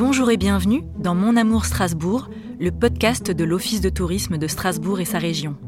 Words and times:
Bonjour 0.00 0.30
et 0.30 0.38
bienvenue 0.38 0.82
dans 0.96 1.14
Mon 1.14 1.36
Amour 1.36 1.66
Strasbourg, 1.66 2.30
le 2.58 2.70
podcast 2.70 3.30
de 3.30 3.44
l'Office 3.44 3.82
de 3.82 3.90
tourisme 3.90 4.38
de 4.38 4.46
Strasbourg 4.46 4.98
et 4.98 5.04
sa 5.04 5.18
région. 5.18 5.58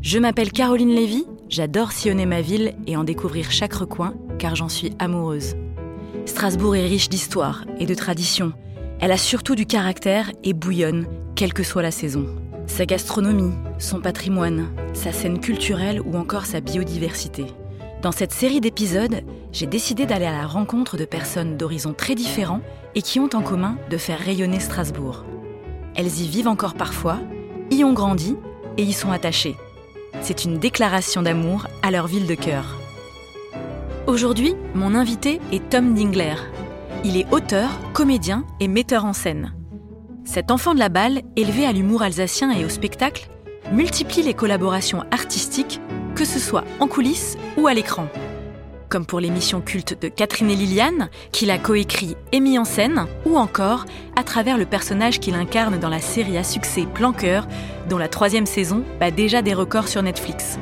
Je 0.00 0.18
m'appelle 0.18 0.50
Caroline 0.50 0.94
Lévy, 0.94 1.26
j'adore 1.50 1.92
sillonner 1.92 2.24
ma 2.24 2.40
ville 2.40 2.74
et 2.86 2.96
en 2.96 3.04
découvrir 3.04 3.50
chaque 3.50 3.74
recoin 3.74 4.14
car 4.38 4.56
j'en 4.56 4.70
suis 4.70 4.92
amoureuse. 4.98 5.56
Strasbourg 6.24 6.74
est 6.74 6.86
riche 6.86 7.10
d'histoire 7.10 7.66
et 7.78 7.84
de 7.84 7.94
traditions. 7.94 8.54
Elle 8.98 9.12
a 9.12 9.18
surtout 9.18 9.54
du 9.54 9.66
caractère 9.66 10.32
et 10.42 10.54
bouillonne, 10.54 11.06
quelle 11.34 11.52
que 11.52 11.62
soit 11.62 11.82
la 11.82 11.90
saison. 11.90 12.24
Sa 12.66 12.86
gastronomie, 12.86 13.52
son 13.76 14.00
patrimoine, 14.00 14.70
sa 14.94 15.12
scène 15.12 15.38
culturelle 15.38 16.00
ou 16.00 16.16
encore 16.16 16.46
sa 16.46 16.62
biodiversité. 16.62 17.44
Dans 18.06 18.12
cette 18.12 18.32
série 18.32 18.60
d'épisodes, 18.60 19.24
j'ai 19.50 19.66
décidé 19.66 20.06
d'aller 20.06 20.26
à 20.26 20.30
la 20.30 20.46
rencontre 20.46 20.96
de 20.96 21.04
personnes 21.04 21.56
d'horizons 21.56 21.92
très 21.92 22.14
différents 22.14 22.60
et 22.94 23.02
qui 23.02 23.18
ont 23.18 23.30
en 23.34 23.42
commun 23.42 23.78
de 23.90 23.96
faire 23.96 24.20
rayonner 24.20 24.60
Strasbourg. 24.60 25.24
Elles 25.96 26.20
y 26.20 26.28
vivent 26.28 26.46
encore 26.46 26.74
parfois, 26.74 27.18
y 27.72 27.82
ont 27.82 27.92
grandi 27.92 28.36
et 28.78 28.84
y 28.84 28.92
sont 28.92 29.10
attachées. 29.10 29.56
C'est 30.20 30.44
une 30.44 30.60
déclaration 30.60 31.20
d'amour 31.20 31.66
à 31.82 31.90
leur 31.90 32.06
ville 32.06 32.28
de 32.28 32.36
cœur. 32.36 32.76
Aujourd'hui, 34.06 34.54
mon 34.76 34.94
invité 34.94 35.40
est 35.50 35.68
Tom 35.68 35.92
Dingler. 35.92 36.36
Il 37.02 37.16
est 37.16 37.26
auteur, 37.32 37.70
comédien 37.92 38.46
et 38.60 38.68
metteur 38.68 39.04
en 39.04 39.14
scène. 39.14 39.52
Cet 40.24 40.52
enfant 40.52 40.74
de 40.74 40.78
la 40.78 40.90
balle, 40.90 41.22
élevé 41.34 41.66
à 41.66 41.72
l'humour 41.72 42.02
alsacien 42.02 42.52
et 42.52 42.64
au 42.64 42.68
spectacle, 42.68 43.28
multiplie 43.72 44.22
les 44.22 44.34
collaborations 44.34 45.02
artistiques, 45.10 45.80
que 46.16 46.24
ce 46.24 46.38
soit 46.40 46.64
en 46.80 46.88
coulisses 46.88 47.36
ou 47.56 47.68
à 47.68 47.74
l'écran. 47.74 48.08
Comme 48.88 49.04
pour 49.04 49.20
l'émission 49.20 49.60
culte 49.60 50.00
de 50.00 50.08
Catherine 50.08 50.50
et 50.50 50.56
Liliane, 50.56 51.10
qu'il 51.30 51.50
a 51.50 51.58
coécrit 51.58 52.16
et 52.32 52.40
mis 52.40 52.58
en 52.58 52.64
scène, 52.64 53.06
ou 53.26 53.36
encore 53.36 53.84
à 54.16 54.24
travers 54.24 54.56
le 54.56 54.64
personnage 54.64 55.20
qu'il 55.20 55.34
incarne 55.34 55.78
dans 55.78 55.88
la 55.88 56.00
série 56.00 56.38
à 56.38 56.44
succès 56.44 56.86
Planqueur, 56.94 57.46
dont 57.88 57.98
la 57.98 58.08
troisième 58.08 58.46
saison 58.46 58.82
bat 58.98 59.10
déjà 59.10 59.42
des 59.42 59.54
records 59.54 59.88
sur 59.88 60.02
Netflix. 60.02 60.58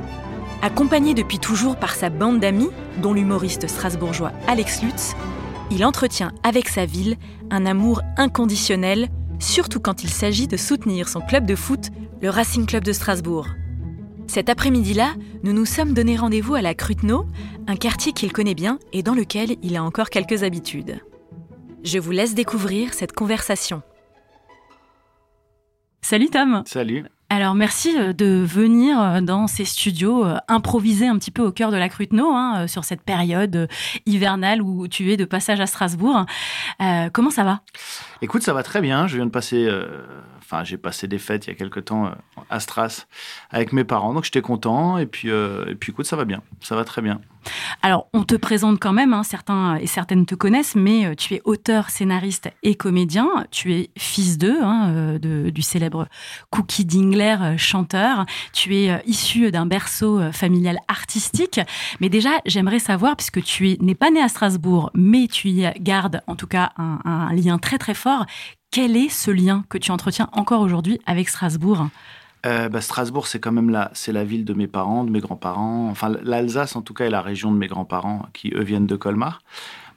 Accompagné 0.63 1.15
depuis 1.15 1.39
toujours 1.39 1.77
par 1.77 1.95
sa 1.95 2.11
bande 2.11 2.41
d'amis, 2.41 2.71
dont 2.99 3.13
l'humoriste 3.13 3.69
strasbourgeois 3.69 4.33
Alex 4.49 4.83
Lutz, 4.83 5.15
il 5.71 5.85
entretient 5.85 6.33
avec 6.43 6.69
sa 6.69 6.87
ville 6.87 7.17
un 7.51 7.67
amour 7.67 8.03
inconditionnel, 8.17 9.09
surtout 9.39 9.81
quand 9.81 10.03
il 10.03 10.11
s'agit 10.11 10.49
de 10.49 10.57
soutenir 10.57 11.09
son 11.09 11.21
club 11.21 11.47
de 11.47 11.55
foot, 11.55 11.91
le 12.23 12.31
Racing 12.31 12.67
Club 12.67 12.85
de 12.85 12.93
Strasbourg. 12.93 13.47
Cet 14.35 14.49
après-midi-là, 14.49 15.15
nous 15.45 15.53
nous 15.53 15.65
sommes 15.65 15.95
donné 15.95 16.17
rendez-vous 16.17 16.57
à 16.57 16.61
la 16.61 16.75
Cruteno, 16.75 17.25
un 17.69 17.77
quartier 17.77 18.11
qu'il 18.11 18.33
connaît 18.33 18.57
bien 18.57 18.81
et 18.93 19.05
dans 19.05 19.15
lequel 19.15 19.55
il 19.63 19.77
a 19.77 19.85
encore 19.85 20.11
quelques 20.11 20.43
habitudes. 20.43 20.99
Je 21.85 22.01
vous 22.01 22.11
laisse 22.11 22.35
découvrir 22.35 22.95
cette 22.95 23.13
conversation. 23.13 23.83
Salut 26.03 26.31
Tom 26.31 26.65
Salut 26.67 27.05
alors 27.31 27.55
merci 27.55 27.97
euh, 27.99 28.13
de 28.13 28.45
venir 28.45 29.01
euh, 29.01 29.21
dans 29.21 29.49
ces 29.49 29.65
studios 29.65 30.25
euh, 30.25 30.37
improviser 30.47 31.09
un 31.09 31.19
petit 31.19 31.31
peu 31.33 31.43
au 31.43 31.51
cœur 31.51 31.73
de 31.73 31.77
la 31.77 31.89
Cruteno 31.89 32.31
hein, 32.31 32.69
sur 32.69 32.85
cette 32.85 33.01
période 33.01 33.67
hivernale 34.07 34.63
où 34.63 34.87
tu 34.87 35.11
es 35.11 35.17
de 35.17 35.25
passage 35.25 35.59
à 35.59 35.67
Strasbourg. 35.67 36.27
comment 37.13 37.31
ça 37.31 37.43
va? 37.43 37.63
Écoute, 38.23 38.43
ça 38.43 38.53
va 38.53 38.63
très 38.63 38.81
bien. 38.81 39.07
Je 39.07 39.17
viens 39.17 39.27
de 39.27 39.31
passer 39.31 39.69
enfin, 40.45 40.65
j'ai 40.65 40.77
passé 40.77 41.09
des 41.09 41.19
fêtes 41.19 41.47
il 41.47 41.51
y 41.51 41.53
a 41.53 41.57
quelques 41.57 41.87
temps 41.87 42.07
euh, 42.07 42.11
à 42.51 42.61
Stras 42.61 43.07
avec 43.51 43.73
mes 43.73 43.85
parents, 43.85 44.13
donc 44.13 44.25
j'étais 44.25 44.43
content. 44.43 44.99
Et 44.99 45.07
puis, 45.07 45.31
euh, 45.31 45.65
et 45.69 45.75
puis, 45.75 45.93
écoute, 45.93 46.07
ça 46.07 46.17
va 46.17 46.25
bien, 46.25 46.43
ça 46.61 46.77
va 46.77 46.85
très 46.85 47.03
bien. 47.03 47.21
Alors, 47.83 48.09
on 48.13 48.25
te 48.25 48.35
présente 48.35 48.81
quand 48.81 48.93
même, 48.93 49.13
hein, 49.13 49.23
certains 49.23 49.77
et 49.77 49.87
certaines 49.87 50.25
te 50.25 50.35
connaissent, 50.35 50.75
mais 50.75 51.07
euh, 51.07 51.15
tu 51.15 51.35
es 51.35 51.43
auteur, 51.45 51.91
scénariste 51.91 52.51
et 52.63 52.75
comédien. 52.75 53.47
Tu 53.51 53.75
es 53.75 53.91
fils 53.97 54.39
d'eux, 54.39 54.63
hein, 54.63 55.19
du 55.21 55.63
célèbre 55.63 56.09
Cookie 56.51 56.85
Dingler, 56.85 57.57
chanteur. 57.57 58.27
Tu 58.53 58.77
es 58.77 59.03
issu 59.07 59.51
d'un 59.51 59.67
berceau 59.67 60.21
familial 60.33 60.79
artistique. 60.89 61.61
Mais 62.01 62.09
déjà, 62.09 62.31
j'aimerais 62.47 62.79
savoir, 62.79 63.17
puisque 63.17 63.43
tu 63.43 63.77
n'es 63.81 63.95
pas 63.95 64.11
né 64.11 64.21
à 64.21 64.29
Strasbourg, 64.29 64.91
mais 64.95 65.27
tu 65.29 65.49
y 65.49 65.71
gardes 65.81 66.23
en 66.27 66.37
tout 66.37 66.47
cas 66.47 66.73
un, 66.77 67.01
un 67.05 67.33
lien 67.35 67.59
très 67.59 67.79
très 67.79 67.95
fort, 67.95 68.27
quel 68.75 68.97
est 68.97 69.09
ce 69.09 69.31
lien 69.31 69.65
que 69.69 69.79
tu 69.79 69.93
entretiens 69.93 70.29
encore 70.33 70.61
aujourd'hui 70.61 70.99
avec 71.07 71.29
Strasbourg? 71.29 71.87
Euh, 72.45 72.69
bah, 72.69 72.81
Strasbourg, 72.81 73.29
c'est 73.29 73.39
quand 73.39 73.53
même 73.53 73.71
la, 73.71 73.93
c'est 73.95 74.11
la 74.11 74.25
ville 74.25 74.45
de 74.45 74.53
mes 74.53 74.67
parents, 74.67 75.05
de 75.05 75.13
mes 75.13 75.21
grands-parents. 75.21 75.89
Enfin, 75.91 76.13
l'Alsace, 76.25 76.75
en 76.75 76.83
tout 76.83 76.93
cas, 76.93 77.05
est 77.05 77.11
la 77.11 77.23
région 77.23 77.53
de 77.53 77.57
mes 77.57 77.69
grands-parents 77.69 78.27
qui, 78.33 78.51
eux, 78.53 78.65
viennent 78.65 78.89
de 78.89 78.97
Colmar. 78.97 79.43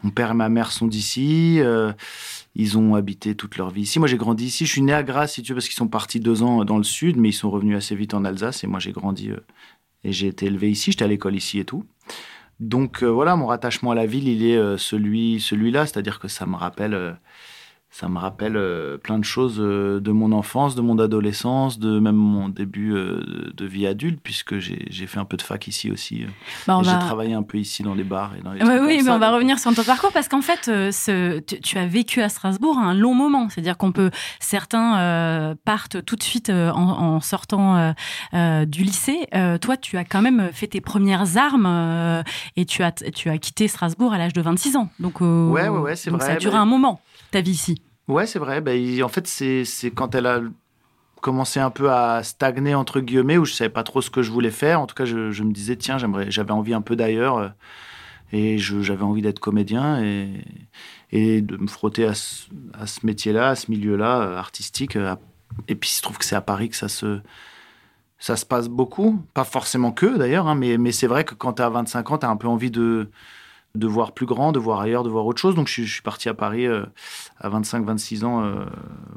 Mon 0.03 0.11
père 0.11 0.29
et 0.29 0.35
ma 0.35 0.47
mère 0.47 0.71
sont 0.71 0.85
d'ici. 0.85 1.55
Euh, 1.59 1.91
ils 2.53 2.77
ont 2.77 2.93
habité 2.93 3.33
toute 3.33 3.57
leur 3.57 3.71
vie 3.71 3.81
ici. 3.81 3.97
Moi, 3.97 4.07
j'ai 4.07 4.17
grandi 4.17 4.45
ici. 4.45 4.67
Je 4.67 4.71
suis 4.73 4.83
né 4.83 4.93
à 4.93 5.01
Grasse, 5.01 5.33
si 5.33 5.41
tu 5.41 5.53
veux, 5.53 5.55
parce 5.55 5.65
qu'ils 5.65 5.75
sont 5.75 5.87
partis 5.87 6.19
deux 6.19 6.43
ans 6.43 6.63
dans 6.63 6.77
le 6.77 6.83
sud, 6.83 7.17
mais 7.17 7.29
ils 7.29 7.33
sont 7.33 7.49
revenus 7.49 7.75
assez 7.75 7.95
vite 7.95 8.13
en 8.13 8.23
Alsace. 8.25 8.63
Et 8.63 8.67
moi, 8.67 8.79
j'ai 8.79 8.91
grandi 8.91 9.31
euh, 9.31 9.39
et 10.03 10.11
j'ai 10.11 10.27
été 10.27 10.45
élevé 10.45 10.69
ici. 10.69 10.91
J'étais 10.91 11.05
à 11.05 11.07
l'école 11.07 11.35
ici 11.35 11.57
et 11.57 11.65
tout. 11.65 11.83
Donc, 12.59 13.01
voilà, 13.01 13.35
mon 13.35 13.47
rattachement 13.47 13.89
à 13.89 13.95
la 13.95 14.05
ville, 14.05 14.27
il 14.27 14.45
est 14.45 14.77
celui, 14.77 15.39
celui-là. 15.39 15.87
C'est-à-dire 15.87 16.19
que 16.19 16.27
ça 16.27 16.45
me 16.45 16.55
rappelle 16.55 17.17
ça 17.89 18.09
me 18.09 18.19
rappelle 18.19 18.57
euh, 18.57 18.97
plein 18.97 19.17
de 19.17 19.23
choses 19.23 19.57
euh, 19.59 19.99
de 19.99 20.11
mon 20.11 20.31
enfance, 20.31 20.75
de 20.75 20.81
mon 20.81 20.99
adolescence, 20.99 21.79
de 21.79 21.99
même 21.99 22.15
mon 22.15 22.49
début 22.49 22.93
euh, 22.93 23.51
de 23.55 23.65
vie 23.65 23.87
adulte, 23.87 24.19
puisque 24.21 24.59
j'ai 24.59 25.07
fait 25.07 25.19
un 25.19 25.25
peu 25.25 25.37
de 25.37 25.41
fac 25.41 25.67
ici 25.67 25.89
aussi. 25.89 26.25
Bah, 26.67 26.79
j'ai 26.83 26.91
travaillé 26.99 27.33
un 27.33 27.43
peu 27.43 27.57
ici 27.57 27.83
dans 27.83 27.95
les 27.95 28.03
bars 28.03 28.33
et 28.37 28.43
dans 28.43 28.51
les 28.51 28.61
Oui, 28.81 29.01
mais 29.03 29.09
on 29.09 29.19
va 29.19 29.31
revenir 29.31 29.57
sur 29.57 29.73
ton 29.73 29.83
parcours 29.83 30.11
parce 30.11 30.27
qu'en 30.27 30.41
fait, 30.41 30.65
ce, 30.65 31.39
tu, 31.39 31.77
as 31.77 31.87
vécu 31.87 32.21
à 32.21 32.29
Strasbourg 32.29 32.77
un 32.77 32.93
long 32.93 33.15
moment. 33.15 33.49
C'est-à-dire 33.49 33.77
qu'on 33.77 33.91
peut, 33.91 34.11
certains 34.39 35.55
partent 35.63 36.03
tout 36.05 36.15
de 36.15 36.23
suite 36.23 36.49
en, 36.49 37.19
sortant 37.21 37.93
du 38.33 38.83
lycée. 38.83 39.27
toi, 39.61 39.77
tu 39.77 39.97
as 39.97 40.03
quand 40.03 40.21
même 40.21 40.49
fait 40.51 40.67
tes 40.67 40.81
premières 40.81 41.37
armes 41.37 42.23
et 42.55 42.65
tu 42.65 42.83
as, 42.83 42.91
tu 42.91 43.29
as 43.29 43.37
quitté 43.37 43.67
Strasbourg 43.67 44.13
à 44.13 44.17
l'âge 44.17 44.33
de 44.33 44.41
26 44.41 44.75
ans. 44.75 44.89
Donc, 44.99 45.21
ouais, 45.21 45.67
ouais, 45.67 45.69
ouais 45.69 45.95
c'est 45.95 46.11
vrai. 46.11 46.25
Ça 46.25 46.33
a 46.33 46.35
duré 46.35 46.57
un 46.57 46.65
moment, 46.65 47.01
ta 47.31 47.41
vie 47.41 47.51
ici. 47.51 47.81
Ouais, 48.07 48.25
c'est 48.25 48.39
vrai. 48.39 48.61
Ben, 48.61 49.03
en 49.03 49.09
fait, 49.09 49.27
c'est 49.27 49.91
quand 49.91 50.15
elle 50.15 50.27
a 50.27 50.41
commencé 51.21 51.59
un 51.59 51.69
peu 51.69 51.91
à 51.91 52.23
stagner, 52.23 52.75
entre 52.75 52.99
guillemets, 52.99 53.37
où 53.37 53.45
je 53.45 53.53
savais 53.53 53.69
pas 53.69 53.83
trop 53.83 54.01
ce 54.01 54.09
que 54.09 54.21
je 54.21 54.31
voulais 54.31 54.51
faire. 54.51 54.79
En 54.79 54.87
tout 54.87 54.95
cas, 54.95 55.05
je, 55.05 55.43
me 55.43 55.51
disais, 55.51 55.75
tiens, 55.75 55.97
j'avais 55.97 56.51
envie 56.51 56.73
un 56.73 56.81
peu 56.81 56.95
d'ailleurs. 56.95 57.37
Euh, 57.37 57.49
et 58.33 58.57
j'avais 58.57 59.03
envie 59.03 59.21
d'être 59.21 59.39
comédien 59.39 60.03
et, 60.03 60.43
et, 61.11 61.41
de 61.41 61.55
me 61.55 61.67
frotter 61.67 62.05
à 62.05 62.13
ce, 62.13 62.49
métier-là, 63.03 63.49
à 63.49 63.55
ce 63.55 63.71
milieu-là, 63.71 64.21
euh, 64.21 64.37
artistique. 64.37 64.97
Euh, 64.97 65.15
et 65.67 65.75
puis, 65.75 65.89
il 65.89 65.93
se 65.93 66.01
trouve 66.01 66.17
que 66.17 66.25
c'est 66.25 66.35
à 66.35 66.41
Paris 66.41 66.69
que 66.69 66.75
ça 66.75 66.89
se, 66.89 67.19
ça 68.19 68.35
se 68.35 68.45
passe 68.45 68.67
beaucoup. 68.67 69.23
Pas 69.33 69.45
forcément 69.45 69.91
que, 69.91 70.17
d'ailleurs, 70.17 70.47
hein, 70.47 70.55
mais, 70.55 70.77
mais 70.77 70.91
c'est 70.91 71.07
vrai 71.07 71.23
que 71.23 71.35
quand 71.35 71.53
tu 71.53 71.61
as 71.61 71.69
25 71.69 72.11
ans, 72.11 72.17
tu 72.17 72.25
as 72.25 72.29
un 72.29 72.35
peu 72.35 72.47
envie 72.47 72.71
de 72.71 73.09
de 73.75 73.87
voir 73.87 74.13
plus 74.13 74.25
grand, 74.25 74.51
de 74.51 74.59
voir 74.59 74.79
ailleurs, 74.79 75.03
de 75.03 75.09
voir 75.09 75.25
autre 75.25 75.39
chose. 75.39 75.55
Donc 75.55 75.67
je, 75.67 75.83
suis 75.83 76.01
parti 76.01 76.29
à 76.29 76.33
Paris 76.33 76.65
euh, 76.65 76.83
à 77.39 77.49
25-26 77.49 78.25
ans 78.25 78.43
euh, 78.43 78.65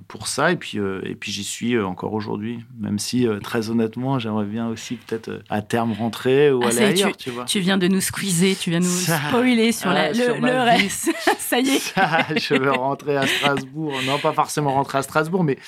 pour 0.09 0.29
ça. 0.29 0.53
Et 0.53 0.57
puis, 0.57 0.79
euh, 0.79 1.01
et 1.05 1.15
puis 1.15 1.33
j'y 1.33 1.45
suis 1.45 1.79
encore 1.79 2.13
aujourd'hui. 2.13 2.61
Même 2.79 2.99
si, 2.99 3.27
très 3.43 3.71
honnêtement, 3.71 4.19
j'aimerais 4.19 4.45
bien 4.45 4.69
aussi 4.69 4.97
peut-être 4.97 5.43
à 5.49 5.63
terme 5.63 5.93
rentrer 5.93 6.53
ou 6.53 6.63
ah, 6.65 6.69
aller 6.69 6.79
ailleurs. 6.81 7.17
Tu, 7.17 7.31
vois. 7.31 7.45
tu 7.45 7.61
viens 7.61 7.79
de 7.79 7.89
nous 7.89 8.01
squeezer, 8.01 8.57
tu 8.57 8.71
viens 8.71 8.81
de 8.81 8.85
nous 8.85 8.91
spoiler 8.91 9.73
sur, 9.73 9.91
la, 9.91 10.13
le, 10.13 10.65
reste. 10.65 11.11
ça 11.39 11.59
y 11.59 11.69
est. 11.69 11.95
je 12.37 12.55
veux 12.55 12.73
rentrer 12.73 13.17
à 13.17 13.27
Strasbourg. 13.27 13.95
Non, 14.07 14.19
pas 14.19 14.33
forcément 14.33 14.73
rentrer 14.73 14.99
à 14.99 15.03
Strasbourg, 15.03 15.45
mais 15.45 15.59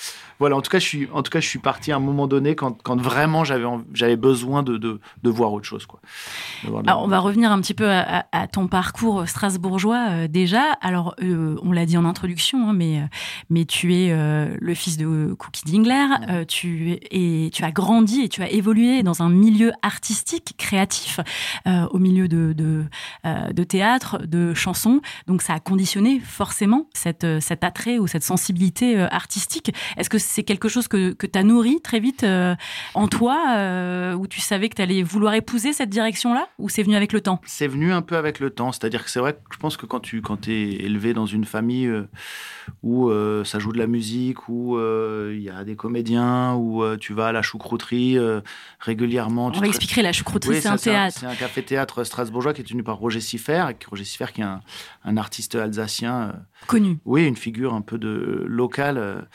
voilà, 0.43 0.57
en 0.57 0.61
tout 0.61 0.73
cas, 0.73 0.81
je 0.81 0.85
suis, 0.85 1.09
en 1.13 1.23
tout 1.23 1.31
cas, 1.31 1.39
je 1.39 1.47
suis 1.47 1.61
parti 1.61 1.93
à 1.93 1.97
un 1.97 2.01
moment 2.01 2.27
donné 2.27 2.57
quand, 2.57 2.83
quand 2.83 3.01
vraiment 3.01 3.45
j'avais, 3.45 3.65
j'avais 3.95 4.17
besoin 4.17 4.65
de, 4.65 4.77
de, 4.77 4.99
de, 5.23 5.31
voir 5.31 5.53
autre 5.53 5.67
chose. 5.67 5.87
Quoi. 5.87 6.01
Alors, 6.85 7.05
on 7.05 7.07
va 7.07 7.21
revenir 7.21 7.53
un 7.53 7.61
petit 7.61 7.75
peu 7.75 7.89
à, 7.89 8.25
ton 8.51 8.67
parcours 8.67 9.29
strasbourgeois 9.29 10.09
euh, 10.11 10.27
déjà. 10.27 10.73
Alors, 10.81 11.15
euh, 11.23 11.57
on 11.63 11.71
l'a 11.71 11.87
dit 11.87 11.97
en 11.97 12.05
introduction, 12.05 12.42
hein, 12.55 12.73
mais, 12.75 13.03
mais 13.51 13.65
tu 13.65 13.95
es 13.95 14.11
euh, 14.11 14.57
le 14.61 14.75
fils 14.75 14.97
de 14.97 15.35
Cookie 15.39 15.63
Dingler. 15.65 16.45
tu, 16.47 16.99
et, 17.11 17.51
tu 17.53 17.65
as 17.65 17.71
grandi 17.71 18.23
et 18.23 18.29
tu 18.29 18.43
as 18.43 18.51
évolué 18.51 19.03
dans 19.03 19.23
un 19.23 19.29
milieu 19.29 19.73
artistique, 19.83 20.55
créatif, 20.59 21.21
au 21.67 21.99
milieu 21.99 22.29
de, 22.29 22.85
théâtre, 23.65 24.19
de 24.27 24.55
chansons. 24.55 25.01
Donc, 25.27 25.43
ça 25.43 25.55
a 25.55 25.61
conditionné 25.61 26.21
forcément 26.21 26.89
cet 26.95 27.25
attrait 27.63 27.99
ou 27.99 28.07
cette 28.07 28.25
sensibilité 28.25 28.99
artistique. 28.99 29.73
Est-ce 29.97 30.11
que 30.11 30.19
c'est 30.19 30.43
quelque 30.43 30.69
chose 30.69 30.89
que, 30.89 31.15
tu 31.15 31.39
as 31.39 31.43
nourri 31.43 31.81
très 31.81 32.01
vite 32.01 32.25
euh, 32.25 32.55
en 32.95 33.09
toi, 33.09 33.57
euh, 33.57 34.15
où 34.15 34.27
tu 34.27 34.41
savais 34.41 34.69
que 34.69 34.75
tu 34.75 34.83
allais 34.83 35.03
vouloir 35.03 35.35
épouser 35.35 35.73
cette 35.73 35.91
direction-là, 35.91 36.49
ou 36.59 36.69
c'est 36.69 36.83
venu 36.83 36.97
avec 36.97 37.13
le 37.13 37.21
temps? 37.21 37.41
C'est 37.45 37.67
venu 37.67 37.93
un 37.93 38.03
peu 38.03 38.17
avec 38.17 38.41
le 38.41 38.51
temps. 38.51 38.73
C'est-à-dire 38.73 39.05
que 39.05 39.11
c'est 39.11 39.21
vrai 39.21 39.35
que 39.35 39.39
je 39.53 39.59
pense 39.59 39.77
que 39.77 39.87
quand 39.87 40.01
tu 40.01 40.23
es 40.49 40.85
élevé 40.85 41.15
dans 41.15 41.27
une 41.27 41.45
famille 41.45 41.87
euh, 41.87 42.09
où 42.83 43.09
euh, 43.09 43.45
ça 43.45 43.59
joue 43.59 43.73
de 43.73 43.79
la 43.79 43.87
musique, 43.87 44.49
où 44.49 44.77
euh, 44.77 45.33
il 45.35 45.43
y 45.43 45.51
a 45.51 45.65
des 45.65 45.77
comédiens, 45.77 46.55
où 46.55 46.85
tu 46.97 47.13
vas 47.13 47.29
à 47.29 47.33
la 47.33 47.43
choucrouterie 47.43 48.19
régulièrement. 48.81 49.53
On 49.55 49.61
va 49.61 49.67
expliquer 49.67 50.03
la 50.03 50.13
choucrouterie, 50.13 50.61
c'est 50.61 50.69
un 50.69 50.77
théâtre. 50.77 51.19
C'est 51.21 51.27
un, 51.27 51.35
café-théâtre 51.35 52.05
strasbourgeois 52.05 52.53
qui 52.53 52.63
est 52.63 52.65
tenu 52.65 52.83
par 52.83 52.97
Roger 52.97 53.21
Siffer, 53.21 53.65
Roger 53.89 54.05
Siffer 54.05 54.27
qui 54.35 54.41
est 54.43 54.45
un, 54.45 55.17
artiste 55.17 55.55
alsacien. 55.55 56.35
Connu. 56.67 56.99
Oui, 57.05 57.27
une 57.27 57.37
figure 57.37 57.75
un 57.75 57.83
peu 57.83 57.99
de 57.99 58.45
local. 58.47 59.27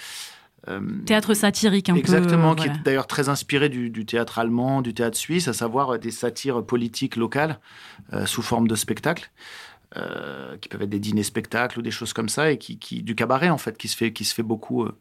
théâtre 1.05 1.33
satirique 1.33 1.89
un 1.89 1.95
exactement, 1.95 2.55
peu. 2.55 2.61
Exactement, 2.61 2.75
qui 2.75 2.79
est 2.79 2.83
d'ailleurs 2.83 3.07
très 3.07 3.29
inspiré 3.29 3.69
du, 3.69 3.89
du, 3.89 4.05
théâtre 4.05 4.39
allemand, 4.39 4.81
du 4.81 4.93
théâtre 4.93 5.17
suisse, 5.17 5.47
à 5.47 5.53
savoir 5.53 5.99
des 5.99 6.11
satires 6.11 6.63
politiques 6.65 7.15
locales 7.15 7.59
sous 8.25 8.41
forme 8.41 8.67
de 8.67 8.75
spectacle. 8.75 9.31
Euh, 9.95 10.57
qui 10.57 10.67
peuvent 10.67 10.81
être 10.81 10.89
des 10.89 10.99
dîners 10.99 11.23
spectacles 11.23 11.79
ou 11.79 11.81
des 11.81 11.91
choses 11.91 12.11
comme 12.11 12.27
ça, 12.27 12.51
et 12.51 12.57
qui, 12.57 12.75
du 13.03 13.15
cabaret 13.15 13.49
en 13.49 13.57
fait, 13.57 13.77
qui 13.77 13.87
se 13.87 13.95
fait, 13.95 14.11
qui 14.11 14.25
se 14.25 14.35
fait 14.35 14.43
beaucoup 14.43 14.83
euh, 14.83 14.91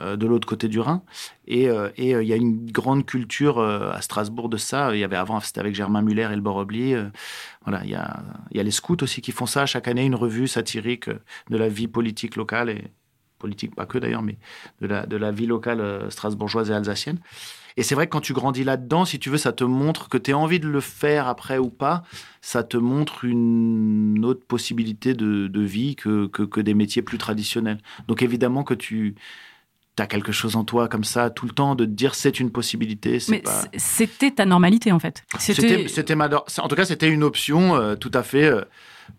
euh, 0.00 0.16
de 0.16 0.24
l'autre 0.24 0.46
côté 0.46 0.68
du 0.68 0.78
Rhin. 0.78 1.02
Et 1.48 1.64
il 1.64 2.04
y 2.04 2.32
a 2.32 2.36
une 2.36 2.70
grande 2.70 3.04
culture 3.04 3.58
à 3.58 4.00
Strasbourg 4.00 4.48
de 4.48 4.56
ça. 4.56 4.94
Il 4.94 5.00
y 5.00 5.04
avait 5.04 5.16
avant, 5.16 5.40
c'était 5.40 5.58
avec 5.58 5.74
Germain 5.74 6.02
Muller 6.02 6.28
et 6.30 6.36
le 6.36 6.42
Borobli. 6.42 6.94
voilà, 7.64 7.82
il 7.82 7.90
y 7.90 7.96
a, 7.96 8.22
y 8.52 8.60
a 8.60 8.62
les 8.62 8.70
scouts 8.70 9.02
aussi 9.02 9.20
qui 9.20 9.32
font 9.32 9.46
ça 9.46 9.66
chaque 9.66 9.88
année, 9.88 10.04
une 10.04 10.14
revue 10.14 10.46
satirique 10.46 11.10
de 11.50 11.56
la 11.56 11.68
vie 11.68 11.88
politique 11.88 12.36
locale 12.36 12.70
et 12.70 12.84
politique 13.40 13.74
pas 13.74 13.86
que 13.86 13.98
d'ailleurs, 13.98 14.22
mais 14.22 14.38
de 14.80 14.86
la, 14.86 15.06
de 15.06 15.16
la 15.16 15.32
vie 15.32 15.46
locale 15.46 16.06
strasbourgeoise 16.08 16.70
et 16.70 16.74
alsacienne. 16.74 17.18
Et 17.76 17.82
c'est 17.82 17.94
vrai 17.94 18.06
que 18.06 18.12
quand 18.12 18.20
tu 18.20 18.32
grandis 18.32 18.64
là-dedans, 18.64 19.04
si 19.04 19.18
tu 19.18 19.30
veux, 19.30 19.38
ça 19.38 19.52
te 19.52 19.64
montre 19.64 20.08
que 20.08 20.18
tu 20.18 20.32
as 20.32 20.38
envie 20.38 20.60
de 20.60 20.68
le 20.68 20.80
faire 20.80 21.28
après 21.28 21.58
ou 21.58 21.70
pas. 21.70 22.02
Ça 22.40 22.62
te 22.62 22.76
montre 22.76 23.24
une 23.24 24.24
autre 24.24 24.44
possibilité 24.46 25.14
de, 25.14 25.60
vie 25.60 25.96
que, 25.96 26.26
que, 26.26 26.60
des 26.60 26.74
métiers 26.74 27.02
plus 27.02 27.18
traditionnels. 27.18 27.78
Donc 28.08 28.22
évidemment 28.22 28.64
que 28.64 28.74
tu 28.74 29.14
as 29.98 30.06
quelque 30.06 30.32
chose 30.32 30.56
en 30.56 30.64
toi 30.64 30.88
comme 30.88 31.04
ça 31.04 31.30
tout 31.30 31.46
le 31.46 31.52
temps 31.52 31.74
de 31.74 31.84
te 31.84 31.90
dire 31.90 32.14
c'est 32.14 32.40
une 32.40 32.50
possibilité. 32.50 33.18
Mais 33.28 33.42
c'était 33.76 34.30
ta 34.30 34.46
normalité 34.46 34.92
en 34.92 34.98
fait. 34.98 35.22
C'était 35.38 36.14
ma. 36.14 36.28
En 36.28 36.68
tout 36.68 36.76
cas, 36.76 36.84
c'était 36.84 37.08
une 37.08 37.22
option 37.22 37.76
euh, 37.76 37.96
tout 37.96 38.10
à 38.14 38.22
fait. 38.22 38.46
Euh, 38.46 38.62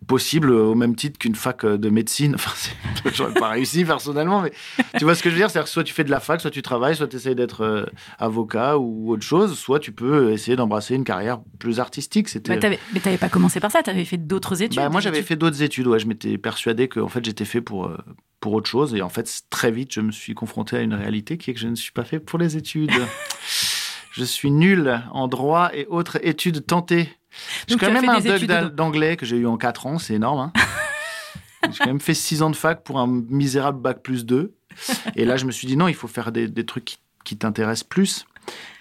possible 0.08 0.52
au 0.52 0.76
même 0.76 0.96
titre 0.96 1.18
qu'une 1.20 1.36
fac 1.36 1.66
de 1.66 1.90
médecine. 1.90 2.36
Enfin, 2.42 3.12
j'aurais 3.14 3.34
pas 3.34 3.50
réussi 3.50 3.84
personnellement, 3.86 4.42
mais 4.42 4.52
tu 4.98 5.04
vois 5.04 5.16
ce 5.16 5.24
que 5.24 5.30
je 5.30 5.36
veux 5.36 5.42
dire? 5.42 5.50
C'est-à-dire 5.50 5.68
soit 5.68 5.84
tu 5.84 5.94
fais 5.94 6.04
de 6.04 6.12
la 6.12 6.20
fac, 6.20 6.42
soit 6.42 6.52
tu 6.52 6.62
travailles, 6.62 6.96
soit 6.96 7.08
tu 7.08 7.16
essayes 7.16 7.36
d'être 7.36 7.62
euh, 7.62 7.86
avocat 8.20 8.78
ou 8.78 9.12
autre 9.12 9.24
chose, 9.24 9.58
soit 9.58 9.80
tu 9.80 9.92
peux 9.92 10.32
essayer 10.32 10.56
d'embrasser 10.56 10.96
une 10.96 11.04
carrière 11.04 11.40
plus 11.60 11.80
artistique. 11.80 12.30
C'était... 12.30 12.58
mais 12.60 12.80
tu 12.94 13.02
n'avais 13.06 13.18
pas 13.18 13.30
commencé 13.30 13.60
par 13.60 13.72
ça, 13.72 13.84
tu 13.84 13.90
avais 13.90 14.06
fait 14.06 14.18
d'autres 14.18 14.62
études. 14.62 14.78
Bah, 14.78 14.90
moi, 14.90 15.02
j'avais 15.02 15.24
fait 15.24 15.36
d'autres 15.36 15.62
études. 15.62 15.88
Ouais. 15.88 16.00
Je 16.00 16.08
m'étais 16.08 16.38
persuadé 16.38 16.88
que 16.88 17.00
en 17.00 17.08
fait, 17.08 17.24
j'étais 17.24 17.46
fait 17.46 17.62
pour, 17.62 17.86
euh, 17.86 17.98
pour 18.40 18.54
autre 18.54 18.70
chose. 18.70 18.94
Et 18.96 19.02
en 19.02 19.10
fait, 19.10 19.44
très 19.50 19.72
vite, 19.72 19.94
je 19.94 20.02
me 20.02 20.12
suis 20.12 20.34
confronté 20.34 20.78
à 20.78 20.82
une 20.82 20.94
réalité 20.94 21.38
qui 21.38 21.52
est 21.52 21.54
que 21.54 21.60
je 21.60 21.68
ne 21.68 21.76
suis 21.76 21.92
pas 21.92 22.04
fait 22.04 22.20
pour 22.20 22.40
les 22.40 22.58
études. 22.58 22.92
je 24.12 24.24
suis 24.24 24.52
nul 24.52 25.02
en 25.12 25.28
droit 25.28 25.72
et 25.74 25.86
autres 25.88 26.20
études 26.26 26.66
tentées. 26.66 27.10
J'ai 27.68 27.78
quand 27.78 27.92
même 27.92 28.08
un 28.08 28.20
doc 28.20 28.76
d'anglais 28.76 29.18
que 29.18 29.26
j'ai 29.26 29.38
eu 29.38 29.48
en 29.48 29.58
4 29.58 29.88
ans, 29.88 29.98
c'est 29.98 30.16
énorme. 30.16 30.40
Hein. 30.40 30.54
j'ai 31.72 31.80
quand 31.80 31.88
même 31.88 32.00
fait 32.00 32.14
6 32.14 32.42
ans 32.42 32.50
de 32.50 32.56
fac 32.56 32.84
pour 32.84 33.00
un 33.00 33.08
misérable 33.08 33.82
bac 33.82 34.02
plus 34.02 34.26
2. 34.26 34.54
Et 35.16 35.26
là, 35.26 35.38
je 35.38 35.46
me 35.46 35.52
suis 35.52 35.68
dit 35.68 35.78
non, 35.78 35.88
il 35.88 35.94
faut 35.94 36.08
faire 36.08 36.32
des, 36.32 36.66
trucs 36.66 36.98
qui, 37.24 37.38
t'intéressent 37.38 37.88
plus. 37.88 38.26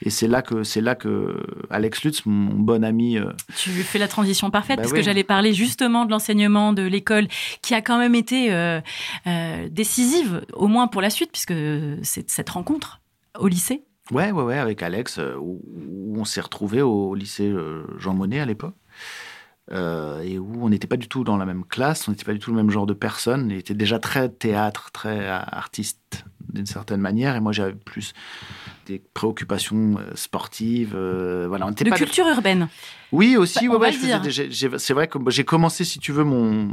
Et 0.02 0.08
c'est 0.08 0.26
là 0.26 0.40
que 0.40 0.62
c'est 0.64 0.80
là 0.80 0.94
que 0.94 1.36
Alex 1.68 2.02
Lutz, 2.02 2.24
mon 2.24 2.54
bon 2.54 2.82
ami. 2.82 3.18
Euh, 3.18 3.30
tu 3.56 3.70
fais 3.70 3.98
la 3.98 4.08
transition 4.08 4.50
parfaite 4.50 4.78
bah 4.78 4.82
parce 4.82 4.94
que 4.94 5.02
j'allais 5.02 5.22
parler 5.22 5.52
justement 5.52 6.06
de 6.06 6.10
l'enseignement 6.10 6.72
de 6.72 6.82
l'école 6.82 7.28
qui 7.60 7.74
a 7.74 7.82
quand 7.82 7.98
même 7.98 8.14
été 8.14 8.52
euh, 8.52 8.80
euh, 9.26 9.68
décisive, 9.70 10.42
au 10.54 10.66
moins 10.66 10.88
pour 10.88 11.02
la 11.02 11.10
suite, 11.10 11.30
puisque 11.30 11.52
c'est 12.02 12.30
cette 12.30 12.48
rencontre 12.48 13.00
au 13.38 13.48
lycée 13.48 13.84
Ouais, 14.10 14.32
ouais, 14.32 14.42
ouais, 14.42 14.58
avec 14.58 14.82
Alex, 14.82 15.18
euh, 15.18 15.36
où, 15.36 15.60
on 16.16 16.24
s'est 16.24 16.40
retrouvé 16.40 16.82
au, 16.82 17.14
lycée 17.14 17.48
euh, 17.48 17.84
Jean 17.98 18.14
Monnet 18.14 18.40
à 18.40 18.46
l'époque. 18.46 18.74
Euh, 19.72 20.20
et 20.22 20.36
où 20.36 20.64
on 20.64 20.68
n'était 20.68 20.88
pas 20.88 20.96
du 20.96 21.06
tout 21.06 21.22
dans 21.22 21.36
la 21.36 21.46
même 21.46 21.64
classe, 21.64 22.08
on 22.08 22.10
n'était 22.10 22.24
pas 22.24 22.32
du 22.32 22.40
tout 22.40 22.50
le 22.50 22.56
même 22.56 22.70
genre 22.70 22.86
de 22.86 22.92
personne. 22.92 23.50
Il 23.50 23.56
était 23.56 23.74
déjà 23.74 24.00
très 24.00 24.28
théâtre, 24.28 24.90
très 24.90 25.28
artiste 25.28 26.24
d'une 26.52 26.66
certaine 26.66 27.00
manière, 27.00 27.36
et 27.36 27.40
moi 27.40 27.52
j'avais 27.52 27.74
plus 27.74 28.12
des 28.86 29.00
préoccupations 29.14 29.98
sportives. 30.16 30.96
voilà, 31.46 31.68
on 31.68 31.70
de 31.70 31.88
pas 31.88 31.96
culture 31.96 32.26
urbaine. 32.26 32.68
Oui, 33.12 33.36
aussi. 33.36 33.68
Bah, 33.68 33.76
ouais, 33.76 33.92
c'est 33.92 34.92
vrai 34.92 35.06
que 35.06 35.18
j'ai 35.28 35.44
commencé, 35.44 35.84
si 35.84 36.00
tu 36.00 36.10
veux, 36.10 36.24
mon 36.24 36.72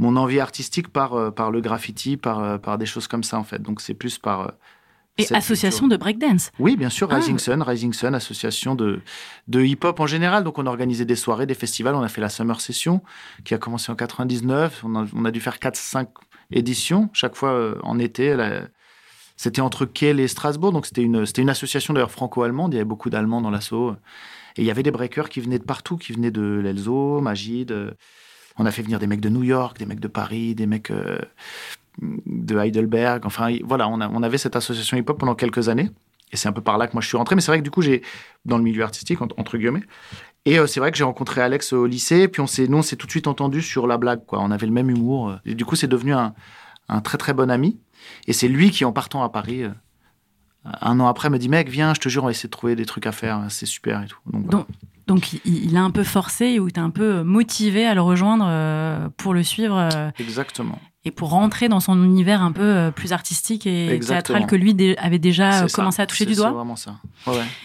mon 0.00 0.16
envie 0.16 0.40
artistique 0.40 0.88
par 0.88 1.32
par 1.32 1.52
le 1.52 1.60
graffiti, 1.60 2.16
par 2.16 2.58
par 2.60 2.78
des 2.78 2.86
choses 2.86 3.06
comme 3.06 3.22
ça 3.22 3.38
en 3.38 3.44
fait. 3.44 3.62
Donc 3.62 3.80
c'est 3.80 3.94
plus 3.94 4.18
par 4.18 4.54
et 5.18 5.26
association 5.34 5.88
de 5.88 5.96
breakdance. 5.96 6.50
Oui, 6.58 6.76
bien 6.76 6.88
sûr, 6.88 7.10
Rising 7.10 7.36
ah. 7.36 7.42
Sun, 7.42 7.62
Rising 7.62 7.92
Sun, 7.92 8.14
association 8.14 8.74
de, 8.74 9.00
de 9.48 9.62
hip-hop 9.62 9.98
en 10.00 10.06
général. 10.06 10.44
Donc, 10.44 10.58
on 10.58 10.66
a 10.66 10.70
organisé 10.70 11.04
des 11.04 11.16
soirées, 11.16 11.46
des 11.46 11.54
festivals. 11.54 11.94
On 11.94 12.02
a 12.02 12.08
fait 12.08 12.20
la 12.20 12.28
Summer 12.28 12.60
Session, 12.60 13.02
qui 13.44 13.54
a 13.54 13.58
commencé 13.58 13.90
en 13.90 13.96
99. 13.96 14.82
On 14.84 14.94
a, 14.94 15.06
on 15.14 15.24
a 15.24 15.30
dû 15.30 15.40
faire 15.40 15.56
4-5 15.56 16.06
éditions, 16.52 17.10
chaque 17.12 17.34
fois 17.34 17.50
euh, 17.50 17.74
en 17.82 17.98
été. 17.98 18.36
C'était 19.36 19.60
entre 19.60 19.84
Kiel 19.84 20.20
et 20.20 20.28
Strasbourg. 20.28 20.72
Donc, 20.72 20.86
c'était 20.86 21.02
une, 21.02 21.24
une 21.36 21.50
association 21.50 21.94
d'ailleurs 21.94 22.10
franco-allemande. 22.10 22.74
Il 22.74 22.76
y 22.76 22.80
avait 22.80 22.84
beaucoup 22.84 23.10
d'Allemands 23.10 23.40
dans 23.40 23.50
l'assaut. 23.50 23.96
Et 24.56 24.62
il 24.62 24.64
y 24.64 24.70
avait 24.70 24.82
des 24.82 24.90
breakers 24.90 25.28
qui 25.28 25.40
venaient 25.40 25.58
de 25.58 25.64
partout, 25.64 25.96
qui 25.96 26.12
venaient 26.12 26.30
de 26.30 26.60
l'Elzo, 26.62 27.20
Magid. 27.20 27.72
On 28.58 28.66
a 28.66 28.72
fait 28.72 28.82
venir 28.82 28.98
des 28.98 29.06
mecs 29.06 29.20
de 29.20 29.28
New 29.28 29.44
York, 29.44 29.78
des 29.78 29.86
mecs 29.86 30.00
de 30.00 30.08
Paris, 30.08 30.54
des 30.56 30.66
mecs 30.66 30.90
euh, 30.90 31.20
de 32.00 32.58
Heidelberg. 32.58 33.26
Enfin, 33.26 33.56
voilà, 33.64 33.88
on, 33.88 34.00
on 34.00 34.22
avait 34.22 34.38
cette 34.38 34.56
association 34.56 34.96
hip-hop 34.96 35.18
pendant 35.18 35.34
quelques 35.34 35.68
années. 35.68 35.90
Et 36.32 36.36
c'est 36.36 36.48
un 36.48 36.52
peu 36.52 36.60
par 36.60 36.78
là 36.78 36.86
que 36.86 36.92
moi 36.92 37.00
je 37.00 37.08
suis 37.08 37.16
rentré. 37.16 37.34
Mais 37.34 37.40
c'est 37.40 37.50
vrai 37.50 37.58
que 37.58 37.64
du 37.64 37.70
coup, 37.70 37.82
j'ai 37.82 38.02
dans 38.44 38.58
le 38.58 38.64
milieu 38.64 38.82
artistique, 38.82 39.20
entre 39.20 39.56
guillemets. 39.56 39.82
Et 40.44 40.58
euh, 40.58 40.66
c'est 40.66 40.80
vrai 40.80 40.90
que 40.90 40.96
j'ai 40.96 41.04
rencontré 41.04 41.40
Alex 41.40 41.72
au 41.72 41.86
lycée. 41.86 42.28
Puis 42.28 42.40
on 42.40 42.46
s'est, 42.46 42.68
nous, 42.68 42.78
on 42.78 42.82
s'est 42.82 42.96
tout 42.96 43.06
de 43.06 43.10
suite 43.10 43.26
entendu 43.26 43.62
sur 43.62 43.86
la 43.86 43.98
blague. 43.98 44.24
Quoi. 44.26 44.40
On 44.40 44.50
avait 44.50 44.66
le 44.66 44.72
même 44.72 44.90
humour. 44.90 45.36
Et 45.44 45.54
du 45.54 45.64
coup, 45.64 45.76
c'est 45.76 45.88
devenu 45.88 46.14
un, 46.14 46.34
un, 46.88 47.00
très 47.00 47.18
très 47.18 47.34
bon 47.34 47.50
ami. 47.50 47.78
Et 48.26 48.32
c'est 48.32 48.48
lui 48.48 48.70
qui, 48.70 48.84
en 48.84 48.92
partant 48.92 49.22
à 49.22 49.28
Paris, 49.28 49.64
euh, 49.64 49.70
un 50.64 51.00
an 51.00 51.06
après, 51.06 51.30
me 51.30 51.38
dit 51.38 51.48
Mec, 51.48 51.68
viens, 51.68 51.94
je 51.94 52.00
te 52.00 52.08
jure, 52.08 52.22
on 52.22 52.26
va 52.26 52.32
essayer 52.32 52.48
de 52.48 52.52
trouver 52.52 52.76
des 52.76 52.86
trucs 52.86 53.06
à 53.06 53.12
faire. 53.12 53.44
C'est 53.48 53.66
super 53.66 54.02
et 54.02 54.06
tout. 54.06 54.18
Donc, 54.26 54.66
donc, 55.06 55.32
il, 55.46 55.74
a 55.74 55.82
un 55.82 55.90
peu 55.90 56.04
forcé 56.04 56.58
ou 56.58 56.70
t'a 56.70 56.82
un 56.82 56.90
peu 56.90 57.22
motivé 57.22 57.86
à 57.86 57.94
le 57.94 58.02
rejoindre 58.02 58.44
euh, 58.46 59.08
pour 59.16 59.32
le 59.32 59.42
suivre. 59.42 59.88
Exactement 60.18 60.78
et 61.08 61.10
pour 61.10 61.30
rentrer 61.30 61.70
dans 61.70 61.80
son 61.80 62.04
univers 62.04 62.42
un 62.42 62.52
peu 62.52 62.62
euh, 62.62 62.90
plus 62.90 63.12
artistique 63.12 63.66
et 63.66 63.98
théâtral 64.06 64.46
que 64.46 64.54
lui 64.54 64.76
avait 64.98 65.18
déjà 65.18 65.64
euh, 65.64 65.66
commencé 65.72 66.02
à 66.02 66.06
toucher 66.06 66.26
du 66.26 66.34
doigt. 66.34 66.48
C'est 66.48 66.54
vraiment 66.54 66.76
ça. 66.76 66.96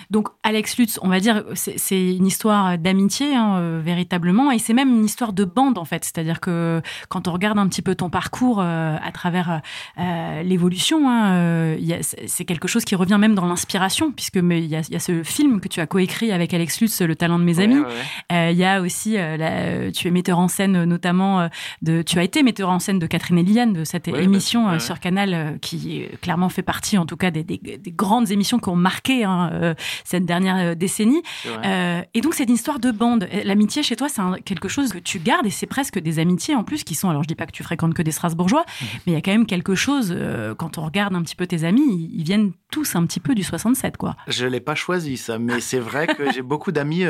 Donc 0.10 0.30
Alex 0.44 0.78
Lutz, 0.78 0.98
on 1.02 1.10
va 1.10 1.20
dire, 1.20 1.44
c'est 1.54 2.16
une 2.16 2.26
histoire 2.26 2.78
d'amitié 2.78 3.36
hein, 3.36 3.56
euh, 3.58 3.82
véritablement, 3.84 4.50
et 4.52 4.60
c'est 4.60 4.74
même 4.74 4.90
une 4.90 5.04
histoire 5.04 5.34
de 5.34 5.44
bande 5.44 5.78
en 5.78 5.84
fait. 5.84 6.06
C'est-à-dire 6.06 6.40
que 6.40 6.82
quand 7.10 7.28
on 7.28 7.34
regarde 7.34 7.60
un 7.60 7.68
petit 7.68 7.82
peu 7.82 7.96
ton 7.96 8.10
parcours 8.10 8.62
à 8.62 9.12
travers 9.14 9.62
l'évolution, 10.44 11.10
hein, 11.10 11.76
c'est 12.28 12.46
quelque 12.46 12.70
chose 12.70 12.86
qui 12.86 12.96
revient 12.96 13.18
même 13.20 13.36
dans 13.36 13.46
l'inspiration, 13.46 14.12
puisque 14.12 14.36
il 14.36 14.66
y, 14.66 14.76
a, 14.76 15.00
ce 15.00 15.24
film 15.24 15.60
que 15.60 15.68
tu 15.68 15.82
as 15.82 15.88
coécrit 15.88 16.32
avec 16.32 16.54
Alex 16.54 16.80
Lutz, 16.80 17.02
Le 17.02 17.16
talent 17.16 17.40
de 17.40 17.44
mes 17.44 17.60
amis. 17.60 17.82
Il 18.32 18.58
y 18.58 18.64
a 18.64 18.82
aussi, 18.82 19.18
tu 19.94 20.08
es 20.08 20.12
metteur 20.12 20.40
en 20.40 20.48
scène 20.48 20.86
notamment 20.86 21.50
de, 21.82 22.02
tu 22.02 22.20
as 22.20 22.24
été 22.24 22.44
metteur 22.44 22.70
en 22.70 22.80
scène 22.80 23.00
de 23.00 23.08
Catherine 23.08 23.33
Eliane 23.38 23.74
de 23.74 23.84
cette 23.84 24.08
émission 24.08 24.66
bah, 24.66 24.80
sur 24.80 25.00
Canal 25.00 25.34
euh, 25.34 25.58
qui 25.60 26.06
clairement 26.22 26.50
fait 26.50 26.62
partie 26.62 26.98
en 26.98 27.06
tout 27.06 27.18
cas 27.18 27.32
des, 27.32 27.44
grandes 27.88 28.32
émissions 28.32 28.60
qui 28.60 28.70
ont 28.70 28.76
marqué 28.76 29.24
hein, 29.24 29.50
euh, 29.54 29.74
cette 30.04 30.26
dernière 30.26 30.58
euh, 30.58 30.76
décennie. 30.76 31.22
et 32.14 32.22
donc 32.22 32.34
c'est 32.34 32.46
une 32.46 32.54
histoire 32.54 32.80
de 32.80 32.92
bande. 32.92 33.28
L'amitié 33.44 33.84
chez 33.84 33.96
toi 33.96 34.10
c'est 34.10 34.22
quelque 34.44 34.68
chose 34.68 34.92
que 34.92 35.00
tu 35.00 35.20
gardes 35.20 35.46
et 35.46 35.50
c'est 35.50 35.68
presque 35.68 36.00
des 36.00 36.20
amitiés 36.20 36.56
en 36.56 36.64
plus 36.64 36.84
qui 36.84 36.96
sont, 36.96 37.10
alors 37.10 37.24
je 37.24 37.28
dis 37.28 37.36
pas 37.36 37.46
que 37.46 37.52
tu 37.52 37.64
fréquentes 37.64 37.94
que 37.94 38.02
des 38.02 38.12
Strasbourgeois, 38.12 38.66
mhm. 38.82 38.88
mais 39.06 39.12
il 39.14 39.16
y 39.16 39.18
a 39.18 39.22
quand 39.22 39.32
même 39.32 39.46
quelque 39.46 39.76
chose, 39.76 40.16
quand 40.58 40.78
on 40.78 40.86
regarde 40.86 41.16
un 41.16 41.22
petit 41.22 41.36
peu 41.36 41.48
tes 41.48 41.64
amis, 41.64 42.10
ils, 42.14 42.24
viennent 42.24 42.52
tous 42.72 42.96
un 42.96 43.06
petit 43.06 43.20
peu 43.20 43.36
du 43.36 43.44
67 43.44 43.98
quoi. 43.98 44.16
Je 44.28 44.46
l'ai 44.46 44.60
pas 44.60 44.76
choisi 44.76 45.18
ça, 45.18 45.40
mais 45.40 45.60
c'est 45.60 45.80
vrai 45.80 46.08
que 46.08 46.32
j'ai 46.32 46.42
beaucoup 46.42 46.72
d'amis 46.72 47.06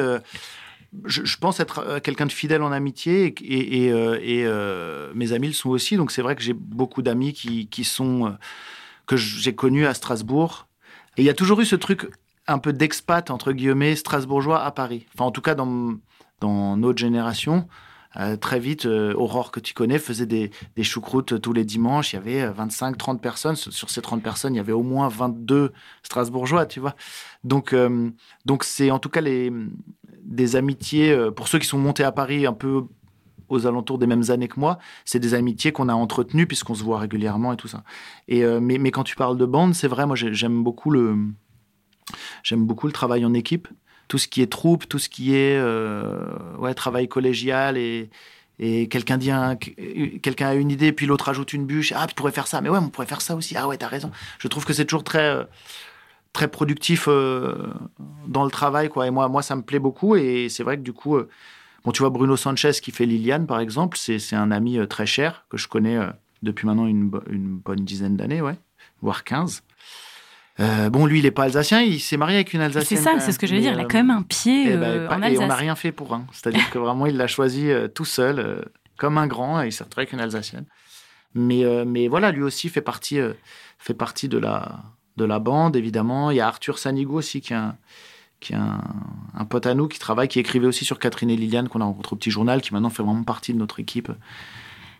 je, 1.05 1.37
pense 1.37 1.59
être 1.59 1.79
euh, 1.79 1.99
quelqu'un 1.99 2.25
de 2.25 2.31
fidèle 2.31 2.61
en 2.61 2.71
amitié 2.71 3.33
et, 3.41 3.91
euh, 3.91 4.17
euh, 4.21 5.11
mes 5.15 5.33
amis 5.33 5.47
le 5.47 5.53
sont 5.53 5.69
aussi. 5.69 5.97
Donc 5.97 6.11
c'est 6.11 6.21
vrai 6.21 6.35
que 6.35 6.41
j'ai 6.41 6.53
beaucoup 6.53 7.01
d'amis 7.01 7.33
qui, 7.33 7.83
sont 7.83 8.35
que 9.05 9.17
j'ai 9.17 9.55
connus 9.55 9.85
à 9.85 9.93
Strasbourg. 9.93 10.67
Et 11.17 11.21
il 11.21 11.25
y 11.25 11.29
a 11.29 11.33
toujours 11.33 11.59
eu 11.61 11.65
ce 11.65 11.75
truc 11.75 12.09
un 12.47 12.59
peu 12.59 12.73
d'expat 12.73 13.31
entre 13.31 13.53
guillemets 13.53 13.95
strasbourgeois 13.95 14.63
à 14.63 14.71
Paris. 14.71 15.05
Enfin 15.13 15.25
en 15.25 15.31
tout 15.31 15.41
cas 15.41 15.55
dans 15.55 15.95
dans 16.39 16.75
notre 16.75 16.99
génération. 16.99 17.67
très 18.41 18.59
vite, 18.59 18.85
Aurore, 18.85 19.49
que 19.49 19.61
tu 19.61 19.73
connais, 19.73 19.97
faisait 19.97 20.25
des, 20.25 20.51
des 20.75 20.83
choucroutes 20.83 21.39
tous 21.41 21.53
les 21.53 21.63
dimanches. 21.63 22.11
Il 22.11 22.17
y 22.17 22.19
avait 22.19 22.45
25, 22.45 22.97
30 22.97 23.21
personnes. 23.21 23.55
Sur 23.55 23.89
ces 23.89 24.01
30 24.01 24.21
personnes, 24.21 24.53
il 24.53 24.57
y 24.57 24.59
avait 24.59 24.73
au 24.73 24.83
moins 24.83 25.07
22 25.07 25.71
Strasbourgeois, 26.03 26.65
tu 26.65 26.81
vois. 26.81 26.95
Donc, 27.45 27.73
donc 28.45 28.65
c'est 28.65 28.91
en 28.91 28.99
tout 28.99 29.09
cas 29.09 29.21
les, 29.21 29.53
des 30.33 30.55
amitiés, 30.55 31.11
euh, 31.11 31.31
pour 31.31 31.47
ceux 31.47 31.59
qui 31.59 31.67
sont 31.67 31.77
montés 31.77 32.03
à 32.03 32.11
Paris 32.11 32.45
un 32.45 32.53
peu 32.53 32.83
aux 33.49 33.67
alentours 33.67 33.99
des 33.99 34.07
mêmes 34.07 34.23
années 34.29 34.47
que 34.47 34.59
moi. 34.59 34.79
C'est 35.05 35.19
des 35.19 35.33
amitiés 35.33 35.71
qu'on 35.71 35.89
a 35.89 35.93
entretenues 35.93 36.47
puisqu'on 36.47 36.75
se 36.75 36.83
voit 36.83 36.99
régulièrement 36.99 37.53
et 37.53 37.57
tout 37.57 37.67
ça. 37.67 37.83
Et, 38.27 38.43
euh, 38.43 38.59
mais, 38.59 38.77
mais, 38.77 38.91
quand 38.91 39.03
tu 39.03 39.15
parles 39.15 39.37
de 39.37 39.45
bande, 39.45 39.75
c'est 39.75 39.87
vrai, 39.87 40.05
moi 40.05 40.15
j'aime 40.15 40.63
beaucoup, 40.63 40.91
le, 40.91 41.15
j'aime 42.43 42.65
beaucoup 42.65 42.87
le 42.87 42.93
travail 42.93 43.25
en 43.25 43.33
équipe. 43.33 43.67
Tout 44.07 44.17
ce 44.17 44.27
qui 44.27 44.41
est 44.41 44.51
troupe, 44.51 44.87
tout 44.87 44.99
ce 44.99 45.09
qui 45.09 45.33
est 45.33 45.57
euh, 45.57 46.25
ouais, 46.57 46.73
travail 46.73 47.07
collégial 47.07 47.77
et, 47.77 48.09
et 48.59 48.87
quelqu'un 48.87 49.17
a 49.19 50.53
une 50.53 50.69
idée 50.69 50.91
puis 50.91 51.05
l'autre 51.05 51.29
ajoute 51.29 51.53
une 51.53 51.65
bûche 51.65 51.91
ah 51.95 52.05
tu 52.05 52.13
pourrais 52.13 52.31
faire 52.31 52.45
ça 52.45 52.61
mais 52.61 52.69
ouais 52.69 52.77
on 52.77 52.89
pourrait 52.89 53.07
faire 53.07 53.21
ça 53.21 53.35
aussi 53.35 53.57
ah 53.57 53.67
ouais 53.67 53.77
t'as 53.77 53.87
raison 53.87 54.11
je 54.37 54.47
trouve 54.47 54.63
que 54.63 54.73
c'est 54.73 54.85
toujours 54.85 55.03
très 55.03 55.47
très 56.33 56.47
productif 56.47 57.07
dans 57.07 58.43
le 58.43 58.49
travail 58.51 58.89
quoi 58.89 59.05
et 59.07 59.11
moi 59.11 59.27
moi 59.27 59.41
ça 59.43 59.55
me 59.55 59.61
plaît 59.61 59.79
beaucoup 59.79 60.15
et 60.15 60.49
c'est 60.49 60.63
vrai 60.63 60.77
que 60.77 60.81
du 60.81 60.91
coup 60.91 61.17
Bon, 61.83 61.91
tu 61.91 61.99
vois, 61.99 62.09
Bruno 62.09 62.37
Sanchez 62.37 62.71
qui 62.81 62.91
fait 62.91 63.05
Liliane, 63.05 63.45
par 63.45 63.59
exemple, 63.59 63.97
c'est 63.97 64.35
un 64.35 64.51
ami 64.51 64.77
euh, 64.77 64.87
très 64.87 65.05
cher 65.05 65.45
que 65.49 65.57
je 65.57 65.67
connais 65.67 65.97
euh, 65.97 66.07
depuis 66.41 66.65
maintenant 66.65 66.87
une, 66.87 67.09
bonne 67.09 67.83
dizaine 67.83 68.15
d'années, 68.15 68.41
ouais, 68.41 68.55
voire 69.01 69.23
15. 69.23 69.63
Euh, 70.59 70.89
bon, 70.89 71.05
lui, 71.05 71.19
il 71.19 71.23
n'est 71.23 71.31
pas 71.31 71.43
alsacien, 71.43 71.81
il 71.81 71.99
s'est 71.99 72.15
marié 72.15 72.37
avec 72.37 72.53
une 72.53 72.61
alsacienne. 72.61 72.99
C'est 72.99 73.03
ça, 73.03 73.19
c'est 73.19 73.31
ce 73.31 73.39
que 73.39 73.47
j'allais 73.47 73.61
dire. 73.61 73.73
Il 73.73 73.79
a 73.79 73.85
quand 73.85 73.97
même 73.97 74.11
un 74.11 74.21
pied 74.21 74.67
eh 74.67 74.77
ben, 74.77 75.07
en 75.07 75.21
Alsace. 75.21 75.41
Et 75.41 75.43
on 75.43 75.47
n'a 75.47 75.55
rien 75.55 75.75
fait 75.75 75.91
pour 75.91 76.13
un. 76.13 76.25
C'est-à-dire 76.31 76.69
que 76.69 76.77
vraiment, 76.77 77.05
il 77.05 77.17
l'a 77.17 77.27
choisi 77.27 77.69
tout 77.93 78.05
seul, 78.05 78.63
comme 78.97 79.17
un 79.17 79.27
grand, 79.27 79.61
et 79.61 79.67
il 79.67 79.71
s'est 79.73 79.83
retrouvé 79.83 80.03
avec 80.03 80.13
une 80.13 80.21
alsacienne. 80.21 80.65
Mais, 81.33 81.65
mais 81.85 82.07
voilà, 82.07 82.31
lui 82.31 82.43
aussi 82.43 82.69
fait 82.69 82.81
partie, 82.81 83.19
fait 83.79 83.95
partie 83.95 84.29
de, 84.29 84.37
la, 84.37 84.83
de 85.17 85.25
la 85.25 85.39
bande, 85.39 85.75
évidemment. 85.75 86.31
Il 86.31 86.37
y 86.37 86.39
a 86.39 86.47
Arthur 86.47 86.77
Sanigo 86.79 87.17
aussi, 87.17 87.41
qui 87.41 87.53
est 87.53 87.57
un, 87.57 87.75
qui 88.39 88.53
pote 89.49 89.65
à 89.65 89.73
nous 89.73 89.87
qui 89.87 89.99
travaille, 89.99 90.27
qui 90.27 90.39
écrivait 90.39 90.67
aussi 90.67 90.85
sur 90.85 90.99
Catherine 90.99 91.29
et 91.29 91.35
Liliane, 91.35 91.69
qu'on 91.69 91.81
a 91.81 91.85
rencontré 91.85 92.13
au 92.13 92.17
petit 92.17 92.31
journal, 92.31 92.61
qui 92.61 92.73
maintenant 92.73 92.89
fait 92.89 93.03
vraiment 93.03 93.23
partie 93.23 93.53
de 93.53 93.59
notre 93.59 93.79
équipe. 93.79 94.11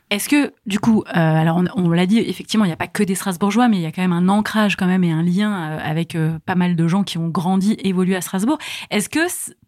Est-ce 0.10 0.30
que, 0.30 0.54
du 0.68 0.80
coup, 0.80 1.04
euh, 1.08 1.12
alors 1.16 1.62
on, 1.76 1.90
l'a 1.90 2.06
dit, 2.06 2.20
effectivement, 2.20 2.66
il 2.66 2.68
n'y 2.68 2.74
a 2.74 2.78
pas 2.78 2.88
que 2.88 3.02
des 3.02 3.16
Strasbourgeois, 3.16 3.68
mais 3.68 3.78
il 3.78 3.82
y 3.82 3.86
a 3.86 3.92
quand 3.92 4.02
même 4.02 4.14
un 4.14 4.30
ancrage 4.30 4.76
quand 4.76 4.86
même 4.86 5.04
et 5.04 5.12
un 5.12 5.24
lien 5.24 5.72
euh, 5.72 5.80
avec 5.84 6.16
euh, 6.16 6.38
pas 6.46 6.54
mal 6.54 6.76
de 6.76 6.88
gens 6.88 7.04
qui 7.04 7.18
ont 7.18 7.30
grandi, 7.30 7.76
évolué 7.80 8.16
à 8.16 8.22
Strasbourg. 8.22 8.60
Est-ce 8.92 9.10
que 9.10 9.22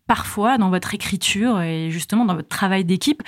parfois, 0.06 0.60
dans 0.60 0.70
votre 0.70 0.94
écriture 0.94 1.62
et 1.62 1.90
justement 1.90 2.26
dans 2.26 2.36
votre 2.36 2.48
travail 2.48 2.86
d'équipe, 2.86 3.24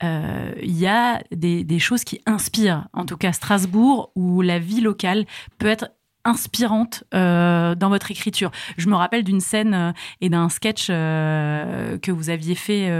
il 0.00 0.78
y 0.78 0.86
a 0.86 1.22
des, 1.30 1.62
des 1.62 1.78
choses 1.78 2.04
qui 2.04 2.22
inspirent, 2.24 2.88
en 2.94 3.04
tout 3.04 3.18
cas 3.18 3.32
Strasbourg, 3.32 4.12
où 4.14 4.40
la 4.40 4.58
vie 4.58 4.80
locale 4.80 5.26
peut 5.58 5.66
être 5.66 5.90
inspirante 6.24 7.04
euh, 7.14 7.74
dans 7.74 7.88
votre 7.88 8.10
écriture. 8.10 8.50
Je 8.76 8.88
me 8.88 8.94
rappelle 8.94 9.24
d'une 9.24 9.40
scène 9.40 9.74
euh, 9.74 9.92
et 10.20 10.28
d'un 10.28 10.48
sketch 10.48 10.86
euh, 10.90 11.98
que 11.98 12.12
vous 12.12 12.30
aviez 12.30 12.54
fait 12.54 12.90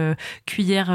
cuillère 0.47 0.87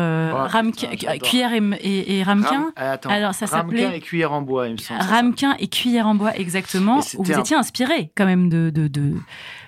cuillère 1.24 1.52
et, 1.54 2.18
et, 2.18 2.24
ramequin. 2.24 2.72
Alors 2.76 3.34
ça 3.34 3.48
s'appelait 3.48 3.98
et 3.98 4.02
cuillère 4.02 4.34
en 4.34 4.42
bois, 4.42 4.68
il 4.68 4.74
me 4.74 4.78
semble. 4.78 5.02
Ramequin 5.02 5.56
et 5.60 5.68
cuillère 5.68 6.08
en 6.08 6.16
bois 6.16 6.36
exactement. 6.36 7.00
Où 7.18 7.24
vous 7.24 7.40
étiez 7.40 7.56
inspiré 7.56 8.12
quand 8.16 8.26
même 8.26 8.50
de 8.50 8.70
de, 8.70 8.88
de... 8.88 9.14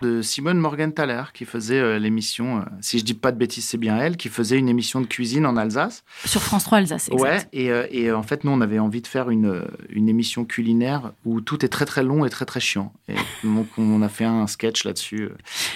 de 0.01 0.21
Simone 0.21 0.57
Morgenthaler 0.57 1.23
qui 1.33 1.45
faisait 1.45 1.99
l'émission. 1.99 2.65
si 2.81 2.99
je 2.99 3.05
dis 3.05 3.13
pas 3.13 3.31
de 3.31 3.37
bêtises, 3.37 3.65
c'est 3.65 3.77
bien 3.77 3.97
elle 3.97 4.17
qui 4.17 4.29
faisait 4.29 4.57
une 4.57 4.69
émission 4.69 5.01
de 5.01 5.05
cuisine 5.05 5.45
en 5.45 5.55
Alsace. 5.57 6.03
Sur 6.25 6.41
France 6.41 6.63
3 6.65 6.79
Alsace. 6.79 7.09
Exact. 7.11 7.21
Ouais. 7.21 7.39
Et, 7.53 7.71
et 7.91 8.11
en 8.11 8.23
fait, 8.23 8.43
nous, 8.43 8.51
on 8.51 8.61
avait 8.61 8.79
envie 8.79 9.01
de 9.01 9.07
faire 9.07 9.29
une 9.29 9.65
une 9.89 10.09
émission 10.09 10.45
culinaire 10.45 11.13
où 11.25 11.41
tout 11.41 11.65
est 11.65 11.69
très 11.69 11.85
très 11.85 12.03
long 12.03 12.25
et 12.25 12.29
très 12.29 12.45
très 12.49 12.59
chiant. 12.59 12.91
Et 13.07 13.15
donc, 13.43 13.67
on 13.77 14.01
a 14.01 14.09
fait 14.09 14.25
un 14.25 14.47
sketch 14.47 14.83
là-dessus. 14.83 15.29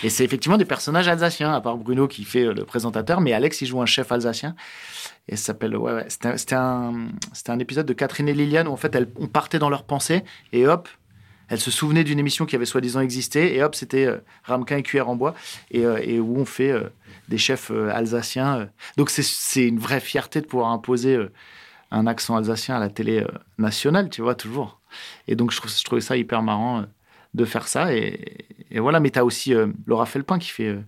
Et 0.04 0.10
c'est 0.10 0.26
effectivement 0.26 0.58
des 0.58 0.66
personnages 0.66 1.08
alsaciens, 1.08 1.54
à 1.54 1.62
part 1.62 1.78
Bruno 1.78 2.08
qui 2.08 2.26
fait 2.26 2.46
le 2.46 2.66
présentateur, 2.66 3.22
mais 3.22 3.32
Alex, 3.32 3.62
il 3.62 3.68
joue 3.68 3.82
un 3.82 3.86
chef 3.86 4.12
alsacien. 4.12 4.56
Et 5.30 5.36
s'appelle, 5.36 5.78
ouais, 5.78 5.94
ouais. 5.94 6.06
C'était 6.10 6.56
un, 6.56 7.08
un, 7.48 7.60
épisode 7.60 7.86
de 7.86 7.94
Catherine 7.94 8.28
et 8.28 8.34
Liliane 8.34 8.68
où 8.68 8.72
en 8.72 8.78
fait, 8.78 8.94
elles, 8.96 9.08
on 9.18 9.28
partait 9.28 9.60
dans 9.60 9.70
leurs 9.70 9.84
pensées 9.84 10.24
et 10.52 10.68
hop, 10.68 10.90
elles 11.48 11.60
se 11.60 11.72
souvenaient 11.72 12.04
d'une 12.04 12.20
émission 12.20 12.46
qui 12.46 12.56
avait 12.56 12.66
soi-disant 12.66 13.02
existé 13.02 13.56
et 13.56 13.64
hop, 13.64 13.76
c'était 13.76 14.06
euh, 14.06 14.18
ramequin 14.44 14.78
et 14.78 14.84
cuillère 14.84 15.10
en 15.10 15.16
bois 15.16 15.36
et, 15.72 15.86
euh, 15.86 16.00
et 16.02 16.20
où 16.20 16.38
on 16.38 16.46
fait 16.46 16.72
euh, 16.72 16.90
des 17.30 17.38
chefs 17.38 17.72
alsaciens. 17.72 18.70
Donc 18.98 19.10
c'est 19.10 19.68
une 19.68 19.80
vraie 19.80 20.00
fierté 20.00 20.42
de 20.42 20.46
pouvoir 20.46 20.72
imposer 20.72 21.18
un 21.92 22.08
accent 22.08 22.36
alsacien 22.36 22.76
à 22.76 22.80
la 22.80 22.90
télé 22.90 23.26
nationale, 23.58 24.10
tu 24.10 24.22
vois, 24.22 24.36
toujours. 24.36 24.82
Et 25.28 25.36
donc, 25.36 25.52
je, 25.52 25.58
trouve, 25.58 25.72
je 25.72 25.84
trouvais 25.84 26.02
ça 26.02 26.18
hyper 26.18 26.42
marrant 26.42 26.80
euh, 26.80 26.84
de 27.34 27.46
faire 27.46 27.68
ça. 27.68 27.94
Et, 27.94 28.50
voilà, 28.76 29.00
mais 29.00 29.12
tu 29.12 29.20
as 29.20 29.26
aussi 29.26 29.54
euh, 29.54 29.68
Laura 29.86 30.06
Felpin 30.06 30.40
qui 30.40 30.50
fait 30.50 30.70
euh, 30.70 30.82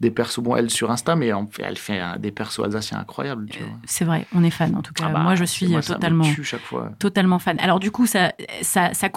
des 0.00 0.12
persos, 0.12 0.40
bon, 0.40 0.54
elle 0.54 0.70
sur 0.70 0.90
Insta, 0.92 1.16
mais 1.16 1.32
elle 1.58 1.76
fait 1.76 2.00
des 2.20 2.30
persos 2.30 2.60
alsaciens 2.60 2.98
incroyables. 2.98 3.48
C'est 3.84 4.04
vrai, 4.04 4.26
on 4.32 4.44
est 4.44 4.50
fan 4.50 4.76
en 4.76 4.82
tout 4.82 4.92
cas. 4.92 5.06
Ah 5.08 5.12
bah, 5.12 5.18
moi, 5.20 5.34
je 5.34 5.44
suis 5.44 5.74
totalement, 5.80 6.24
chaque 6.42 6.60
fois. 6.60 6.92
totalement 7.00 7.40
fan. 7.40 7.58
Alors 7.58 7.80
du 7.80 7.90
coup, 7.90 8.06
ça, 8.06 8.32
ça, 8.62 8.94
ça 8.94 9.08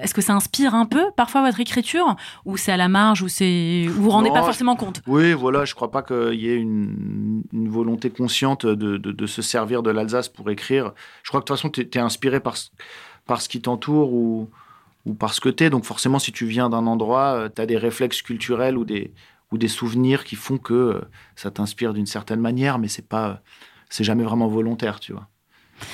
est-ce 0.00 0.14
que 0.14 0.20
ça 0.20 0.34
inspire 0.34 0.76
un 0.76 0.86
peu 0.86 1.10
parfois 1.16 1.42
votre 1.42 1.58
écriture, 1.58 2.14
ou 2.44 2.56
c'est 2.56 2.70
à 2.70 2.76
la 2.76 2.88
marge, 2.88 3.22
ou 3.22 3.28
c'est, 3.28 3.86
vous 3.88 4.04
vous 4.04 4.10
rendez 4.10 4.30
pas 4.30 4.42
forcément 4.42 4.76
compte? 4.76 5.02
Oui, 5.08 5.32
voilà, 5.32 5.64
je 5.64 5.74
crois 5.74 5.90
pas 5.90 6.02
qu'il 6.02 6.40
y 6.40 6.48
ait 6.48 6.56
une, 6.56 7.42
une 7.52 7.68
volonté 7.68 8.10
consciente 8.10 8.64
de, 8.64 8.96
de, 8.96 9.10
de, 9.10 9.26
se 9.26 9.42
servir 9.42 9.82
de 9.82 9.90
l'Alsace 9.90 10.28
pour 10.28 10.50
écrire. 10.50 10.92
Je 11.24 11.30
crois 11.30 11.40
que 11.40 11.46
de 11.46 11.48
toute 11.48 11.56
façon, 11.56 11.70
tu 11.70 11.80
es, 11.80 11.98
inspiré 11.98 12.38
par 12.38 12.56
par 13.28 13.40
ce 13.40 13.48
qui 13.48 13.60
t'entoure 13.60 14.12
ou, 14.12 14.50
ou 15.06 15.14
par 15.14 15.32
ce 15.34 15.40
que 15.40 15.48
tu 15.48 15.62
es. 15.62 15.70
Donc 15.70 15.84
forcément, 15.84 16.18
si 16.18 16.32
tu 16.32 16.46
viens 16.46 16.68
d'un 16.68 16.88
endroit, 16.88 17.34
euh, 17.34 17.48
tu 17.54 17.62
as 17.62 17.66
des 17.66 17.76
réflexes 17.76 18.22
culturels 18.22 18.76
ou 18.76 18.84
des, 18.84 19.12
ou 19.52 19.58
des 19.58 19.68
souvenirs 19.68 20.24
qui 20.24 20.34
font 20.34 20.58
que 20.58 20.74
euh, 20.74 21.00
ça 21.36 21.52
t'inspire 21.52 21.94
d'une 21.94 22.06
certaine 22.06 22.40
manière, 22.40 22.80
mais 22.80 22.88
c'est 22.88 23.06
pas, 23.06 23.40
c'est 23.88 24.02
jamais 24.02 24.24
vraiment 24.24 24.48
volontaire, 24.48 24.98
tu 24.98 25.12
vois. 25.12 25.28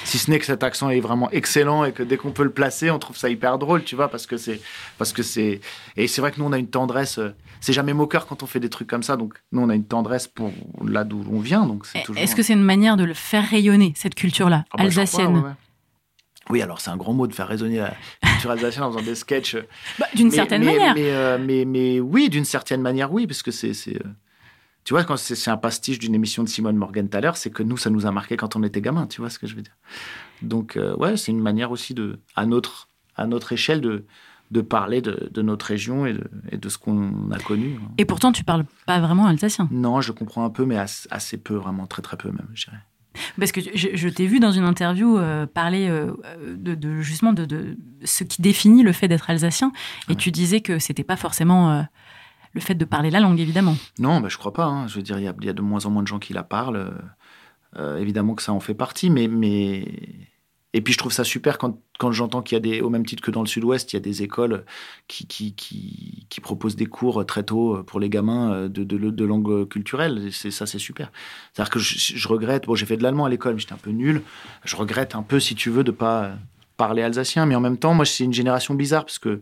Si 0.05 0.17
ce 0.17 0.31
n'est 0.31 0.39
que 0.39 0.47
cet 0.47 0.63
accent 0.63 0.89
est 0.89 1.01
vraiment 1.01 1.31
excellent 1.31 1.85
et 1.85 1.93
que 1.93 2.03
dès 2.03 2.17
qu'on 2.17 2.31
peut 2.31 2.45
le 2.45 2.51
placer, 2.51 2.91
on 2.91 2.99
trouve 2.99 3.19
ça 3.19 3.29
hyper 3.29 3.59
drôle, 3.59 3.85
tu 3.85 3.97
vois, 3.97 4.09
parce 4.09 4.27
que 4.27 4.39
c'est, 4.39 4.63
parce 4.97 5.13
que 5.13 5.23
c'est, 5.23 5.61
et 5.99 6.07
c'est 6.09 6.23
vrai 6.23 6.33
que 6.33 6.41
nous 6.41 6.47
on 6.47 6.53
a 6.53 6.59
une 6.59 6.71
tendresse. 6.71 7.19
Euh, 7.19 7.35
c'est 7.61 7.75
jamais 7.75 7.93
moqueur 7.93 8.27
quand 8.27 8.43
on 8.43 8.47
fait 8.47 8.61
des 8.61 8.71
trucs 8.71 8.89
comme 8.89 9.03
ça, 9.03 9.17
donc 9.17 9.35
nous 9.53 9.61
on 9.61 9.69
a 9.69 9.75
une 9.75 9.85
tendresse 9.85 10.27
pour 10.27 10.53
là 10.83 11.05
d'où 11.05 11.23
on 11.31 11.41
vient, 11.41 11.67
donc 11.67 11.85
c'est 11.85 12.03
toujours. 12.03 12.23
Est-ce 12.23 12.35
que 12.35 12.43
c'est 12.43 12.55
une 12.55 12.63
manière 12.63 12.97
de 12.97 13.05
le 13.05 13.13
faire 13.15 13.47
rayonner 13.47 13.93
cette 13.95 14.15
culture-là 14.15 14.65
ah 14.71 14.77
bah, 14.79 14.85
alsacienne? 14.85 15.55
Oui, 16.51 16.61
alors 16.61 16.81
c'est 16.81 16.91
un 16.91 16.97
grand 16.97 17.15
mot 17.15 17.27
de 17.27 17.35
faire 17.35 17.49
résonner 17.49 17.79
la 17.79 17.95
culture 18.23 18.51
alsacienne 18.51 18.85
en 18.85 18.93
faisant 18.93 19.05
des 19.05 19.15
sketchs. 19.15 19.57
Bah, 19.99 20.07
d'une 20.15 20.31
certaine 20.31 20.65
manière. 20.65 20.95
Euh, 20.97 21.39
mais, 21.41 21.65
mais, 21.65 22.01
oui, 22.01 22.29
d'une 22.29 22.45
certaine 22.45 22.81
manière, 22.81 23.13
oui, 23.13 23.27
parce 23.27 23.43
que 23.43 23.51
c'est. 23.51 23.73
Euh, 23.89 24.01
tu 24.85 24.93
vois, 24.93 25.05
quand 25.05 25.17
c'est 25.17 25.51
un 25.51 25.57
pastiche 25.57 25.99
d'une 25.99 26.15
émission 26.15 26.43
de 26.43 26.49
Simone 26.49 26.77
Morgenthaler, 26.77 27.31
c'est 27.35 27.51
que 27.51 27.63
nous, 27.63 27.79
ça 27.79 27.89
nous 27.89 28.07
a 28.07 28.11
marqué 28.11 28.37
quand 28.37 28.57
on 28.57 28.63
était 28.63 28.83
gamin, 28.83 29.07
tu 29.07 29.21
vois 29.21 29.31
ce 29.31 29.39
que 29.39 29.47
je 29.47 29.55
veux 29.55 29.63
dire. 29.63 29.77
Donc, 30.43 30.77
euh, 30.77 30.95
ouais, 30.97 31.17
c'est 31.17 31.33
une 31.33 31.41
manière 31.41 31.71
aussi, 31.71 31.95
de, 31.95 32.21
à, 32.37 32.45
notre, 32.45 32.89
à 33.17 33.27
notre 33.27 33.53
échelle, 33.53 33.81
de, 33.81 34.05
de 34.51 34.61
parler 34.61 35.01
de, 35.01 35.31
de 35.33 35.43
notre 35.43 35.67
région 35.67 36.05
et 36.05 36.13
de, 36.13 36.25
et 36.51 36.59
de 36.59 36.69
ce 36.69 36.77
qu'on 36.77 37.31
a 37.31 37.39
connu. 37.39 37.81
Et 37.97 38.05
pourtant, 38.05 38.31
tu 38.33 38.45
parles 38.45 38.67
pas 38.85 39.01
vraiment 39.01 39.27
alsacien 39.27 39.69
Non, 39.71 40.03
je 40.03 40.13
comprends 40.13 40.45
un 40.45 40.51
peu, 40.51 40.67
mais 40.67 40.77
assez 41.11 41.39
peu, 41.39 41.55
vraiment, 41.55 41.87
très 41.87 42.03
très 42.03 42.19
peu 42.19 42.29
même, 42.29 42.49
je 42.53 42.67
dirais. 42.67 42.83
Parce 43.39 43.53
que 43.53 43.61
je, 43.61 44.09
t'ai 44.09 44.27
vu 44.27 44.41
dans 44.41 44.53
une 44.53 44.65
interview 44.65 45.19
euh, 45.19 45.47
parler 45.47 45.89
euh, 45.89 46.13
de, 46.57 47.01
justement 47.01 47.33
de, 47.33 47.77
ce 48.05 48.25
qui 48.25 48.43
définit 48.43 48.83
le 48.83 48.93
fait 48.93 49.09
d'être 49.09 49.31
alsacien, 49.31 49.73
et 50.09 50.17
tu 50.17 50.31
disais 50.31 50.61
que 50.61 50.79
c'était 50.79 51.05
pas 51.05 51.17
forcément 51.17 51.71
euh, 51.71 51.83
le 52.53 52.61
fait 52.61 52.75
de 52.75 52.85
parler 52.85 53.11
la 53.11 53.21
langue, 53.21 53.41
évidemment. 53.41 53.77
Non, 53.99 54.21
bah, 54.21 54.29
je 54.29 54.39
crois 54.39 54.53
pas. 54.53 54.67
Hein. 54.67 54.87
Je 54.87 54.97
veux 54.97 55.03
dire, 55.03 55.19
il 55.19 55.25
y, 55.25 55.49
a 55.49 55.53
de 55.53 55.63
moins 55.63 55.87
en 55.87 55.91
moins 55.91 56.03
de 56.03 56.09
gens 56.09 56.19
qui 56.19 56.33
la 56.33 56.43
parlent. 56.43 56.93
évidemment 57.99 58.35
que 58.35 58.43
ça 58.43 58.53
en 58.53 58.61
fait 58.61 58.75
partie, 58.75 59.11
mais, 59.11 59.29
mais 59.29 59.87
et 60.75 60.81
puis 60.81 60.93
je 60.93 60.99
trouve 60.99 61.13
ça 61.13 61.25
super 61.25 61.57
quand, 61.57 61.79
quand 61.99 62.13
j'entends 62.13 62.43
qu'il 62.43 62.57
y 62.57 62.59
a 62.59 62.61
des, 62.61 62.81
au 62.83 62.91
même 62.91 63.07
titre 63.07 63.23
que 63.23 63.31
dans 63.31 63.41
le 63.41 63.47
sud-ouest, 63.47 63.93
il 63.93 63.97
y 63.97 63.99
a 63.99 64.01
des 64.01 64.23
écoles 64.23 64.65
qui, 65.09 65.27
qui, 65.27 65.55
qui, 65.55 66.27
qui, 66.29 66.41
proposent 66.41 66.75
des 66.77 66.87
cours 66.87 67.25
très 67.25 67.45
tôt 67.45 67.83
pour 67.87 68.01
les 68.01 68.11
gamins 68.11 68.69
de, 68.69 68.83
de, 68.83 68.99
de 68.99 69.25
langue 69.25 69.69
culturelle. 69.69 70.29
C'est, 70.33 70.51
ça, 70.51 70.67
c'est 70.67 70.81
super. 70.81 71.13
C'est-à-dire 71.53 71.71
que 71.71 71.79
je, 71.79 72.29
regrette, 72.29 72.67
bon, 72.67 72.75
j'ai 72.75 72.87
fait 72.87 72.97
de 72.97 73.05
l'allemand 73.05 73.25
à 73.25 73.29
l'école, 73.29 73.55
mais 73.55 73.61
j'étais 73.61 73.73
un 73.73 73.79
peu 73.79 73.93
nul. 73.93 74.23
Je 74.65 74.75
regrette 74.75 75.15
un 75.15 75.23
peu, 75.23 75.39
si 75.39 75.55
tu 75.55 75.71
veux, 75.71 75.85
de 75.85 75.93
pas 75.93 76.33
parler 76.77 77.03
alsacien. 77.03 77.47
Mais 77.47 77.55
en 77.55 77.61
même 77.61 77.79
temps, 77.79 77.95
moi, 77.95 78.05
c'est 78.05 78.25
une 78.25 78.33
génération 78.33 78.75
bizarre 78.75 79.05
parce 79.05 79.21
que 79.21 79.41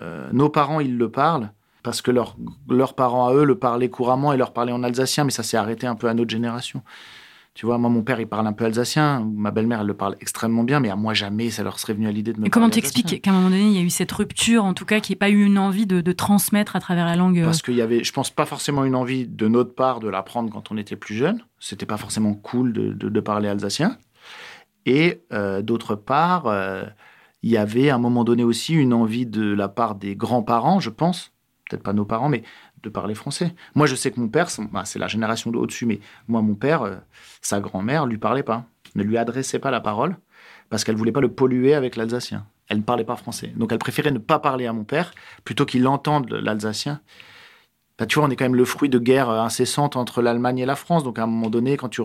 euh, 0.00 0.28
nos 0.32 0.50
parents, 0.50 0.80
ils 0.80 0.98
le 0.98 1.10
parlent 1.10 1.50
parce 1.82 2.02
que 2.02 2.10
leurs 2.10 2.36
leurs 2.68 2.94
parents 2.94 3.28
à 3.28 3.32
eux 3.32 3.44
le 3.44 3.54
parlaient 3.56 3.88
couramment 3.88 4.34
et 4.34 4.36
leur 4.36 4.52
parlaient 4.52 4.72
en 4.72 4.82
alsacien, 4.82 5.24
mais 5.24 5.30
ça 5.30 5.42
s'est 5.42 5.56
arrêté 5.56 5.86
un 5.86 5.94
peu 5.94 6.08
à 6.08 6.14
notre 6.14 6.30
génération. 6.30 6.82
Tu 7.58 7.66
vois, 7.66 7.76
moi, 7.76 7.90
mon 7.90 8.02
père, 8.02 8.20
il 8.20 8.28
parle 8.28 8.46
un 8.46 8.52
peu 8.52 8.66
alsacien. 8.66 9.28
Ma 9.34 9.50
belle-mère, 9.50 9.80
elle 9.80 9.88
le 9.88 9.94
parle 9.94 10.14
extrêmement 10.20 10.62
bien, 10.62 10.78
mais 10.78 10.90
à 10.90 10.94
moi, 10.94 11.12
jamais 11.12 11.50
ça 11.50 11.64
leur 11.64 11.80
serait 11.80 11.92
venu 11.92 12.06
à 12.06 12.12
l'idée 12.12 12.32
de 12.32 12.38
me 12.38 12.46
Et 12.46 12.50
comment 12.50 12.70
t'expliques 12.70 13.20
qu'à 13.20 13.32
un 13.32 13.34
moment 13.34 13.50
donné, 13.50 13.64
il 13.64 13.72
y 13.72 13.78
a 13.78 13.80
eu 13.80 13.90
cette 13.90 14.12
rupture, 14.12 14.64
en 14.64 14.74
tout 14.74 14.84
cas, 14.84 15.00
qui 15.00 15.10
n'y 15.10 15.16
pas 15.16 15.28
eu 15.28 15.44
une 15.44 15.58
envie 15.58 15.84
de, 15.84 16.12
transmettre 16.12 16.76
à 16.76 16.80
travers 16.80 17.04
la 17.04 17.16
langue 17.16 17.40
euh 17.40 17.46
Parce 17.46 17.62
qu'il 17.62 17.74
y 17.74 17.82
avait, 17.82 18.04
je 18.04 18.12
pense, 18.12 18.30
pas 18.30 18.46
forcément 18.46 18.84
une 18.84 18.94
envie 18.94 19.26
de 19.26 19.48
notre 19.48 19.74
part 19.74 19.98
de 19.98 20.08
l'apprendre 20.08 20.52
quand 20.52 20.70
on 20.70 20.76
était 20.76 20.94
plus 20.94 21.16
jeune. 21.16 21.42
C'était 21.58 21.84
pas 21.84 21.96
forcément 21.96 22.32
cool 22.32 22.72
de, 22.72 23.20
parler 23.20 23.48
alsacien. 23.48 23.98
Et 24.86 25.24
euh, 25.32 25.60
d'autre 25.60 25.96
part, 25.96 26.46
euh, 26.46 26.84
il 27.42 27.50
y 27.50 27.56
avait 27.56 27.90
à 27.90 27.96
un 27.96 27.98
moment 27.98 28.22
donné 28.22 28.44
aussi 28.44 28.74
une 28.74 28.94
envie 28.94 29.26
de 29.26 29.52
la 29.52 29.66
part 29.66 29.96
des 29.96 30.14
grands-parents, 30.14 30.78
je 30.78 30.90
pense, 30.90 31.32
peut-être 31.68 31.82
pas 31.82 31.92
nos 31.92 32.04
parents, 32.04 32.28
mais 32.28 32.44
de 32.82 32.88
parler 32.88 33.14
français. 33.14 33.54
Moi, 33.74 33.86
je 33.86 33.94
sais 33.94 34.10
que 34.10 34.20
mon 34.20 34.28
père, 34.28 34.48
bah, 34.72 34.84
c'est 34.84 34.98
la 34.98 35.08
génération 35.08 35.50
au-dessus, 35.50 35.86
mais 35.86 36.00
moi, 36.26 36.42
mon 36.42 36.54
père, 36.54 36.82
euh, 36.82 36.96
sa 37.40 37.60
grand-mère, 37.60 38.06
lui 38.06 38.18
parlait 38.18 38.42
pas, 38.42 38.64
ne 38.94 39.02
lui 39.02 39.16
adressait 39.18 39.58
pas 39.58 39.70
la 39.70 39.80
parole 39.80 40.16
parce 40.70 40.84
qu'elle 40.84 40.96
voulait 40.96 41.12
pas 41.12 41.20
le 41.20 41.32
polluer 41.32 41.74
avec 41.74 41.96
l'alsacien. 41.96 42.46
Elle 42.68 42.78
ne 42.78 42.82
parlait 42.82 43.04
pas 43.04 43.16
français. 43.16 43.52
Donc, 43.56 43.72
elle 43.72 43.78
préférait 43.78 44.10
ne 44.10 44.18
pas 44.18 44.38
parler 44.38 44.66
à 44.66 44.72
mon 44.72 44.84
père 44.84 45.12
plutôt 45.44 45.64
qu'il 45.64 45.86
entende 45.88 46.30
l'alsacien. 46.30 47.00
Bah, 47.98 48.06
tu 48.06 48.18
vois, 48.18 48.28
on 48.28 48.30
est 48.30 48.36
quand 48.36 48.44
même 48.44 48.54
le 48.54 48.64
fruit 48.64 48.88
de 48.88 48.98
guerres 48.98 49.30
incessantes 49.30 49.96
entre 49.96 50.22
l'Allemagne 50.22 50.58
et 50.58 50.66
la 50.66 50.76
France. 50.76 51.02
Donc, 51.02 51.18
à 51.18 51.22
un 51.22 51.26
moment 51.26 51.50
donné, 51.50 51.76
quand 51.76 51.88
tu 51.88 52.02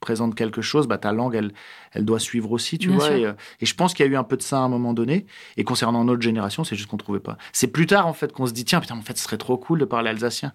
représentes 0.00 0.34
quelque 0.34 0.62
chose, 0.62 0.86
bah, 0.86 0.98
ta 0.98 1.12
langue, 1.12 1.34
elle, 1.34 1.52
elle 1.92 2.04
doit 2.04 2.20
suivre 2.20 2.52
aussi, 2.52 2.78
tu 2.78 2.90
vois. 2.90 3.10
Euh, 3.10 3.32
et, 3.60 3.66
je 3.66 3.74
pense 3.74 3.94
qu'il 3.94 4.04
y 4.04 4.08
a 4.08 4.12
eu 4.12 4.16
un 4.16 4.24
peu 4.24 4.36
de 4.36 4.42
ça 4.42 4.58
à 4.58 4.60
un 4.60 4.68
moment 4.68 4.94
donné. 4.94 5.26
Et 5.56 5.64
concernant 5.64 6.04
notre 6.04 6.22
génération, 6.22 6.64
c'est 6.64 6.76
juste 6.76 6.88
qu'on 6.88 6.96
ne 6.96 7.02
trouvait 7.02 7.20
pas. 7.20 7.38
C'est 7.52 7.68
plus 7.68 7.86
tard, 7.86 8.06
en 8.06 8.12
fait, 8.12 8.32
qu'on 8.32 8.46
se 8.46 8.52
dit, 8.52 8.64
tiens, 8.64 8.80
putain, 8.80 8.96
en 8.96 9.02
fait, 9.02 9.16
ce 9.16 9.24
serait 9.24 9.38
trop 9.38 9.56
cool 9.56 9.78
de 9.78 9.84
parler 9.84 10.10
alsacien. 10.10 10.52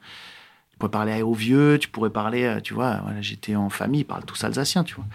Tu 0.72 0.78
pourrais 0.78 0.92
parler 0.92 1.22
aux 1.22 1.34
vieux, 1.34 1.78
tu 1.80 1.90
pourrais 1.90 2.10
parler, 2.10 2.44
euh, 2.44 2.60
tu 2.60 2.74
vois, 2.74 3.02
voilà, 3.04 3.22
j'étais 3.22 3.56
en 3.56 3.70
famille, 3.70 4.02
ils 4.02 4.06
parlent 4.06 4.26
tous 4.26 4.44
alsacien, 4.44 4.84
tu 4.84 4.96
vois. 4.96 5.06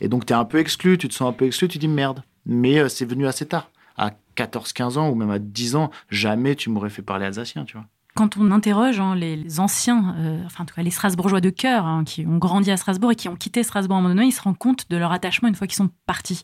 Et 0.00 0.08
donc, 0.08 0.26
tu 0.26 0.32
es 0.32 0.36
un 0.36 0.44
peu 0.44 0.58
exclu, 0.58 0.98
tu 0.98 1.08
te 1.08 1.14
sens 1.14 1.28
un 1.28 1.32
peu 1.32 1.46
exclu, 1.46 1.68
tu 1.68 1.78
dis 1.78 1.88
merde. 1.88 2.22
Mais 2.46 2.78
euh, 2.78 2.88
c'est 2.88 3.04
venu 3.04 3.26
assez 3.26 3.46
tard. 3.46 3.70
À 3.96 4.12
14, 4.34 4.72
15 4.72 4.98
ans 4.98 5.10
ou 5.10 5.14
même 5.14 5.30
à 5.30 5.38
10 5.38 5.76
ans, 5.76 5.90
jamais 6.08 6.56
tu 6.56 6.70
m'aurais 6.70 6.90
fait 6.90 7.02
parler 7.02 7.26
alsacien, 7.26 7.64
tu 7.64 7.76
vois 7.76 7.86
quand 8.14 8.36
on 8.36 8.50
interroge 8.50 9.00
hein, 9.00 9.14
les 9.14 9.60
anciens, 9.60 10.14
euh, 10.18 10.42
enfin 10.46 10.64
en 10.64 10.66
tout 10.66 10.74
cas 10.74 10.82
les 10.82 10.90
Strasbourgeois 10.90 11.40
de 11.40 11.50
cœur, 11.50 11.86
hein, 11.86 12.04
qui 12.04 12.26
ont 12.26 12.38
grandi 12.38 12.70
à 12.70 12.76
Strasbourg 12.76 13.12
et 13.12 13.16
qui 13.16 13.28
ont 13.28 13.36
quitté 13.36 13.62
Strasbourg 13.62 13.96
à 13.96 14.00
un 14.00 14.02
moment 14.02 14.14
donné, 14.14 14.26
ils 14.26 14.32
se 14.32 14.42
rendent 14.42 14.58
compte 14.58 14.90
de 14.90 14.96
leur 14.96 15.12
attachement 15.12 15.48
une 15.48 15.54
fois 15.54 15.66
qu'ils 15.66 15.76
sont 15.76 15.90
partis. 16.06 16.42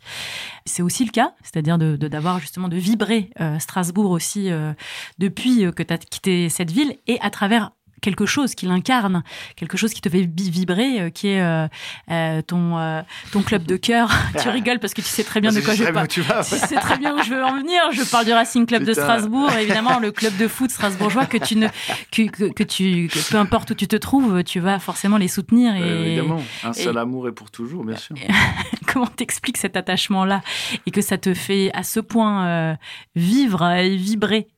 C'est 0.64 0.82
aussi 0.82 1.04
le 1.04 1.10
cas, 1.10 1.34
c'est-à-dire 1.42 1.78
de 1.78 1.96
d'avoir 1.96 2.38
justement 2.38 2.68
de 2.68 2.76
vibrer 2.76 3.30
euh, 3.40 3.58
Strasbourg 3.58 4.10
aussi 4.10 4.50
euh, 4.50 4.72
depuis 5.18 5.64
que 5.74 5.82
tu 5.82 5.92
as 5.92 5.98
quitté 5.98 6.48
cette 6.48 6.70
ville 6.70 6.96
et 7.06 7.18
à 7.20 7.30
travers 7.30 7.72
quelque 8.00 8.26
chose 8.26 8.54
qui 8.54 8.66
l'incarne, 8.66 9.22
quelque 9.56 9.76
chose 9.76 9.92
qui 9.92 10.00
te 10.00 10.08
fait 10.08 10.28
vibrer, 10.28 11.00
euh, 11.00 11.10
qui 11.10 11.28
est 11.28 11.42
euh, 11.42 11.66
euh, 12.10 12.42
ton 12.42 13.04
ton 13.32 13.42
club 13.42 13.64
de 13.64 13.76
cœur. 13.76 14.10
tu 14.40 14.48
rigoles 14.48 14.78
parce 14.78 14.94
que 14.94 15.00
tu 15.00 15.08
sais 15.08 15.24
très 15.24 15.40
bien 15.40 15.52
de 15.52 15.60
quoi 15.60 15.74
je 15.74 15.84
parle. 15.84 16.08
Tu, 16.08 16.22
sais 16.22 16.76
très 16.76 16.98
bien 16.98 17.14
où 17.16 17.22
je 17.22 17.30
veux 17.30 17.44
en 17.44 17.56
venir. 17.56 17.80
Je 17.92 18.02
parle 18.02 18.24
du 18.24 18.32
Racing 18.32 18.66
Club 18.66 18.84
de 18.84 18.92
Strasbourg, 18.92 19.50
évidemment 19.52 19.98
le 19.98 20.12
club 20.12 20.36
de 20.36 20.48
foot 20.48 20.70
strasbourgeois 20.70 21.26
que 21.26 21.38
tu 21.38 21.56
ne 21.56 21.68
que, 22.10 22.50
que, 22.50 22.62
tu 22.62 23.08
peu 23.30 23.38
importe 23.38 23.70
où 23.70 23.74
tu 23.74 23.88
te 23.88 23.96
trouves, 23.96 24.42
tu 24.44 24.60
vas 24.60 24.78
forcément 24.78 25.16
les 25.16 25.28
soutenir. 25.28 25.74
Et, 25.74 26.06
évidemment, 26.06 26.42
un 26.64 26.72
seul 26.72 26.98
amour 26.98 27.28
est 27.28 27.32
pour 27.32 27.50
toujours, 27.50 27.84
bien 27.84 27.96
sûr. 27.96 28.16
Comment 28.92 29.06
t'expliques 29.06 29.56
cet 29.56 29.76
attachement-là 29.76 30.42
et 30.86 30.90
que 30.90 31.00
ça 31.00 31.18
te 31.18 31.34
fait 31.34 31.70
à 31.74 31.82
ce 31.82 32.00
point 32.00 32.76
vivre 33.14 33.62
et 33.70 33.96
vibrer? 33.96 34.48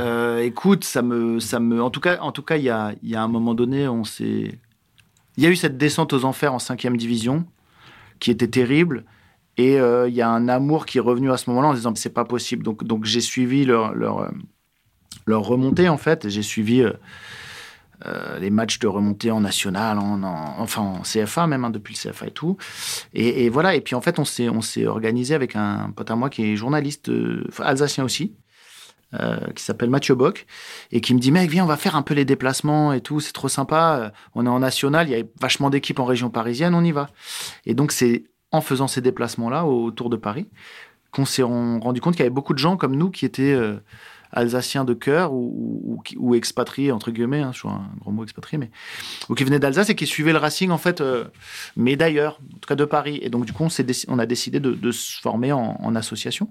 Euh, 0.00 0.40
écoute, 0.40 0.84
ça 0.84 1.02
me, 1.02 1.38
ça 1.40 1.60
me, 1.60 1.82
en 1.82 1.90
tout 1.90 2.00
cas, 2.00 2.18
en 2.20 2.32
tout 2.32 2.42
cas, 2.42 2.56
il 2.56 2.64
y 2.64 2.70
a, 2.70 2.94
y 3.02 3.14
a 3.14 3.22
un 3.22 3.28
moment 3.28 3.54
donné, 3.54 3.88
on 3.88 4.04
s'est, 4.04 4.58
il 5.36 5.42
y 5.42 5.46
a 5.46 5.50
eu 5.50 5.56
cette 5.56 5.76
descente 5.76 6.12
aux 6.12 6.24
enfers 6.24 6.54
en 6.54 6.58
cinquième 6.58 6.96
division, 6.96 7.44
qui 8.20 8.30
était 8.30 8.48
terrible, 8.48 9.04
et 9.56 9.78
euh, 9.78 10.08
il 10.08 10.14
y 10.14 10.22
a 10.22 10.30
un 10.30 10.48
amour 10.48 10.86
qui 10.86 10.98
est 10.98 11.02
revenu 11.02 11.30
à 11.30 11.36
ce 11.36 11.50
moment-là 11.50 11.68
en 11.68 11.74
disant 11.74 11.94
c'est 11.94 12.10
pas 12.10 12.24
possible. 12.24 12.62
Donc, 12.62 12.84
donc 12.84 13.04
j'ai 13.04 13.20
suivi 13.20 13.64
leur, 13.64 13.94
leur, 13.94 14.20
euh, 14.20 14.30
leur 15.26 15.42
remontée 15.42 15.88
en 15.88 15.98
fait, 15.98 16.28
j'ai 16.28 16.42
suivi 16.42 16.84
les 18.40 18.50
matchs 18.50 18.80
de 18.80 18.88
remontée 18.88 19.30
en 19.30 19.40
national, 19.40 20.00
en, 20.00 20.24
enfin 20.58 20.82
en 20.82 21.02
CFA 21.02 21.46
même, 21.46 21.64
hein, 21.64 21.70
depuis 21.70 21.94
le 21.94 22.10
CFA 22.10 22.26
et 22.26 22.30
tout. 22.32 22.56
Et, 23.14 23.48
voilà, 23.48 23.76
et 23.76 23.80
puis 23.80 23.94
en 23.94 24.00
fait, 24.00 24.18
on 24.18 24.24
s'est, 24.24 24.48
on 24.48 24.60
s'est 24.60 24.86
organisé 24.86 25.36
avec 25.36 25.54
un 25.54 25.92
pote 25.94 26.10
à 26.10 26.16
moi 26.16 26.28
qui 26.28 26.42
est 26.42 26.56
journaliste 26.56 27.12
alsacien 27.60 28.02
aussi, 28.02 28.32
euh, 29.20 29.36
qui 29.54 29.62
s'appelle 29.62 29.90
Mathieu 29.90 30.14
Bock 30.14 30.46
et 30.90 31.02
qui 31.02 31.12
me 31.12 31.18
dit 31.18 31.32
mec 31.32 31.50
viens 31.50 31.64
on 31.64 31.66
va 31.66 31.76
faire 31.76 31.96
un 31.96 32.02
peu 32.02 32.14
les 32.14 32.24
déplacements 32.24 32.94
et 32.94 33.02
tout 33.02 33.20
c'est 33.20 33.32
trop 33.32 33.50
sympa 33.50 33.98
euh, 34.00 34.10
on 34.34 34.46
est 34.46 34.48
en 34.48 34.60
national 34.60 35.06
il 35.06 35.12
y 35.12 35.20
a 35.20 35.22
vachement 35.38 35.68
d'équipes 35.68 35.98
en 35.98 36.06
région 36.06 36.30
parisienne 36.30 36.74
on 36.74 36.82
y 36.82 36.92
va. 36.92 37.10
Et 37.66 37.74
donc 37.74 37.92
c'est 37.92 38.24
en 38.52 38.62
faisant 38.62 38.88
ces 38.88 39.02
déplacements 39.02 39.50
là 39.50 39.66
autour 39.66 40.08
de 40.08 40.16
Paris 40.16 40.46
qu'on 41.10 41.26
s'est 41.26 41.42
rendu 41.42 42.00
compte 42.00 42.14
qu'il 42.14 42.20
y 42.20 42.26
avait 42.26 42.30
beaucoup 42.30 42.54
de 42.54 42.58
gens 42.58 42.78
comme 42.78 42.96
nous 42.96 43.10
qui 43.10 43.26
étaient 43.26 43.52
euh, 43.52 43.76
alsaciens 44.32 44.86
de 44.86 44.94
cœur 44.94 45.34
ou, 45.34 46.00
expatriés 46.34 46.90
entre 46.90 47.10
guillemets 47.10 47.42
hein, 47.42 47.50
je 47.52 47.58
suis 47.58 47.68
un 47.68 47.90
gros 48.00 48.12
mot 48.12 48.22
expatrié 48.22 48.56
mais 48.56 48.70
ou 49.28 49.34
qui 49.34 49.44
venaient 49.44 49.58
d'Alsace 49.58 49.90
et 49.90 49.94
qui 49.94 50.06
suivaient 50.06 50.32
le 50.32 50.38
Racing 50.38 50.70
en 50.70 50.78
fait 50.78 51.02
mais 51.76 51.96
d'ailleurs 51.96 52.40
en 52.54 52.58
tout 52.60 52.66
cas 52.66 52.76
de 52.76 52.86
Paris. 52.86 53.18
Et 53.20 53.28
donc 53.28 53.44
du 53.44 53.52
coup 53.52 53.62
on, 54.08 54.18
a 54.18 54.24
décidé 54.24 54.58
de, 54.58 54.90
se 54.90 55.20
former 55.20 55.52
en 55.52 55.94
association 55.96 56.48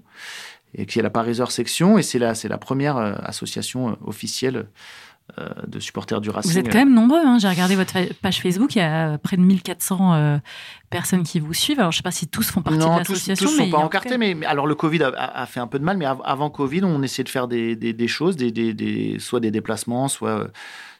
et 0.74 0.86
qui 0.86 0.98
est 0.98 1.02
la 1.02 1.10
Pariser 1.10 1.46
Section, 1.48 1.98
et 1.98 2.02
c'est 2.02 2.18
la, 2.18 2.34
c'est 2.34 2.48
la 2.48 2.58
première 2.58 2.96
euh, 2.96 3.14
association 3.22 3.90
euh, 3.90 3.92
officielle 4.04 4.68
euh, 5.38 5.48
de 5.66 5.78
supporters 5.78 6.20
du 6.20 6.30
Racing. 6.30 6.52
Vous 6.52 6.58
êtes 6.58 6.70
quand 6.70 6.78
même 6.78 6.94
nombreux, 6.94 7.20
hein. 7.24 7.38
j'ai 7.38 7.48
regardé 7.48 7.76
votre 7.76 7.94
page 8.20 8.40
Facebook, 8.40 8.74
il 8.74 8.78
y 8.78 8.82
a 8.82 9.18
près 9.18 9.36
de 9.36 9.42
1400 9.42 10.40
personnes 10.90 11.22
qui 11.22 11.40
vous 11.40 11.54
suivent. 11.54 11.78
Alors 11.78 11.92
je 11.92 11.96
ne 11.96 11.98
sais 11.98 12.02
pas 12.02 12.10
si 12.10 12.26
tous 12.26 12.50
font 12.50 12.60
partie 12.60 12.78
de 12.78 12.84
l'association. 12.84 13.46
Tous, 13.46 13.52
tous 13.52 13.60
ne 13.60 13.64
sont 13.66 13.70
pas 13.70 13.78
encartés, 13.78 14.18
mais, 14.18 14.36
alors 14.44 14.66
le 14.66 14.74
Covid 14.74 15.02
a, 15.04 15.46
fait 15.46 15.60
un 15.60 15.68
peu 15.68 15.78
de 15.78 15.84
mal, 15.84 15.96
mais 15.96 16.06
avant 16.06 16.50
Covid, 16.50 16.82
on 16.84 17.02
essayait 17.02 17.24
de 17.24 17.28
faire 17.28 17.48
des, 17.48 17.76
des, 17.76 18.08
choses, 18.08 18.36
des, 18.36 19.16
soit 19.20 19.40
des 19.40 19.50
déplacements, 19.50 20.08
soit 20.08 20.48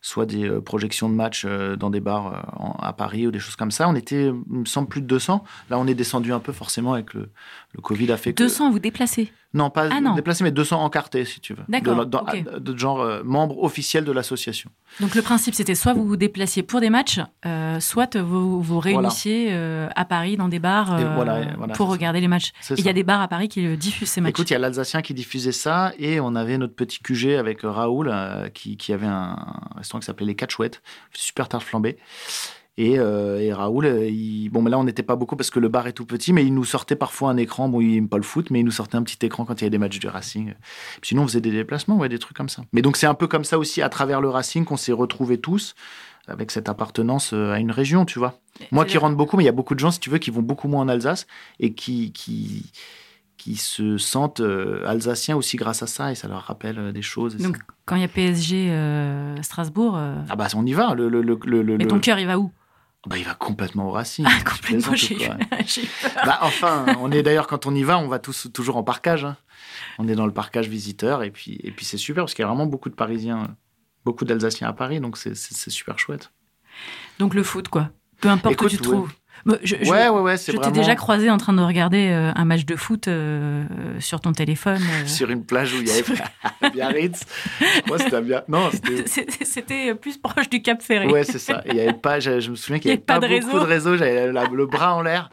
soit 0.02 0.26
des 0.26 0.48
euh, 0.48 0.60
projections 0.60 1.08
de 1.08 1.14
matchs 1.14 1.44
euh, 1.46 1.76
dans 1.76 1.88
des 1.88 2.00
bars 2.00 2.34
euh, 2.34 2.84
à 2.84 2.92
Paris 2.92 3.26
ou 3.28 3.30
des 3.30 3.38
choses 3.38 3.54
comme 3.54 3.70
ça. 3.70 3.88
On 3.88 3.94
était, 3.94 4.26
il 4.26 4.58
me 4.58 4.64
semble, 4.64 4.88
plus 4.88 5.00
de 5.00 5.06
200. 5.06 5.44
Là, 5.70 5.78
on 5.78 5.86
est 5.86 5.94
descendu 5.94 6.32
un 6.32 6.40
peu 6.40 6.52
forcément 6.52 6.92
avec 6.92 7.14
le, 7.14 7.30
le 7.72 7.80
Covid 7.80 8.10
a 8.10 8.16
fait 8.16 8.32
200 8.32 8.72
vous 8.72 8.80
déplacez? 8.80 9.32
Non, 9.54 9.68
pas 9.68 9.88
ah 9.90 10.14
déplacés, 10.16 10.44
mais 10.44 10.50
200 10.50 10.82
encartés, 10.82 11.26
si 11.26 11.38
tu 11.38 11.52
veux. 11.52 11.62
D'accord. 11.68 12.06
De, 12.06 12.76
genre 12.78 13.22
membre 13.22 13.62
officiel 13.62 14.02
de 14.02 14.10
l'association. 14.10 14.70
Donc 14.98 15.14
le 15.14 15.20
principe, 15.20 15.54
c'était 15.54 15.74
soit 15.74 15.92
vous 15.92 16.06
vous 16.06 16.16
déplaciez 16.16 16.62
pour 16.62 16.80
des 16.80 16.88
matchs, 16.88 17.20
soit 17.78 18.16
vous 18.16 18.62
vous 18.62 18.80
réunissiez 18.80 19.52
à 19.94 20.04
Paris 20.06 20.38
dans 20.38 20.48
des 20.48 20.58
bars 20.58 20.98
pour 21.74 21.90
regarder 21.90 22.22
les 22.22 22.28
matchs. 22.28 22.52
Il 22.78 22.84
y 22.86 22.88
a 22.88 22.94
des 22.94 23.02
bars 23.02 23.20
à 23.20 23.28
Paris 23.28 23.48
qui 23.48 23.76
diffusent 23.76 24.08
ces 24.08 24.22
matchs. 24.22 24.30
Écoute, 24.30 24.48
il 24.48 24.54
y 24.54 24.56
a 24.56 24.58
l'Alsacien 24.58 25.02
qui 25.02 25.12
diffusait 25.12 25.52
ça 25.52 25.92
et 25.98 26.18
on 26.18 26.34
avait 26.34 26.56
notre 26.56 26.74
petit 26.74 27.00
QG 27.00 27.34
avec 27.38 27.60
Raoul 27.62 28.10
qui, 28.54 28.78
qui 28.78 28.94
avait 28.94 29.06
un 29.06 29.36
qui 30.00 30.06
s'appelait 30.06 30.26
Les 30.26 30.34
Quatre 30.34 30.50
Chouettes, 30.50 30.82
super 31.12 31.48
tard 31.48 31.62
flambé. 31.62 31.96
Et, 32.78 32.98
euh, 32.98 33.38
et, 33.38 33.52
Raoul, 33.52 33.84
euh, 33.84 34.08
il, 34.08 34.48
bon, 34.48 34.62
mais 34.62 34.70
là, 34.70 34.78
on 34.78 34.84
n'était 34.84 35.02
pas 35.02 35.14
beaucoup 35.16 35.36
parce 35.36 35.50
que 35.50 35.60
le 35.60 35.68
bar 35.68 35.86
est 35.86 35.92
tout 35.92 36.06
petit, 36.06 36.32
mais 36.32 36.44
il 36.44 36.54
nous 36.54 36.64
sortait 36.64 36.96
parfois 36.96 37.30
un 37.30 37.36
écran. 37.36 37.68
Bon, 37.68 37.82
il 37.82 37.94
n'aime 37.94 38.08
pas 38.08 38.16
le 38.16 38.22
foot, 38.22 38.50
mais 38.50 38.60
il 38.60 38.64
nous 38.64 38.70
sortait 38.70 38.96
un 38.96 39.02
petit 39.02 39.24
écran 39.26 39.44
quand 39.44 39.60
il 39.60 39.60
y 39.60 39.64
avait 39.64 39.70
des 39.70 39.78
matchs 39.78 39.98
du 39.98 40.08
Racing. 40.08 40.54
sinon, 41.02 41.24
on 41.24 41.26
faisait 41.26 41.42
des 41.42 41.50
déplacements, 41.50 41.98
ouais, 41.98 42.08
des 42.08 42.18
trucs 42.18 42.36
comme 42.36 42.48
ça. 42.48 42.62
Mais 42.72 42.80
donc, 42.80 42.96
c'est 42.96 43.06
un 43.06 43.14
peu 43.14 43.26
comme 43.26 43.44
ça 43.44 43.58
aussi, 43.58 43.82
à 43.82 43.90
travers 43.90 44.22
le 44.22 44.30
Racing, 44.30 44.64
qu'on 44.64 44.78
s'est 44.78 44.92
retrouvés 44.92 45.38
tous 45.38 45.74
avec 46.28 46.50
cette 46.50 46.68
appartenance 46.68 47.32
euh, 47.34 47.52
à 47.52 47.58
une 47.58 47.70
région, 47.70 48.04
tu 48.04 48.18
vois. 48.18 48.38
Moi 48.70 48.84
qui 48.84 48.96
rentre 48.96 49.16
beaucoup, 49.16 49.36
mais 49.36 49.42
il 49.42 49.46
y 49.46 49.50
a 49.50 49.52
beaucoup 49.52 49.74
de 49.74 49.80
gens, 49.80 49.90
si 49.90 49.98
tu 49.98 50.08
veux, 50.08 50.18
qui 50.18 50.30
vont 50.30 50.42
beaucoup 50.42 50.68
moins 50.68 50.82
en 50.82 50.88
Alsace 50.88 51.26
et 51.58 51.74
qui, 51.74 52.12
qui, 52.12 52.70
qui 53.42 53.56
se 53.56 53.98
sentent 53.98 54.38
euh, 54.38 54.86
alsaciens 54.86 55.36
aussi 55.36 55.56
grâce 55.56 55.82
à 55.82 55.88
ça 55.88 56.12
et 56.12 56.14
ça 56.14 56.28
leur 56.28 56.42
rappelle 56.42 56.78
euh, 56.78 56.92
des 56.92 57.02
choses. 57.02 57.36
Donc 57.38 57.58
quand 57.86 57.96
il 57.96 58.02
y 58.02 58.04
a 58.04 58.08
PSG 58.08 58.70
euh, 58.70 59.42
Strasbourg. 59.42 59.96
Ah 59.96 60.36
bah 60.36 60.46
on 60.54 60.64
y 60.64 60.72
va. 60.72 60.94
Le, 60.94 61.08
le, 61.08 61.20
le, 61.22 61.76
Mais 61.76 61.86
ton 61.86 61.98
cœur 61.98 62.20
il 62.20 62.28
va 62.28 62.38
où? 62.38 62.52
Bah, 63.04 63.18
il 63.18 63.24
va 63.24 63.34
complètement 63.34 63.88
au 63.88 63.90
Racing. 63.90 64.24
Ah, 64.28 64.44
complètement, 64.48 64.94
j'ai 64.94 65.16
bah, 66.24 66.38
enfin, 66.42 66.86
on 67.00 67.10
est 67.10 67.24
d'ailleurs, 67.24 67.48
quand 67.48 67.66
on 67.66 67.74
y 67.74 67.82
va, 67.82 67.98
on 67.98 68.06
va 68.06 68.20
tous, 68.20 68.46
toujours 68.54 68.76
en 68.76 68.84
parcage. 68.84 69.24
Hein. 69.24 69.36
On 69.98 70.06
est 70.06 70.14
dans 70.14 70.26
le 70.26 70.32
parcage 70.32 70.68
visiteur 70.68 71.24
et 71.24 71.32
puis, 71.32 71.58
et 71.64 71.72
puis 71.72 71.84
c'est 71.84 71.96
super 71.96 72.22
parce 72.22 72.34
qu'il 72.34 72.44
y 72.44 72.46
a 72.46 72.48
vraiment 72.48 72.66
beaucoup 72.66 72.90
de 72.90 72.94
Parisiens, 72.94 73.56
beaucoup 74.04 74.24
d'Alsaciens 74.24 74.68
à 74.68 74.72
Paris, 74.72 75.00
donc 75.00 75.16
c'est 75.16 75.34
super 75.34 75.98
chouette. 75.98 76.30
Donc 77.18 77.34
le 77.34 77.42
foot, 77.42 77.66
quoi. 77.66 77.90
Peu 78.20 78.28
importe 78.28 78.62
où 78.62 78.68
tu 78.68 78.76
te 78.76 78.84
trouves. 78.84 79.12
Je, 79.62 79.76
ouais, 79.76 80.08
ouais, 80.08 80.20
ouais, 80.20 80.36
c'est 80.36 80.52
Je 80.52 80.58
t'ai 80.58 80.70
déjà 80.70 80.94
croisé 80.94 81.30
en 81.30 81.36
train 81.36 81.52
de 81.52 81.62
regarder 81.62 82.10
euh, 82.10 82.32
un 82.34 82.44
match 82.44 82.64
de 82.64 82.76
foot 82.76 83.08
euh, 83.08 83.64
sur 83.98 84.20
ton 84.20 84.32
téléphone. 84.32 84.80
Euh. 84.82 85.06
Sur 85.06 85.30
une 85.30 85.44
plage 85.44 85.74
où 85.74 85.78
il 85.78 85.88
y 85.88 85.90
avait 85.90 86.04
Biarritz. 86.72 87.24
Moi, 87.86 87.98
c'était 87.98 88.20
bien. 88.20 88.42
Non, 88.48 88.70
c'était 89.44 89.94
plus 89.94 90.18
proche 90.18 90.48
du 90.48 90.62
Cap 90.62 90.82
Ferré. 90.82 91.06
Ouais, 91.06 91.24
c'est 91.24 91.38
ça. 91.38 91.62
Il 91.66 91.74
y 91.74 91.80
avait 91.80 91.92
pas, 91.92 92.20
je, 92.20 92.50
me 92.50 92.56
souviens 92.56 92.78
qu'il 92.78 92.90
n'y 92.90 92.94
avait, 92.94 93.02
pas, 93.02 93.18
beaucoup 93.18 93.58
de 93.58 93.64
réseau. 93.64 93.96
J'avais 93.96 94.26
le 94.28 94.66
bras 94.66 94.94
en 94.94 95.02
l'air. 95.02 95.30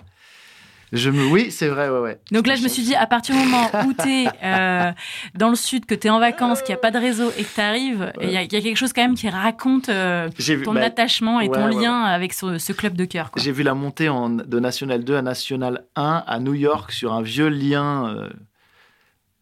Je 0.92 1.10
me... 1.10 1.26
Oui, 1.28 1.52
c'est 1.52 1.68
vrai, 1.68 1.90
ouais, 1.90 2.00
ouais. 2.00 2.20
Donc 2.32 2.48
là, 2.48 2.56
je 2.56 2.64
me 2.64 2.68
suis 2.68 2.82
dit, 2.82 2.96
à 2.96 3.06
partir 3.06 3.36
du 3.36 3.42
moment 3.44 3.70
où 3.86 3.94
tu 3.94 4.10
es 4.10 4.28
euh, 4.44 4.92
dans 5.36 5.50
le 5.50 5.56
sud, 5.56 5.86
que 5.86 5.94
tu 5.94 6.08
es 6.08 6.10
en 6.10 6.20
vacances, 6.20 6.62
qu'il 6.62 6.74
n'y 6.74 6.80
a 6.80 6.82
pas 6.82 6.92
de 6.92 6.98
réseau 6.98 7.32
et 7.38 7.44
que 7.44 7.54
tu 7.54 7.62
arrives, 7.62 8.12
il 8.22 8.32
y, 8.32 8.38
a 8.38 8.48
quelque 8.48 8.76
chose 8.76 8.94
quand 8.94 9.02
même 9.02 9.16
qui 9.16 9.30
raconte 9.30 9.90
euh, 9.90 10.30
ton 10.64 10.74
bah, 10.74 10.84
attachement 10.84 11.40
et 11.40 11.50
ton 11.50 11.68
lien 11.68 12.04
avec 12.04 12.34
ce, 12.34 12.72
club 12.74 12.96
de 12.96 13.06
cœur. 13.06 13.32
J'ai 13.36 13.52
vu 13.52 13.64
la 13.64 13.74
montée 13.74 14.10
en, 14.10 14.30
de 14.30 14.60
National 14.60 15.04
2 15.04 15.16
à 15.16 15.22
National 15.22 15.86
1 15.96 16.24
à 16.26 16.40
New 16.40 16.54
York 16.54 16.92
sur 16.92 17.14
un 17.14 17.22
vieux 17.22 17.50
lien 17.50 18.08
euh, 18.08 18.30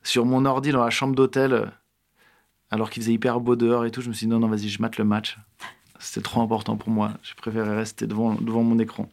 sur 0.03 0.25
mon 0.25 0.45
ordi 0.45 0.71
dans 0.71 0.83
la 0.83 0.89
chambre 0.89 1.15
d'hôtel, 1.15 1.71
alors 2.71 2.89
qu'il 2.89 3.03
faisait 3.03 3.13
hyper 3.13 3.39
beau 3.39 3.55
dehors 3.55 3.85
et 3.85 3.91
tout. 3.91 4.01
Je 4.01 4.09
me 4.09 4.13
suis 4.13 4.25
dit, 4.25 4.31
non, 4.31 4.39
non, 4.39 4.47
vas-y, 4.47 4.69
je 4.69 4.81
mate 4.81 4.97
le 4.97 5.03
match. 5.03 5.37
C'était 5.99 6.21
trop 6.21 6.41
important 6.41 6.75
pour 6.77 6.89
moi. 6.89 7.11
Je 7.23 7.33
préférais 7.35 7.75
rester 7.75 8.05
devant, 8.05 8.35
devant 8.35 8.63
mon 8.63 8.79
écran. 8.79 9.09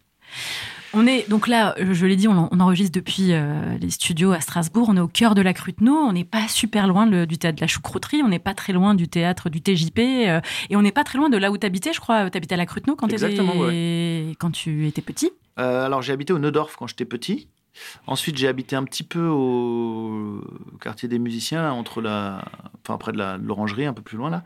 On 0.97 1.07
est 1.07 1.29
donc 1.29 1.49
là, 1.49 1.75
je 1.79 2.07
l'ai 2.07 2.17
dit, 2.17 2.29
on, 2.29 2.61
enregistre 2.61 2.93
depuis 2.93 3.33
euh, 3.33 3.77
les 3.79 3.91
studios 3.91 4.33
à 4.33 4.41
Strasbourg. 4.41 4.89
On 4.89 4.97
est 4.97 5.01
au 5.01 5.09
cœur 5.09 5.35
de 5.35 5.43
la 5.43 5.53
Cruteno. 5.53 5.93
On 5.93 6.13
n'est 6.13 6.25
pas 6.25 6.47
super 6.49 6.87
loin 6.87 7.07
du 7.07 7.39
théâtre 7.39 7.57
de 7.57 7.61
la 7.61 7.67
Choucrouterie. 7.67 8.23
On 8.23 8.29
n'est 8.29 8.39
pas 8.39 8.55
très 8.55 8.73
loin 8.73 8.95
du 8.95 9.09
théâtre 9.09 9.51
du 9.51 9.61
TJP. 9.61 9.99
Euh, 9.99 10.41
et 10.71 10.77
on 10.77 10.83
n'est 10.83 10.93
pas 10.93 11.05
très 11.05 11.19
loin 11.19 11.29
de 11.31 11.37
là 11.37 11.51
où 11.51 11.59
tu 11.59 11.67
habitais, 11.67 11.93
je 11.93 12.01
crois. 12.01 12.31
Tu 12.31 12.37
habitais 12.37 12.55
à 12.55 12.59
la 12.59 12.67
Cruteno 12.67 12.95
quand, 12.95 13.09
quand 14.39 14.51
tu 14.51 14.87
étais 14.87 15.03
petit 15.03 15.33
Alors 15.57 16.03
j'ai 16.03 16.13
habité 16.13 16.33
au 16.33 16.39
Neudorf 16.39 16.77
quand 16.77 16.87
j'étais 16.87 17.05
petit. 17.05 17.49
Ensuite, 18.07 18.39
j'ai 18.39 18.49
habité 18.49 18.77
un 18.77 18.85
petit 18.85 19.03
peu 19.03 19.27
au 19.27 20.41
quartier 20.81 21.09
des 21.09 21.19
musiciens, 21.19 21.73
entre 21.73 22.01
la, 22.01 22.45
enfin 22.83 22.97
près 22.99 23.13
de 23.13 23.19
l'orangerie, 23.43 23.87
un 23.87 23.93
peu 23.93 24.03
plus 24.03 24.17
loin 24.17 24.31
là. 24.31 24.45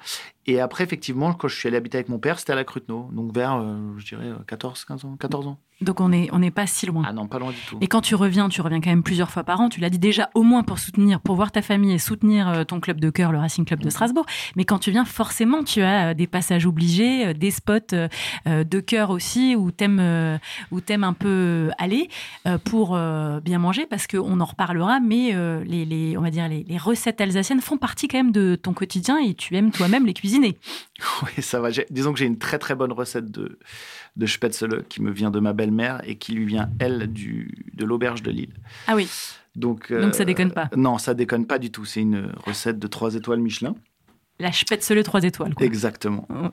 Et 0.48 0.60
après, 0.60 0.82
effectivement, 0.82 1.34
quand 1.34 1.46
je 1.46 1.54
suis 1.54 1.68
allé 1.68 1.76
habiter 1.76 1.98
avec 1.98 2.08
mon 2.08 2.18
père, 2.18 2.38
c'était 2.38 2.54
à 2.54 2.56
la 2.56 2.64
Cruteno, 2.64 3.10
donc 3.12 3.34
vers, 3.34 3.56
euh, 3.56 3.76
je 3.98 4.06
dirais, 4.06 4.32
14, 4.46 4.86
15 4.86 5.04
ans, 5.04 5.16
14 5.20 5.46
ans. 5.46 5.58
Donc 5.80 6.00
on 6.00 6.08
n'est 6.08 6.28
on 6.32 6.42
est 6.42 6.50
pas 6.50 6.66
si 6.66 6.86
loin. 6.86 7.04
Ah 7.06 7.12
non, 7.12 7.28
pas 7.28 7.38
loin 7.38 7.50
du 7.50 7.60
tout. 7.68 7.78
Et 7.80 7.86
quand 7.86 8.00
tu 8.00 8.16
reviens, 8.16 8.48
tu 8.48 8.60
reviens 8.60 8.80
quand 8.80 8.90
même 8.90 9.04
plusieurs 9.04 9.30
fois 9.30 9.44
par 9.44 9.60
an. 9.60 9.68
Tu 9.68 9.78
l'as 9.78 9.90
dit 9.90 9.98
déjà 9.98 10.28
au 10.34 10.42
moins 10.42 10.64
pour 10.64 10.78
soutenir, 10.80 11.20
pour 11.20 11.36
voir 11.36 11.52
ta 11.52 11.62
famille 11.62 11.92
et 11.92 11.98
soutenir 11.98 12.48
euh, 12.48 12.64
ton 12.64 12.80
club 12.80 13.00
de 13.00 13.10
cœur, 13.10 13.30
le 13.30 13.38
Racing 13.38 13.64
Club 13.64 13.80
de 13.80 13.88
Strasbourg. 13.88 14.26
Mais 14.56 14.64
quand 14.64 14.78
tu 14.78 14.90
viens, 14.90 15.04
forcément, 15.04 15.62
tu 15.62 15.82
as 15.82 16.08
euh, 16.08 16.14
des 16.14 16.26
passages 16.26 16.66
obligés, 16.66 17.28
euh, 17.28 17.32
des 17.32 17.52
spots 17.52 17.94
de 18.46 18.80
cœur 18.80 19.10
aussi 19.10 19.54
où 19.54 19.70
t'aimes 19.70 20.38
où 20.70 20.80
t'aimes 20.80 21.04
un 21.04 21.12
peu 21.12 21.70
aller 21.78 22.08
pour 22.64 22.98
bien 23.42 23.58
manger, 23.58 23.86
parce 23.86 24.06
qu'on 24.06 24.40
en 24.40 24.44
reparlera. 24.44 25.00
Mais 25.00 25.34
les, 25.64 25.84
les, 25.84 26.16
on 26.16 26.22
va 26.22 26.30
dire 26.30 26.48
les, 26.48 26.64
les, 26.64 26.78
recettes 26.78 27.20
alsaciennes 27.20 27.60
font 27.60 27.76
partie 27.76 28.08
quand 28.08 28.18
même 28.18 28.32
de 28.32 28.56
ton 28.56 28.72
quotidien 28.72 29.18
et 29.18 29.34
tu 29.34 29.56
aimes 29.56 29.70
toi-même 29.70 30.06
les 30.06 30.14
cuisiner. 30.38 30.58
Oui, 31.22 31.42
ça 31.42 31.60
va. 31.60 31.70
Disons 31.90 32.12
que 32.12 32.18
j'ai 32.18 32.26
une 32.26 32.38
très 32.38 32.58
très 32.58 32.74
bonne 32.74 32.92
recette 32.92 33.30
de 33.30 33.58
de 34.16 34.26
Spätzle 34.26 34.84
qui 34.88 35.00
me 35.00 35.12
vient 35.12 35.30
de 35.30 35.38
ma 35.38 35.52
belle-mère 35.52 36.00
et 36.04 36.16
qui 36.16 36.32
lui 36.32 36.44
vient, 36.44 36.70
elle, 36.80 37.12
du, 37.12 37.66
de 37.74 37.84
l'auberge 37.84 38.22
de 38.22 38.32
Lille. 38.32 38.52
Ah 38.88 38.96
oui. 38.96 39.08
Donc, 39.54 39.92
Donc 39.92 40.14
ça 40.14 40.24
déconne 40.24 40.50
pas. 40.50 40.68
Euh, 40.72 40.76
non, 40.76 40.98
ça 40.98 41.14
déconne 41.14 41.46
pas 41.46 41.58
du 41.58 41.70
tout. 41.70 41.84
C'est 41.84 42.00
une 42.00 42.32
recette 42.44 42.80
de 42.80 42.86
3 42.88 43.14
étoiles 43.14 43.38
Michelin. 43.38 43.76
La 44.40 44.50
Spätzle 44.50 45.02
3 45.02 45.22
étoiles. 45.22 45.54
Quoi. 45.54 45.64
Exactement. 45.64 46.26
Oh. 46.30 46.48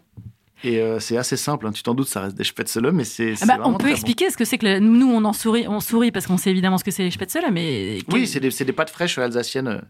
Et 0.63 0.79
euh, 0.79 0.99
c'est 0.99 1.17
assez 1.17 1.37
simple, 1.37 1.67
hein. 1.67 1.71
tu 1.71 1.83
t'en 1.83 1.93
doutes, 1.93 2.07
ça 2.07 2.21
reste 2.21 2.37
des 2.37 2.43
spätzle, 2.43 2.91
mais 2.91 3.03
c'est. 3.03 3.33
Ah 3.41 3.45
bah, 3.45 3.57
on 3.65 3.73
peut 3.73 3.89
expliquer 3.89 4.29
ce 4.29 4.37
que 4.37 4.45
c'est 4.45 4.57
que 4.57 4.79
nous 4.79 5.07
on 5.07 5.23
en 5.25 5.33
sourit, 5.33 5.67
on 5.67 5.79
sourit 5.79 6.11
parce 6.11 6.25
qu'on 6.25 6.37
sait 6.37 6.49
évidemment 6.49 6.77
ce 6.77 6.83
que 6.83 6.91
c'est 6.91 7.03
les 7.03 7.11
spätzle, 7.11 7.51
mais. 7.51 7.99
Oui, 8.11 8.25
c'est 8.25 8.39
des, 8.39 8.49
des, 8.49 8.73
pâtes 8.73 8.89
fraîches 8.89 9.17
alsaciennes 9.17 9.81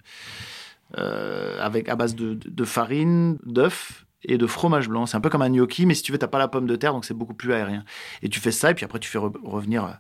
euh, 0.98 1.60
avec 1.62 1.90
à 1.90 1.96
base 1.96 2.16
de, 2.16 2.34
de 2.34 2.64
farine, 2.64 3.38
d'œufs 3.46 4.06
et 4.24 4.38
de 4.38 4.48
fromage 4.48 4.90
blanc. 4.90 5.06
C'est 5.06 5.18
un 5.18 5.22
peu 5.22 5.30
comme 5.30 5.42
un 5.42 5.50
gnocchi, 5.50 5.86
mais 5.86 5.94
si 5.94 6.04
tu 6.04 6.12
veux, 6.12 6.18
t'as 6.18 6.28
pas 6.28 6.40
la 6.40 6.48
pomme 6.48 6.68
de 6.68 6.76
terre, 6.76 6.94
donc 6.94 7.06
c'est 7.06 7.14
beaucoup 7.14 7.34
plus 7.34 7.54
aérien. 7.54 7.84
Et 8.22 8.30
tu 8.30 8.40
fais 8.40 8.52
ça, 8.52 8.72
et 8.72 8.74
puis 8.74 8.86
après, 8.86 9.00
tu 9.00 9.10
fais 9.10 9.18
revenir 9.18 9.86
euh, 9.86 9.92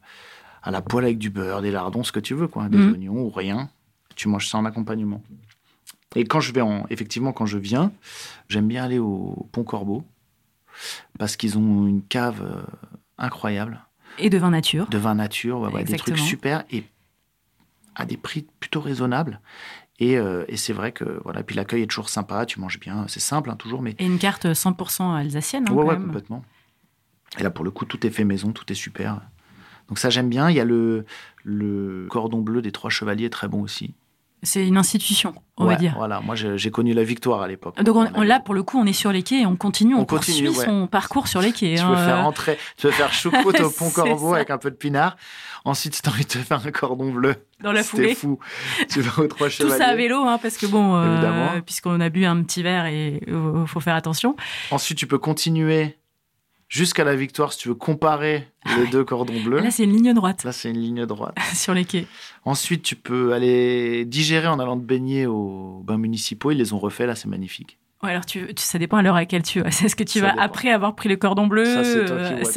à 0.64 0.72
la 0.72 0.82
poêle 0.82 1.06
avec 1.06 1.18
du 1.18 1.30
beurre, 1.30 1.62
des 1.62 1.72
lardons, 1.72 2.04
ce 2.04 2.12
que 2.12 2.20
tu 2.20 2.34
veux, 2.34 2.48
quoi, 2.48 2.70
des 2.70 2.78
mhm. 2.78 2.94
oignons 2.94 3.20
ou 3.20 3.30
rien. 3.30 3.70
Tu 4.16 4.28
manges 4.28 4.48
ça 4.48 4.58
en 4.58 4.66
accompagnement. 4.66 5.22
Et 6.16 6.24
quand 6.24 6.40
je 6.40 6.54
vais 6.54 6.62
en, 6.62 6.86
effectivement, 6.90 7.34
quand 7.34 7.46
je 7.46 7.58
viens, 7.58 7.92
j'aime 8.48 8.68
bien 8.68 8.84
aller 8.84 9.00
au 9.00 9.50
Pont 9.52 9.64
Corbeau 9.64 10.04
parce 11.20 11.36
qu'ils 11.36 11.58
ont 11.58 11.86
une 11.86 12.02
cave 12.02 12.42
euh, 12.42 12.62
incroyable. 13.18 13.82
Et 14.18 14.30
de 14.30 14.38
vin 14.38 14.52
nature. 14.52 14.88
De 14.88 14.98
vin 14.98 15.16
nature, 15.16 15.60
ouais, 15.60 15.84
des 15.84 15.98
trucs 15.98 16.18
super 16.18 16.64
et 16.72 16.86
à 17.96 18.06
des 18.06 18.18
prix 18.18 18.46
plutôt 18.60 18.82
raisonnables. 18.82 19.42
Euh, 20.02 20.46
et, 20.48 20.58
c'est 20.58 20.74
vrai 20.74 20.92
que 20.92 21.22
voilà, 21.24 21.42
puis 21.44 21.56
l'accueil 21.56 21.84
est 21.84 21.88
toujours 21.88 22.10
sympa, 22.10 22.46
tu 22.46 22.60
manges 22.60 22.80
bien, 22.80 23.06
c'est 23.08 23.22
simple 23.22 23.50
hein, 23.50 23.56
toujours, 23.56 23.82
mais 23.82 23.96
et 23.98 24.06
une 24.06 24.20
carte 24.20 24.46
100% 24.46 25.16
alsacienne. 25.16 25.66
Hein, 25.70 25.74
ouais, 25.74 25.96
complètement. 25.96 26.44
Et 27.38 27.44
là 27.44 27.50
pour 27.50 27.64
le 27.64 27.72
coup, 27.72 27.86
tout 27.86 28.06
est 28.06 28.10
fait 28.10 28.26
maison, 28.26 28.52
tout 28.52 28.70
est 28.72 28.76
super. 28.76 29.22
Donc 29.88 30.00
ça 30.00 30.10
j'aime 30.10 30.30
bien. 30.30 30.50
Il 30.50 30.56
y 30.56 30.60
a 30.60 30.66
le 30.66 31.06
le 31.44 32.08
cordon 32.10 32.42
bleu 32.42 32.62
des 32.62 32.72
trois 32.72 32.90
chevaliers 32.90 33.30
très 33.30 33.48
bon 33.48 33.62
aussi. 33.62 33.94
C'est 34.46 34.66
une 34.66 34.78
institution, 34.78 35.34
on 35.58 35.66
va 35.66 35.76
dire. 35.76 35.96
Voilà, 35.98 36.22
moi 36.22 36.36
j'ai 36.36 36.72
connu 36.72 36.94
la 36.94 37.04
victoire 37.04 37.42
à 37.42 37.48
l'époque. 37.48 37.82
Donc 37.84 38.10
là, 38.18 38.40
pour 38.40 38.54
le 38.54 38.64
coup, 38.64 38.80
on 38.80 38.86
est 38.86 38.94
sur 38.94 39.12
les 39.12 39.24
quais 39.24 39.42
et 39.42 39.46
on 39.46 39.56
continue, 39.56 39.96
on, 39.96 40.06
poursuit 40.06 40.54
son 40.54 40.88
parcours 40.88 41.28
sur 41.28 41.42
les 41.42 41.52
quais. 41.52 41.76
Tu 41.76 41.82
hein, 41.82 41.90
peux 41.90 41.96
faire 41.96 42.24
rentrer, 42.24 42.58
tu 42.78 42.88
peux 42.88 42.92
faire 42.92 43.12
choucroute 43.12 43.60
au 43.60 43.70
pont 43.78 43.90
Corbeau 43.90 44.34
avec 44.34 44.50
un 44.50 44.58
peu 44.58 44.72
de 44.72 44.76
pinard. 44.76 45.18
Ensuite, 45.66 46.00
tu 46.02 46.08
as 46.08 46.12
envie 46.12 46.24
de 46.24 46.30
te 46.30 46.38
faire 46.38 46.66
un 46.66 46.72
cordon 46.72 47.12
bleu, 47.12 47.36
dans 47.62 47.72
la 47.72 47.84
foulée. 47.84 48.14
fou. 48.14 48.38
Tu 48.88 49.02
vas 49.02 49.24
aux 49.24 49.28
trois 49.28 49.50
chevaliers. 49.50 49.74
Tout 49.74 49.80
ça 49.80 49.90
à 49.90 49.96
vélo, 49.96 50.18
hein, 50.18 50.38
parce 50.40 50.58
que 50.58 50.68
bon, 50.68 50.96
euh, 50.96 51.62
puisqu'on 51.66 52.00
a 52.00 52.10
bu 52.10 52.26
un 52.26 52.44
petit 52.44 52.62
verre 52.62 52.86
et 52.86 53.20
il 53.26 53.34
euh, 53.34 53.66
faut 53.66 53.80
faire 53.80 53.96
attention. 53.96 54.36
Ensuite, 54.70 55.00
tu 55.00 55.08
peux 55.08 55.18
continuer 55.18 55.98
jusqu'à 56.70 57.04
la 57.04 57.16
victoire 57.16 57.52
si 57.52 57.60
tu 57.60 57.70
veux 57.70 57.76
comparer 57.76 58.48
ah 58.76 58.80
les 58.80 58.88
deux 58.88 59.04
cordons 59.04 59.42
bleus. 59.42 59.60
Là, 59.60 59.72
c'est 59.72 59.84
une 59.84 59.94
ligne 59.94 60.14
droite. 60.14 60.44
Là, 60.44 60.52
c'est 60.52 60.70
une 60.70 60.80
ligne 60.80 61.06
droite. 61.06 61.38
Sur 61.54 61.74
les 61.74 61.86
quais. 61.86 62.08
Ensuite, 62.44 62.84
tu 62.84 62.96
peux 62.96 63.34
aller 63.34 64.06
digérer 64.06 64.48
en 64.48 64.60
allant 64.60 64.78
te 64.78 64.84
baigner 64.84 65.26
aux 65.26 65.82
bains 65.86 65.98
municipaux. 65.98 66.52
Ils 66.52 66.58
les 66.58 66.74
ont 66.74 66.80
refaits, 66.80 67.08
là, 67.08 67.16
c'est 67.16 67.28
magnifique 67.28 67.78
alors 68.08 68.26
tu, 68.26 68.48
ça 68.56 68.80
dépend 68.80 68.98
à 68.98 69.02
l'heure 69.02 69.16
à 69.16 69.22
laquelle 69.22 69.44
tu 69.44 69.62
vas. 69.62 69.72
C'est 69.72 69.90
ce 69.90 69.96
que 69.96 70.04
tu 70.04 70.20
vas 70.20 70.34
après 70.40 70.70
avoir 70.70 70.96
pris 70.96 71.10
le 71.10 71.16
cordon 71.16 71.48
bleu. 71.48 71.66
Ça, 71.66 71.84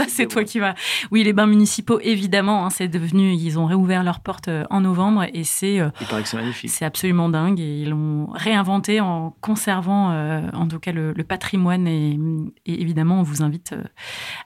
c'est 0.08 0.26
toi, 0.26 0.44
qui, 0.44 0.58
vas. 0.58 0.74
Oui, 1.10 1.24
les 1.24 1.32
bains 1.32 1.46
municipaux, 1.46 1.98
évidemment, 2.00 2.66
hein, 2.66 2.70
c'est 2.70 2.88
devenu. 2.88 3.32
Ils 3.32 3.58
ont 3.58 3.66
réouvert 3.66 4.02
leurs 4.02 4.20
portes 4.20 4.48
euh, 4.48 4.64
en 4.70 4.80
novembre 4.80 5.24
et 5.32 5.44
c'est. 5.44 5.80
Euh, 5.80 5.90
Il 6.00 6.06
paraît 6.06 6.22
que 6.22 6.28
c'est 6.28 6.36
magnifique. 6.36 6.70
C'est 6.70 6.84
absolument 6.84 7.28
dingue 7.28 7.60
et 7.60 7.82
ils 7.82 7.90
l'ont 7.90 8.28
réinventé 8.32 9.00
en 9.00 9.34
conservant, 9.40 10.10
euh, 10.12 10.42
en 10.52 10.68
tout 10.68 10.78
cas, 10.78 10.92
le, 10.92 11.14
patrimoine 11.28 11.86
et, 11.86 12.18
évidemment, 12.64 13.20
on 13.20 13.22
vous 13.22 13.42
invite 13.42 13.74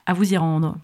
à 0.05 0.13
vous 0.13 0.33
y 0.33 0.37
rendre. 0.37 0.75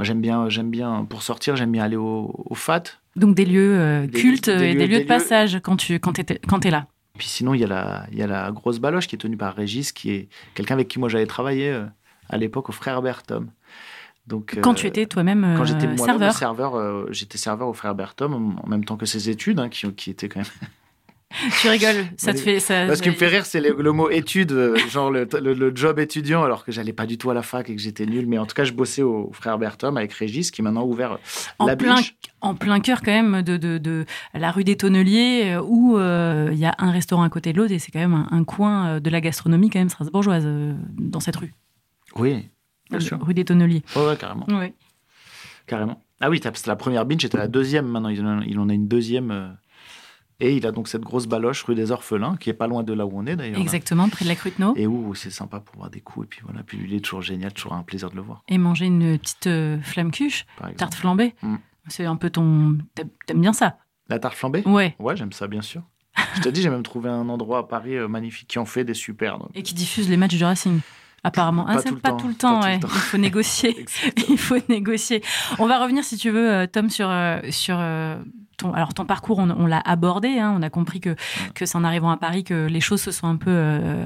Moi, 0.00 0.04
j'aime 0.06 0.22
bien, 0.22 0.48
j'aime 0.48 0.70
bien 0.70 1.04
pour 1.04 1.22
sortir, 1.22 1.56
j'aime 1.56 1.72
bien 1.72 1.84
aller 1.84 1.96
au, 1.96 2.32
FAT. 2.54 2.84
Donc 3.16 3.34
des 3.34 3.44
lieux 3.44 4.08
cultes 4.14 4.48
et 4.48 4.74
des 4.74 4.86
lieux, 4.86 5.00
de 5.00 5.04
passage 5.04 5.60
quand 5.62 5.76
tu 5.76 6.00
quand 6.00 6.18
es 6.18 6.70
là. 6.70 6.86
Puis 7.18 7.28
sinon, 7.28 7.52
il 7.52 7.60
y, 7.60 7.64
a 7.64 7.66
la, 7.66 8.06
il 8.10 8.16
y 8.16 8.22
a 8.22 8.26
la 8.26 8.50
grosse 8.50 8.78
baloche 8.78 9.06
qui 9.06 9.14
est 9.14 9.18
tenue 9.18 9.36
par 9.36 9.54
Régis, 9.54 9.92
qui 9.92 10.10
est 10.10 10.28
quelqu'un 10.54 10.72
avec 10.72 10.88
qui 10.88 10.98
moi 10.98 11.10
j'avais 11.10 11.26
travaillé 11.26 11.68
euh, 11.68 11.84
à 12.30 12.38
l'époque 12.38 12.70
au 12.70 12.72
Frère 12.72 13.02
Bertom. 13.02 13.50
Donc, 14.26 14.58
quand 14.62 14.72
tu 14.72 14.86
euh, 14.86 14.88
étais 14.88 15.04
toi-même 15.04 15.54
quand 15.54 15.66
j'étais 15.66 15.94
serveur, 15.98 16.32
serveur 16.32 16.76
euh, 16.76 17.06
j'étais 17.10 17.36
serveur 17.36 17.68
au 17.68 17.74
Frère 17.74 17.94
Bertom 17.94 18.58
en 18.58 18.66
même 18.66 18.86
temps 18.86 18.96
que 18.96 19.04
ses 19.04 19.28
études, 19.28 19.60
hein, 19.60 19.68
qui, 19.68 19.92
qui 19.92 20.08
étaient 20.08 20.30
quand 20.30 20.40
même 20.40 20.48
tu 21.60 21.68
rigoles, 21.68 22.06
ça 22.16 22.32
te 22.32 22.38
fait 22.38 22.60
ça. 22.60 22.94
Ce 22.94 23.02
qui 23.02 23.10
me 23.10 23.14
fait 23.14 23.28
rire, 23.28 23.46
c'est 23.46 23.60
le, 23.60 23.92
mot 23.92 24.10
étude, 24.10 24.52
euh, 24.52 24.76
genre 24.88 25.10
le, 25.10 25.72
job 25.74 25.98
étudiant, 25.98 26.42
alors 26.42 26.64
que 26.64 26.72
j'allais 26.72 26.92
pas 26.92 27.06
du 27.06 27.18
tout 27.18 27.30
à 27.30 27.34
la 27.34 27.42
fac 27.42 27.68
et 27.70 27.76
que 27.76 27.80
j'étais 27.80 28.06
nul. 28.06 28.26
Mais 28.26 28.38
en 28.38 28.46
tout 28.46 28.54
cas, 28.54 28.64
je 28.64 28.72
bossais 28.72 29.02
au 29.02 29.30
frère 29.32 29.58
Bertom 29.58 29.96
avec 29.96 30.12
Régis, 30.12 30.50
qui 30.50 30.62
maintenant 30.62 30.84
ouvert 30.84 31.18
en 31.58 31.66
la 31.66 31.76
plein, 31.76 31.96
En 32.40 32.54
plein 32.54 32.80
cœur 32.80 33.02
quand 33.02 33.12
même 33.12 33.42
de, 33.42 33.56
de, 33.56 34.04
la 34.34 34.50
rue 34.50 34.64
des 34.64 34.76
Tonneliers, 34.76 35.54
euh, 35.54 35.62
où 35.62 35.96
euh, 35.96 36.50
il 36.52 36.58
y 36.58 36.66
a 36.66 36.74
un 36.78 36.90
restaurant 36.90 37.22
à 37.22 37.28
côté 37.28 37.52
de 37.52 37.58
l'autre 37.58 37.72
et 37.72 37.78
c'est 37.78 37.90
quand 37.92 38.00
même 38.00 38.26
un, 38.30 38.44
coin 38.44 39.00
de 39.00 39.10
la 39.10 39.20
gastronomie 39.20 39.70
quand 39.70 39.78
même 39.78 39.88
strasbourgeoise 39.88 40.46
dans 40.96 41.20
cette 41.20 41.36
rue. 41.36 41.54
Oui, 42.16 42.48
bien 42.90 43.00
sûr. 43.00 43.18
Rue 43.20 43.34
des 43.34 43.44
Tonneliers. 43.44 43.82
Oui, 43.96 44.02
ouais, 44.02 44.16
carrément. 44.16 44.46
Oui. 44.48 44.72
Carrément. 45.66 46.02
Ah 46.20 46.28
oui, 46.28 46.40
c'était 46.42 46.58
la 46.66 46.76
première 46.76 47.06
binge, 47.06 47.22
c'était 47.22 47.38
la 47.38 47.48
deuxième 47.48 47.86
maintenant. 47.86 48.08
Il 48.08 48.58
en 48.58 48.68
a 48.68 48.74
une 48.74 48.88
deuxième 48.88 49.56
et 50.40 50.56
il 50.56 50.66
a 50.66 50.72
donc 50.72 50.88
cette 50.88 51.02
grosse 51.02 51.26
baloche 51.26 51.62
rue 51.64 51.74
des 51.74 51.90
Orphelins, 51.90 52.36
qui 52.36 52.48
est 52.50 52.54
pas 52.54 52.66
loin 52.66 52.82
de 52.82 52.92
là 52.92 53.06
où 53.06 53.12
on 53.14 53.26
est 53.26 53.36
d'ailleurs. 53.36 53.60
Exactement, 53.60 54.08
près 54.08 54.24
de 54.24 54.30
la 54.30 54.34
Cruteno. 54.34 54.74
Et 54.76 54.86
où 54.86 55.14
c'est 55.14 55.30
sympa 55.30 55.60
pour 55.60 55.76
voir 55.76 55.90
des 55.90 56.00
coups. 56.00 56.26
Et 56.26 56.28
puis 56.28 56.40
voilà, 56.44 56.62
puis 56.62 56.78
il 56.82 56.94
est 56.94 57.00
toujours 57.00 57.22
génial, 57.22 57.52
toujours 57.52 57.74
un 57.74 57.82
plaisir 57.82 58.10
de 58.10 58.16
le 58.16 58.22
voir. 58.22 58.42
Et 58.48 58.56
manger 58.56 58.86
une 58.86 59.18
petite 59.18 59.46
euh, 59.46 59.80
flamme 59.82 60.10
cuche, 60.10 60.46
tarte 60.76 60.94
flambée. 60.94 61.34
Mm. 61.42 61.56
C'est 61.88 62.06
un 62.06 62.16
peu 62.16 62.30
ton. 62.30 62.78
T'aimes 62.94 63.40
bien 63.40 63.52
ça 63.52 63.78
La 64.08 64.18
tarte 64.18 64.34
flambée? 64.34 64.62
Ouais. 64.64 64.96
Ouais, 64.98 65.16
j'aime 65.16 65.32
ça, 65.32 65.46
bien 65.46 65.62
sûr. 65.62 65.82
Je 66.36 66.40
te 66.40 66.48
dis, 66.48 66.62
j'ai 66.62 66.70
même 66.70 66.82
trouvé 66.82 67.08
un 67.08 67.28
endroit 67.28 67.58
à 67.58 67.62
Paris 67.64 67.96
euh, 67.96 68.08
magnifique 68.08 68.48
qui 68.48 68.58
en 68.58 68.64
fait 68.64 68.84
des 68.84 68.94
super. 68.94 69.38
Et 69.54 69.62
qui 69.62 69.74
diffuse 69.74 70.08
les 70.08 70.16
matchs 70.16 70.36
du 70.36 70.44
Racing. 70.44 70.80
Apparemment, 71.22 71.64
pas, 71.66 71.74
ah, 71.76 71.82
tout, 71.82 71.94
le 71.94 72.00
pas 72.00 72.12
tout 72.12 72.28
le 72.28 72.34
temps. 72.34 72.62
ouais. 72.62 72.80
Il 72.82 72.88
faut 72.88 73.18
négocier. 73.18 73.84
Il 74.28 74.38
faut 74.38 74.56
négocier. 74.70 75.22
On 75.58 75.66
va 75.66 75.82
revenir, 75.82 76.02
si 76.02 76.16
tu 76.16 76.30
veux, 76.30 76.50
euh, 76.50 76.66
Tom, 76.66 76.88
sur 76.88 77.12
sur 77.50 77.78
alors 78.74 78.94
ton 78.94 79.04
parcours, 79.04 79.38
on, 79.38 79.66
l'a 79.66 79.80
abordé, 79.84 80.38
hein, 80.38 80.54
on 80.56 80.62
a 80.62 80.70
compris 80.70 81.00
que, 81.00 81.14
que 81.54 81.66
c'est 81.66 81.76
en 81.76 81.84
arrivant 81.84 82.10
à 82.10 82.16
Paris 82.16 82.44
que 82.44 82.66
les 82.66 82.80
choses 82.80 83.00
se 83.00 83.10
sont 83.10 83.26
un 83.26 83.36
peu 83.36 83.50
euh, 83.50 84.04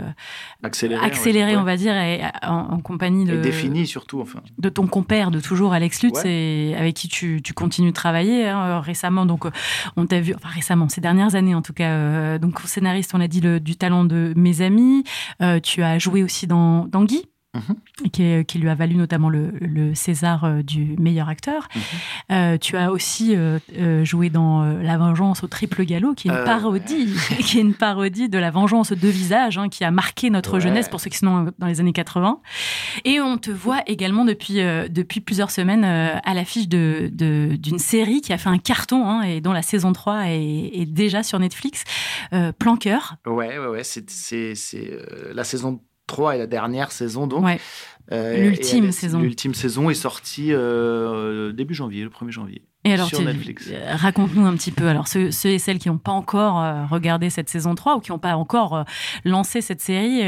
accélérées, 0.63 1.57
on 1.57 1.65
va 1.65 1.77
dire, 1.77 1.95
et, 1.97 2.23
en, 2.43 2.79
compagnie 2.81 3.25
de. 3.25 3.35
Et 3.35 3.41
définies 3.41 3.87
surtout, 3.87 4.21
enfin. 4.21 4.41
De 4.59 4.69
ton 4.69 4.87
compère 4.87 5.31
de 5.31 5.41
toujours, 5.41 5.73
Alex 5.73 6.03
Lutz, 6.03 6.25
et 6.25 6.75
avec 6.79 6.95
qui 6.95 7.09
tu, 7.09 7.41
tu 7.43 7.53
continues 7.55 7.91
de 7.91 7.97
travailler 7.97 8.49
hein, 8.49 8.81
récemment. 8.81 9.27
Donc, 9.27 9.45
on 9.97 10.07
t'a 10.07 10.21
vu, 10.21 10.35
enfin 10.35 10.49
récemment, 10.49 10.89
ces 10.89 11.01
dernières 11.01 11.35
années 11.35 11.55
en 11.55 11.63
tout 11.63 11.73
cas. 11.73 11.91
Euh, 11.91 12.39
donc, 12.39 12.61
scénariste, 12.61 13.15
on 13.15 13.21
a 13.21 13.29
dit 13.29 13.41
le, 13.41 13.61
du 13.61 13.77
talent 13.77 14.05
de 14.05 14.33
mes 14.37 14.61
amis. 14.61 15.05
Euh, 15.43 15.61
tu 15.61 15.83
as 15.83 15.99
joué 15.99 16.23
aussi 16.23 16.47
dans, 16.47 16.87
dans 16.87 17.05
Guy 17.05 17.27
mhm. 17.55 18.11
qui, 18.11 18.45
qui, 18.45 18.59
lui 18.59 18.69
a 18.69 18.75
valu 18.75 18.97
notamment 18.97 19.29
le, 19.29 19.53
le 19.61 19.95
César 19.95 20.45
euh, 20.45 20.63
du 20.63 20.97
meilleur 20.99 21.29
acteur. 21.29 21.69
Mhm. 21.75 21.83
Euh, 22.33 22.59
tu 22.59 22.77
as 22.77 22.91
aussi 22.91 23.35
euh, 23.37 23.59
joué 24.05 24.31
dans 24.31 24.65
La 24.65 24.99
Vengeance 24.99 25.43
au 25.45 25.47
triple 25.47 25.85
galop, 25.85 26.15
qui 26.15 26.29
est 26.29 26.33
une 26.33 26.45
parodie, 26.45 27.09
qui 27.41 27.59
est 27.59 27.63
une 27.63 27.75
parodie 27.75 28.29
de 28.29 28.39
La 28.39 28.51
Vengeance 28.51 28.93
aux 28.93 28.97
deux 28.97 29.09
visages, 29.09 29.59
hein, 29.59 29.69
qui 29.69 29.85
a 29.85 29.91
marqué 29.91 30.31
notre 30.31 30.59
jeunesse 30.59 30.89
pour 30.89 31.01
ceux 31.01 31.11
qui 31.11 31.19
sont 31.19 31.53
dans 31.59 31.67
les 31.67 31.81
années 31.81 31.93
80. 31.93 32.41
Et 33.05 33.21
on 33.21 33.39
te 33.39 33.51
voit 33.51 33.83
également 33.87 34.25
depuis 34.25 34.55
depuis 34.55 35.21
plusieurs 35.21 35.51
semaines 35.51 35.85
à 35.85 36.35
l'affiche 36.35 36.69
de 36.69 37.11
d'une 37.11 37.79
série 37.79 38.21
qui 38.21 38.33
a 38.33 38.39
fait 38.39 38.49
un 38.49 38.59
carton 38.59 39.07
hein, 39.07 39.23
et 39.23 39.41
dont 39.41 39.53
la 39.53 39.63
saison 39.63 39.93
3 39.93 40.29
est, 40.29 40.71
est 40.75 40.87
déjà 40.87 41.23
sur 41.23 41.39
Netflix, 41.39 41.85
Planqueur. 42.59 43.17
Ouais, 43.27 43.59
ouais, 43.59 43.67
ouais, 43.67 43.85
c'est 43.85 44.05
la 45.33 45.45
saison 45.45 45.81
3 46.07 46.37
et 46.37 46.39
la 46.39 46.47
dernière 46.47 46.93
saison, 46.93 47.27
donc. 47.27 47.45
Euh, 48.13 48.37
l'ultime 48.37 48.93
saison. 48.93 49.21
L'ultime 49.21 49.55
saison 49.55 49.89
est 49.89 49.95
sortie 49.95 50.53
euh, 50.53 51.53
début 51.53 51.75
janvier, 51.75 52.05
le 52.05 52.11
1er 52.11 52.31
janvier. 52.31 52.63
Et 52.85 52.93
alors, 52.93 53.09
sur 53.09 53.23
Netflix. 53.23 53.71
Euh, 53.73 53.95
raconte-nous 53.95 54.45
un 54.45 54.55
petit 54.57 54.73
peu. 54.73 54.89
Alors, 54.89 55.09
ceux, 55.09 55.31
et 55.47 55.59
celles 55.59 55.79
qui 55.79 55.89
n'ont 55.89 55.97
pas 55.97 56.13
encore 56.13 56.89
regardé 56.91 57.31
cette 57.31 57.49
saison 57.49 57.75
3 57.75 57.97
ou 57.97 58.01
qui 58.01 58.13
n'ont 58.13 58.19
pas 58.19 58.37
encore 58.37 58.85
lancé 59.25 59.63
cette 59.63 59.81
série, 59.81 60.23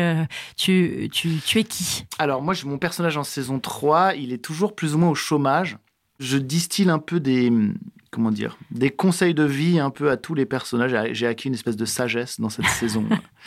tu, 0.57 1.11
tu, 1.13 1.37
tu, 1.45 1.59
es 1.59 1.65
qui? 1.65 2.07
Alors, 2.19 2.41
moi, 2.41 2.55
mon 2.65 2.79
personnage 2.79 3.19
en 3.19 3.25
saison 3.25 3.59
3, 3.59 4.15
il 4.15 4.33
est 4.33 4.43
toujours 4.43 4.75
plus 4.75 4.95
ou 4.95 4.99
moins 4.99 5.11
au 5.11 5.15
chômage. 5.15 5.77
Je 6.19 6.39
distille 6.39 6.89
un 6.89 6.99
peu 6.99 7.21
des, 7.21 7.53
comment 8.11 8.31
dire, 8.31 8.57
des 8.71 8.91
conseils 8.91 9.35
de 9.35 9.43
vie 9.43 9.79
un 9.79 9.91
peu 9.91 10.11
à 10.11 10.17
tous 10.17 10.35
les 10.35 10.47
personnages. 10.47 10.95
J'ai 11.13 11.27
acquis 11.27 11.49
une 11.49 11.55
espèce 11.55 11.77
de 11.77 11.85
sagesse 11.85 12.41
dans 12.41 12.49
cette 12.49 12.67
saison. 12.67 13.05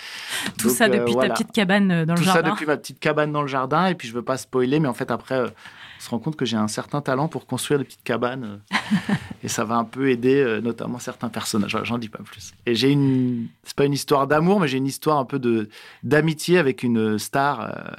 Tout 0.58 0.70
ça 0.70 0.90
depuis 0.90 1.16
ta 1.16 1.30
petite 1.30 1.52
cabane 1.52 1.92
euh, 1.92 2.06
dans 2.06 2.16
le 2.16 2.22
jardin. 2.22 2.42
Tout 2.42 2.46
ça 2.48 2.52
depuis 2.52 2.66
ma 2.66 2.78
petite 2.78 3.00
cabane 3.00 3.32
dans 3.32 3.42
le 3.42 3.48
jardin. 3.48 3.88
Et 3.88 3.96
puis 3.96 4.08
je 4.08 4.14
veux 4.14 4.22
pas 4.22 4.38
spoiler, 4.38 4.80
mais 4.80 4.88
en 4.88 4.94
fait 4.94 5.12
après, 5.12 5.36
euh, 5.36 5.48
on 5.48 6.02
se 6.02 6.10
rend 6.10 6.20
compte 6.20 6.36
que 6.36 6.46
j'ai 6.46 6.58
un 6.58 6.68
certain 6.68 7.02
talent 7.02 7.28
pour 7.28 7.46
construire 7.46 7.80
des 7.80 7.86
petites 7.86 8.04
cabanes. 8.04 8.62
Euh, 8.72 9.14
et 9.44 9.48
ça 9.48 9.64
va 9.64 9.76
un 9.76 9.86
peu 9.86 10.10
aider 10.10 10.60
notamment 10.62 11.00
certains 11.00 11.30
personnages. 11.30 11.78
J'en 11.84 11.98
dis 11.98 12.10
pas 12.10 12.24
plus. 12.24 12.54
Et 12.66 12.76
j'ai 12.76 12.92
une, 12.92 13.48
c'est 13.64 13.76
pas 13.76 13.86
une 13.86 13.94
histoire 13.94 14.28
d'amour, 14.28 14.60
mais 14.60 14.68
j'ai 14.68 14.78
une 14.78 14.88
histoire 14.88 15.18
un 15.18 15.26
peu 15.26 15.40
de 15.40 15.70
d'amitié 16.04 16.58
avec 16.58 16.84
une 16.84 17.18
star 17.18 17.98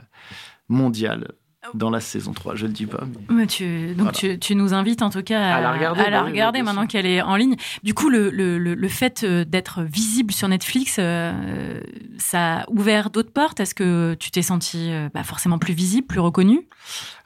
mondiale 0.68 1.32
dans 1.74 1.90
la 1.90 2.00
saison 2.00 2.32
3, 2.32 2.54
je 2.54 2.62
ne 2.62 2.68
le 2.68 2.74
dis 2.74 2.86
pas. 2.86 3.04
Mais... 3.28 3.46
tu, 3.46 3.94
donc 3.94 4.12
tu, 4.12 4.38
tu, 4.38 4.54
nous 4.54 4.72
invites 4.72 5.02
en 5.02 5.10
tout 5.10 5.22
cas 5.22 5.56
à, 5.56 5.60
la 5.60 5.72
regarder, 5.72 6.00
à 6.00 6.10
la 6.10 6.22
regarder 6.22 6.62
maintenant 6.62 6.86
qu'elle 6.86 7.06
est 7.06 7.20
en 7.20 7.36
ligne. 7.36 7.56
Du 7.82 7.92
coup, 7.92 8.08
le, 8.08 8.30
le, 8.30 8.58
le 8.58 8.88
fait 8.88 9.22
euh, 9.24 9.44
d'être 9.44 9.82
visible 9.82 10.32
sur 10.32 10.48
Netflix, 10.48 10.96
euh, 10.98 11.80
ça 12.18 12.60
a 12.60 12.70
ouvert 12.70 13.10
d'autres 13.10 13.32
portes? 13.32 13.60
Est-ce 13.60 13.74
que 13.74 14.14
tu 14.18 14.30
t'es 14.30 14.42
senti 14.42 14.90
euh, 14.90 15.10
bah, 15.12 15.22
forcément 15.22 15.58
plus 15.58 15.74
visible, 15.74 16.06
plus 16.06 16.20
reconnu 16.20 16.66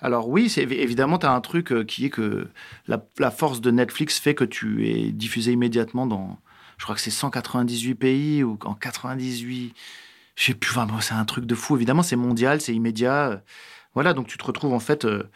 Alors 0.00 0.28
oui, 0.28 0.52
évidemment, 0.56 1.18
tu 1.18 1.26
as 1.26 1.32
un 1.32 1.40
truc 1.40 1.86
qui 1.86 2.06
est 2.06 2.10
que 2.10 2.48
la, 2.88 3.04
la, 3.18 3.30
force 3.30 3.60
de 3.60 3.70
Netflix 3.70 4.18
fait 4.18 4.34
que 4.34 4.44
tu 4.44 4.88
es 4.88 5.12
diffusé 5.12 5.52
immédiatement 5.52 6.06
dans, 6.06 6.38
je 6.78 6.84
crois 6.84 6.96
que 6.96 7.00
c'est 7.00 7.10
198 7.10 7.94
pays 7.94 8.42
ou 8.42 8.58
en 8.64 8.74
98, 8.74 9.74
je 10.34 10.44
sais 10.44 10.54
plus, 10.54 10.74
vraiment, 10.74 11.00
c'est 11.00 11.14
un 11.14 11.24
truc 11.24 11.46
de 11.46 11.54
fou. 11.54 11.76
Évidemment, 11.76 12.02
c'est 12.02 12.16
mondial, 12.16 12.60
c'est 12.60 12.74
immédiat. 12.74 13.40
Voilà, 13.94 14.12
donc 14.12 14.26
tu 14.26 14.38
te 14.38 14.44
retrouves 14.44 14.72
en 14.72 14.80
fait, 14.80 15.04
euh, 15.04 15.30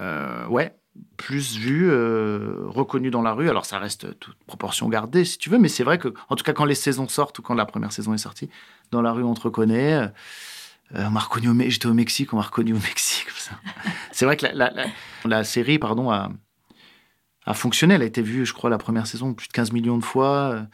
euh, 0.00 0.46
ouais, 0.46 0.76
plus 1.16 1.56
vu, 1.56 1.90
euh, 1.90 2.64
reconnu 2.66 3.10
dans 3.10 3.22
la 3.22 3.32
rue. 3.32 3.48
Alors 3.48 3.64
ça 3.64 3.78
reste 3.78 4.18
toute 4.18 4.36
proportion 4.46 4.88
gardée 4.88 5.24
si 5.24 5.38
tu 5.38 5.50
veux, 5.50 5.58
mais 5.58 5.68
c'est 5.68 5.84
vrai 5.84 5.98
que, 5.98 6.12
en 6.28 6.36
tout 6.36 6.44
cas, 6.44 6.52
quand 6.52 6.64
les 6.64 6.74
saisons 6.74 7.08
sortent 7.08 7.38
ou 7.38 7.42
quand 7.42 7.54
la 7.54 7.66
première 7.66 7.92
saison 7.92 8.14
est 8.14 8.18
sortie, 8.18 8.50
dans 8.90 9.02
la 9.02 9.12
rue 9.12 9.24
on 9.24 9.34
te 9.34 9.40
reconnaît. 9.40 10.10
on 10.94 11.10
m'a 11.10 11.20
reconnu 11.20 11.48
au 11.48 11.70
J'étais 11.70 11.86
au 11.86 11.94
Mexique, 11.94 12.32
on 12.32 12.36
m'a 12.36 12.42
reconnu 12.42 12.72
au 12.72 12.78
Mexique. 12.80 13.28
c'est 14.12 14.24
vrai 14.24 14.36
que 14.36 14.46
la, 15.24 15.44
série, 15.44 15.78
pardon, 15.78 16.10
a, 16.10 16.30
a 17.46 17.54
fonctionné. 17.54 17.94
Elle 17.94 18.02
a 18.02 18.06
été 18.06 18.22
vue, 18.22 18.46
je 18.46 18.52
crois, 18.52 18.70
la 18.70 18.78
première 18.78 19.06
saison 19.06 19.34
plus 19.34 19.48
de 19.48 19.52
15 19.52 19.72
millions 19.72 19.98
de 19.98 20.04
fois. 20.04 20.66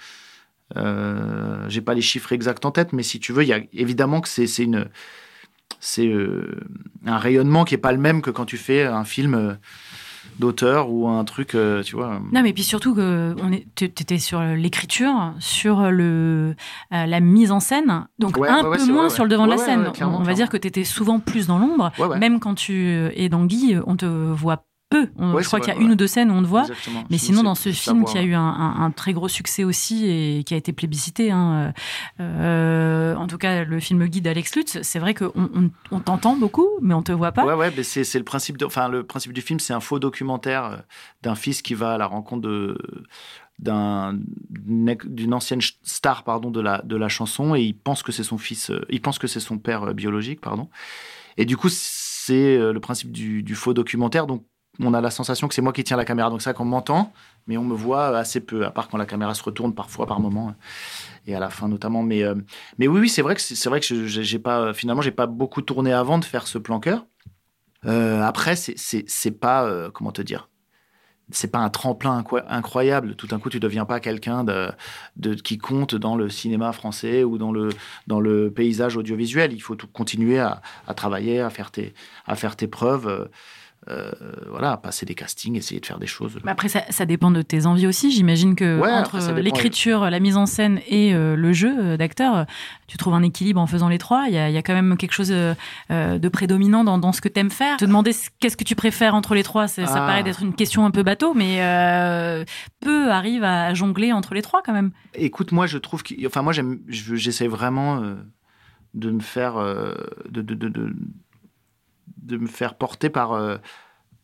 Euh, 0.77 1.69
J'ai 1.69 1.81
pas 1.81 1.95
les 1.95 2.01
chiffres 2.01 2.33
exacts 2.33 2.65
en 2.65 2.71
tête, 2.71 2.93
mais 2.93 3.03
si 3.03 3.21
tu 3.21 3.33
veux, 3.33 3.43
il 3.43 3.49
y 3.49 3.53
a 3.53 3.61
évidemment 3.73 4.21
que 4.21 4.29
c'est 4.29 4.47
une 4.63 4.89
c'est 5.79 6.07
euh, 6.07 6.61
un 7.07 7.19
rayonnement 7.19 7.65
qui 7.65 7.75
est 7.75 7.79
pas 7.79 7.93
le 7.93 7.99
même 7.99 8.23
que 8.23 8.31
quand 8.31 8.45
tu 8.45 8.57
fais 8.57 8.85
un 8.85 9.05
film 9.05 9.35
euh, 9.35 9.55
d'auteur 10.39 10.91
ou 10.91 11.09
un 11.09 11.25
truc, 11.25 11.55
euh, 11.55 11.83
tu 11.83 11.97
vois. 11.97 12.21
Non, 12.33 12.43
mais 12.43 12.53
puis 12.53 12.63
surtout 12.63 12.95
que 12.95 13.35
tu 13.75 13.85
étais 13.85 14.19
sur 14.19 14.41
l'écriture, 14.43 15.35
sur 15.39 15.91
le, 15.91 16.55
la 16.91 17.21
mise 17.21 17.53
en 17.53 17.61
scène, 17.61 18.07
donc 18.19 18.39
un 18.39 18.63
peu 18.63 18.85
moins 18.87 19.09
sur 19.09 19.25
le 19.25 19.31
devant 19.31 19.47
de 19.47 19.53
la 19.53 19.59
scène. 19.59 19.93
on 20.01 20.23
va 20.23 20.35
dire 20.35 20.49
que 20.49 20.57
tu 20.57 20.69
étais 20.69 20.85
souvent 20.85 21.19
plus 21.21 21.47
dans 21.47 21.59
l'ombre, 21.59 21.93
même 22.19 22.41
quand 22.41 22.55
tu 22.55 22.89
es 23.15 23.29
dans 23.29 23.45
Guy, 23.45 23.77
on 23.87 23.97
te 23.97 24.07
voit 24.07 24.65
peu. 24.91 25.09
je 25.17 25.47
crois 25.47 25.61
qu'il 25.61 25.73
y 25.73 25.77
a 25.77 25.81
une 25.81 25.93
ou 25.93 25.95
deux 25.95 26.07
scènes 26.07 26.31
où 26.31 26.35
on 26.35 26.43
te 26.43 26.49
voit. 26.49 26.67
Mais 27.11 27.19
sinon, 27.19 27.43
dans 27.43 27.55
ce 27.55 27.71
film 27.73 28.05
qui 28.05 28.19
a 28.19 28.23
eu 28.23 28.35
un, 28.35 28.93
très 28.95 29.13
gros 29.13 29.29
succès 29.29 29.65
aussi 29.65 30.07
et 30.07 30.45
qui 30.45 30.55
a 30.55 30.57
été 30.57 30.73
plébiscité, 30.73 31.31
hein, 31.31 31.73
euh, 32.21 33.15
en 33.15 33.27
tout 33.27 33.39
cas, 33.39 33.65
le 33.65 33.81
film 33.81 34.07
guide 34.07 34.27
Alex 34.27 34.57
Lutz, 34.57 34.79
c'est 34.83 34.99
vrai 34.99 35.15
qu'on 35.15 35.71
on, 35.91 36.01
t'entend 36.01 36.37
beaucoup, 36.37 36.69
mais 36.81 36.95
on 36.95 37.03
te 37.03 37.13
voit 37.13 37.33
pas. 37.33 37.45
Ouais, 37.45 37.55
ouais, 37.55 37.73
mais 37.77 37.83
c'est 37.83 38.19
le 38.19 38.25
principe. 38.25 38.57
De, 38.57 38.65
enfin, 38.65 38.89
le 38.89 39.05
principe 39.05 39.33
du 39.33 39.41
film, 39.41 39.61
c'est 39.61 39.73
un 39.73 39.81
faux 39.81 39.99
documentaire 39.99 40.65
euh, 40.65 40.77
d'un 41.23 41.35
fils 41.35 41.63
qui 41.63 41.75
va 41.75 41.93
à 41.93 41.99
la 41.99 42.07
rencontre 42.07 42.43
de 42.43 42.77
d'une 43.59 45.35
ancienne 45.35 45.61
star 45.83 46.25
pardon 46.25 46.51
de 46.51 46.63
la 46.63 46.81
de 46.83 46.97
la 46.97 47.11
chanson 47.11 47.55
et 47.55 47.61
il 47.61 47.77
pense 47.77 48.03
que 48.03 48.11
c'est 48.11 48.23
son 48.23 48.39
fils 48.39 48.71
euh, 48.71 48.87
il 48.89 49.03
pense 49.03 49.19
que 49.19 49.27
c'est 49.27 49.39
son 49.39 49.59
père 49.59 49.93
biologique 49.93 50.41
pardon 50.41 50.71
et 51.37 51.45
du 51.45 51.59
coup 51.59 51.69
c'est 51.69 52.57
le 52.57 52.81
principe 52.81 53.13
du, 53.13 53.43
du, 53.43 53.55
faux 53.55 53.75
documentaire 53.75 54.27
donc 54.27 54.47
on 54.81 54.95
a 54.95 55.01
la 55.01 55.11
sensation 55.11 55.49
que 55.49 55.55
c'est 55.55 55.63
moi 55.63 55.73
qui 55.73 55.85
tiens 55.85 55.97
la 55.97 56.05
caméra. 56.05 56.31
Donc 56.31 56.43
ça 56.43 56.53
qu'on 56.53 56.65
m'entend, 56.65 57.13
mais 57.47 57.57
on 57.57 57.65
me 57.65 57.75
voit 57.75 58.17
assez 58.19 58.41
peu, 58.41 58.65
à 58.65 58.71
part 58.71 58.89
quand 58.89 58.99
la 58.99 59.07
caméra 59.07 59.35
se 59.35 59.43
retourne 59.43 59.75
parfois 59.75 60.07
par 60.07 60.21
moment 60.21 60.55
et 61.27 61.35
à 61.35 61.41
la 61.41 61.51
fin 61.51 61.69
notamment. 61.69 62.03
Mais 62.03 62.23
euh, 62.23 62.35
mais 62.79 62.89
oui, 62.89 63.01
oui, 63.01 63.09
c'est 63.09 63.23
vrai 63.23 63.35
que 63.35 63.41
c'est 63.41 63.69
vrai 63.69 63.81
que 63.81 64.07
j'ai 64.07 64.39
pas 64.39 64.73
finalement 64.73 65.03
j'ai 65.03 65.11
pas 65.11 65.27
beaucoup 65.27 65.63
tourné 65.63 65.93
avant 65.93 66.19
de 66.19 66.25
faire 66.25 66.47
ce 66.47 66.59
plan 66.59 66.81
cœur. 66.81 67.07
Euh, 67.87 68.23
après, 68.23 68.57
c'est 68.57 68.75
c'est 68.77 69.31
pas 69.31 69.65
euh, 69.65 69.91
comment 69.91 70.13
te 70.13 70.23
dire. 70.23 70.49
C'est 71.33 71.53
pas 71.53 71.61
un 71.61 71.71
tremplin 71.71 72.25
incroyable. 72.49 73.15
Tout 73.15 73.29
d'un 73.29 73.39
coup, 73.39 73.51
tu 73.51 73.61
deviens 73.61 73.85
pas 73.85 74.01
quelqu'un 74.01 74.43
de, 74.43 74.69
de, 75.15 75.35
qui 75.35 75.59
compte 75.59 75.95
dans 75.95 76.17
le 76.17 76.29
cinéma 76.29 76.73
français 76.73 77.23
ou 77.23 77.39
dans 77.39 77.53
le, 77.53 77.69
dans 78.09 78.19
le 78.19 78.51
paysage 78.51 78.97
audiovisuel. 78.97 79.53
Il 79.53 79.61
faut 79.61 79.77
tout 79.77 79.87
continuer 79.87 80.41
à, 80.41 80.61
à 80.89 80.95
travailler, 80.95 81.39
à 81.41 81.49
faire 81.49 81.71
tes, 81.71 81.95
à 82.27 82.35
faire 82.35 82.57
tes 82.57 82.67
preuves. 82.67 83.31
Euh, 83.89 84.11
voilà, 84.47 84.77
passer 84.77 85.07
des 85.07 85.15
castings, 85.15 85.57
essayer 85.57 85.81
de 85.81 85.87
faire 85.87 85.99
des 85.99 86.07
choses. 86.07 86.39
Mais 86.45 86.51
après, 86.51 86.69
ça, 86.69 87.07
dépend 87.07 87.31
de 87.31 87.41
tes 87.41 87.65
envies 87.65 87.87
aussi. 87.87 88.13
J'imagine 88.13 88.55
que 88.55 88.79
entre 88.79 89.33
l'écriture, 89.41 90.11
la 90.11 90.21
mise 90.21 90.37
en 90.37 90.45
scène 90.45 90.81
et 90.87 91.15
euh, 91.15 91.35
le 91.35 91.53
jeu 91.55 91.75
euh, 91.79 91.97
d'acteur, 91.97 92.45
tu 92.87 92.99
trouves 92.99 93.15
un 93.15 93.23
équilibre 93.23 93.59
en 93.59 93.67
faisant 93.67 93.89
les 93.89 93.97
trois. 93.97 94.27
Il 94.29 94.35
y 94.35 94.39
a, 94.39 94.63
quand 94.63 94.75
même 94.75 94.99
quelque 94.99 95.13
chose 95.13 95.31
de 95.31 96.29
prédominant 96.29 96.85
dans, 96.85 97.13
ce 97.13 97.23
que 97.23 97.29
tu 97.29 97.41
aimes 97.41 97.51
faire. 97.51 97.79
Te 97.79 97.87
demander 97.87 98.13
qu'est-ce 98.39 98.57
que 98.57 98.65
tu 98.65 98.75
préfères 98.75 99.15
entre 99.15 99.35
les 99.35 99.43
trois, 99.43 99.67
ça 99.67 99.83
ah. 99.87 99.95
paraît 99.95 100.23
d'être 100.23 100.43
une 100.43 100.55
question 100.55 100.85
un 100.85 100.91
peu 100.91 101.03
bateau, 101.03 101.33
mais 101.33 101.57
peu 102.81 103.11
arrivent 103.11 103.45
à 103.45 103.73
jongler 103.73 104.13
entre 104.13 104.35
les 104.35 104.43
trois 104.43 104.63
quand 104.63 104.75
même. 104.75 104.91
Écoute, 105.15 105.53
moi, 105.53 105.67
je 105.67 105.79
trouve 105.79 106.03
que, 106.03 106.15
enfin, 106.27 106.43
moi, 106.43 106.53
j'essaie 106.87 107.49
vraiment 107.49 108.03
de 108.93 109.11
me 109.11 109.21
faire, 109.21 109.55
de, 109.55 110.43
de, 110.43 110.55
de 110.55 110.69
de 110.69 110.95
me 112.31 112.47
faire 112.47 112.77
porter 112.77 113.11
par, 113.11 113.33
euh, 113.33 113.57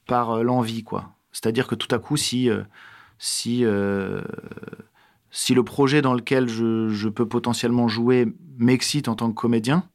par 0.07 0.31
euh, 0.33 0.43
l'envie, 0.43 0.83
quoi. 0.83 1.11
C'est-à-dire 1.33 1.67
que 1.67 1.75
tout 1.75 1.93
à 1.95 1.99
coup, 1.99 2.17
si, 2.17 2.49
euh, 2.49 2.63
si, 3.19 3.65
si 5.31 5.55
le 5.55 5.63
projet 5.65 6.01
dans 6.01 6.15
lequel 6.15 6.49
je, 6.49 7.09
peux 7.09 7.29
potentiellement 7.29 7.89
jouer 7.89 8.33
m'excite 8.59 9.09
en 9.09 9.17
tant 9.17 9.29
que 9.29 9.35
comédien, 9.35 9.87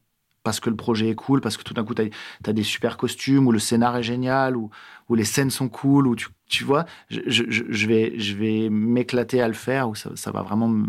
parce 0.43 0.59
que 0.59 0.69
le 0.69 0.75
projet 0.75 1.09
est 1.09 1.15
cool, 1.15 1.41
parce 1.41 1.57
que 1.57 1.63
tout 1.63 1.73
d'un 1.73 1.83
coup, 1.83 1.95
tu 1.95 2.11
as, 2.45 2.53
des 2.53 2.63
super 2.63 2.97
costumes, 2.97 3.47
ou 3.47 3.51
le 3.51 3.59
scénar 3.59 3.97
est 3.97 4.03
génial, 4.03 4.55
ou, 4.55 4.69
ou 5.09 5.15
les 5.15 5.23
scènes 5.23 5.49
sont 5.49 5.69
cool, 5.69 6.07
ou 6.07 6.15
tu, 6.15 6.27
tu 6.47 6.63
vois, 6.63 6.85
je, 7.09 7.21
je, 7.27 7.87
vais, 7.87 8.19
je 8.19 8.35
vais 8.35 8.69
m'éclater 8.69 9.41
à 9.41 9.47
le 9.47 9.53
faire, 9.55 9.89
ou 9.89 9.95
ça, 9.95 10.11
ça 10.15 10.31
va 10.31 10.43
vraiment 10.43 10.67
me, 10.67 10.87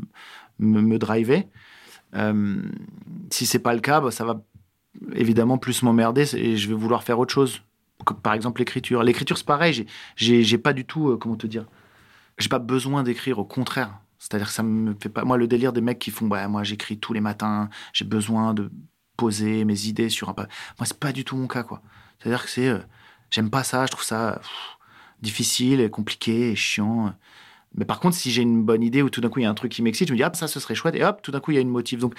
me, 0.59 0.99
driver. 0.99 1.49
Euh, 2.15 2.63
si 3.31 3.47
c'est 3.47 3.59
pas 3.59 3.75
le 3.75 3.81
cas, 3.81 4.01
bah, 4.01 4.11
ça 4.11 4.25
va 4.25 4.43
évidemment 5.15 5.59
plus 5.59 5.83
m'emmerder 5.83 6.35
et 6.37 6.57
je 6.57 6.69
vais 6.69 6.75
vouloir 6.75 7.03
faire 7.03 7.19
autre 7.19 7.33
chose. 7.33 7.63
par 8.23 8.35
exemple 8.35 8.61
l'écriture. 8.61 9.03
L'écriture 9.03 9.39
c'est 9.39 9.47
pareil, 9.47 9.87
j'ai 10.17 10.59
pas 10.59 10.73
du 10.73 10.85
tout, 10.85 11.11
euh, 11.11 11.17
comment 11.17 11.37
te 11.37 11.47
dire, 11.47 11.67
j'ai 12.39 12.49
pas 12.49 12.59
besoin 12.59 13.03
d'écrire, 13.03 13.39
au 13.39 13.45
contraire. 13.45 14.01
C'est-à-dire 14.19 14.47
que 14.47 14.53
ça 14.53 14.63
me 14.63 14.95
fait 15.01 15.09
pas. 15.09 15.25
Moi, 15.25 15.37
le 15.37 15.49
délire 15.49 15.73
des 15.73 15.81
mecs 15.81 15.99
qui 15.99 16.11
font, 16.11 16.29
ouais, 16.29 16.47
moi 16.47 16.63
j'écris 16.63 16.99
tous 16.99 17.13
les 17.13 17.21
matins, 17.21 17.69
j'ai 17.93 18.05
besoin 18.05 18.55
de 18.55 18.71
poser 19.17 19.65
mes 19.65 19.87
idées 19.87 20.09
sur 20.09 20.29
un. 20.29 20.35
Moi, 20.37 20.47
c'est 20.85 20.99
pas 20.99 21.13
du 21.13 21.25
tout 21.25 21.37
mon 21.37 21.49
cas, 21.49 21.65
quoi. 21.65 21.83
C'est-à-dire 22.19 22.45
que 22.45 22.51
c'est. 22.51 22.69
Euh, 22.69 22.79
j'aime 23.31 23.51
pas 23.51 23.65
ça, 23.65 23.87
je 23.87 23.91
trouve 23.91 24.05
ça 24.05 24.41
difficile 25.23 25.81
et 25.81 25.91
compliqué 25.91 26.53
et 26.53 26.57
chiant. 26.57 27.15
Mais 27.75 27.85
par 27.85 28.01
contre, 28.01 28.17
si 28.17 28.31
j'ai 28.31 28.43
une 28.43 28.63
bonne 28.63 28.83
idée 28.83 29.03
ou 29.03 29.11
tout 29.11 29.21
d'un 29.21 29.29
coup 29.29 29.41
il 29.41 29.45
y 29.45 29.47
a 29.47 29.51
un 29.51 29.55
truc 29.55 29.73
qui 29.73 29.83
m'excite, 29.83 30.09
je 30.09 30.13
me 30.13 30.17
dis, 30.17 30.23
ah, 30.23 30.31
ça, 30.35 30.49
ce 30.49 30.61
serait 30.61 30.75
chouette. 30.75 30.95
Et 30.95 31.05
hop, 31.05 31.23
tout 31.23 31.31
d'un 31.31 31.41
coup, 31.41 31.53
il 31.53 31.55
y 31.55 31.59
a 31.59 31.61
une 31.61 31.71
motive. 31.71 32.01
Donc, 32.01 32.15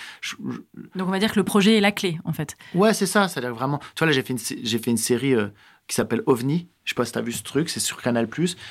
Donc 0.96 1.08
on 1.08 1.12
va 1.12 1.20
dire 1.20 1.32
que 1.32 1.40
le 1.40 1.44
projet 1.44 1.78
est 1.78 1.82
la 1.82 1.92
clé, 1.92 2.20
en 2.26 2.34
fait. 2.34 2.56
Ouais, 2.74 2.94
c'est 2.94 3.06
ça. 3.06 3.28
C'est-à-dire 3.28 3.54
vraiment. 3.54 3.80
Tu 3.80 4.00
vois, 4.00 4.08
là, 4.08 4.14
j'ai 4.14 4.24
fait 4.24 4.34
une, 4.34 4.40
j'ai 4.64 4.80
fait 4.80 4.92
une 4.92 4.98
série 4.98 5.36
euh, 5.36 5.48
qui 5.88 5.96
s'appelle 5.96 6.24
OVNI. 6.26 6.68
Je 6.86 6.90
sais 6.90 6.96
pas 6.96 7.06
si 7.06 7.14
tu 7.14 7.18
as 7.18 7.22
vu 7.22 7.32
ce 7.32 7.44
truc. 7.44 7.70
C'est 7.70 7.80
sur 7.80 8.02
Canal. 8.02 8.28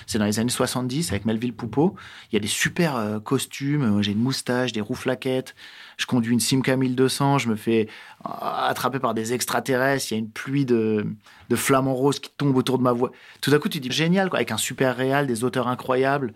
C'est 0.07 0.19
dans 0.19 0.25
les 0.25 0.39
années 0.39 0.51
70 0.51 1.13
avec 1.13 1.25
Melville 1.25 1.55
Poupeau. 1.55 1.95
Il 2.31 2.35
y 2.35 2.37
a 2.37 2.41
des 2.41 2.49
super 2.49 2.97
euh, 2.97 3.21
costumes. 3.21 4.03
J'ai 4.03 4.13
une 4.13 4.19
moustache, 4.19 4.73
des 4.73 4.81
roues 4.81 4.95
flaquettes. 4.95 5.55
Je 5.97 6.07
conduis 6.07 6.33
une 6.33 6.41
Simca 6.41 6.77
1200. 6.77 7.39
Je 7.39 7.49
me 7.49 7.57
fais 7.57 7.89
euh, 8.27 8.29
attraper 8.41 8.99
par 8.99 9.15
des 9.15 9.33
extraterrestres. 9.33 10.11
Il 10.11 10.15
y 10.15 10.17
a 10.17 10.19
une 10.19 10.31
pluie 10.31 10.67
de, 10.67 11.07
de 11.49 11.57
flamants 11.57 11.95
roses 11.95 12.19
qui 12.19 12.31
tombent 12.37 12.57
autour 12.57 12.77
de 12.77 12.83
ma 12.83 12.93
voix. 12.93 13.13
Tout 13.41 13.51
d'un 13.51 13.59
coup, 13.59 13.69
tu 13.69 13.81
dis 13.81 13.91
génial, 13.91 14.29
quoi, 14.29 14.39
avec 14.39 14.51
un 14.51 14.59
super 14.59 14.97
réal, 14.97 15.27
des 15.27 15.45
auteurs 15.45 15.69
incroyables. 15.69 16.35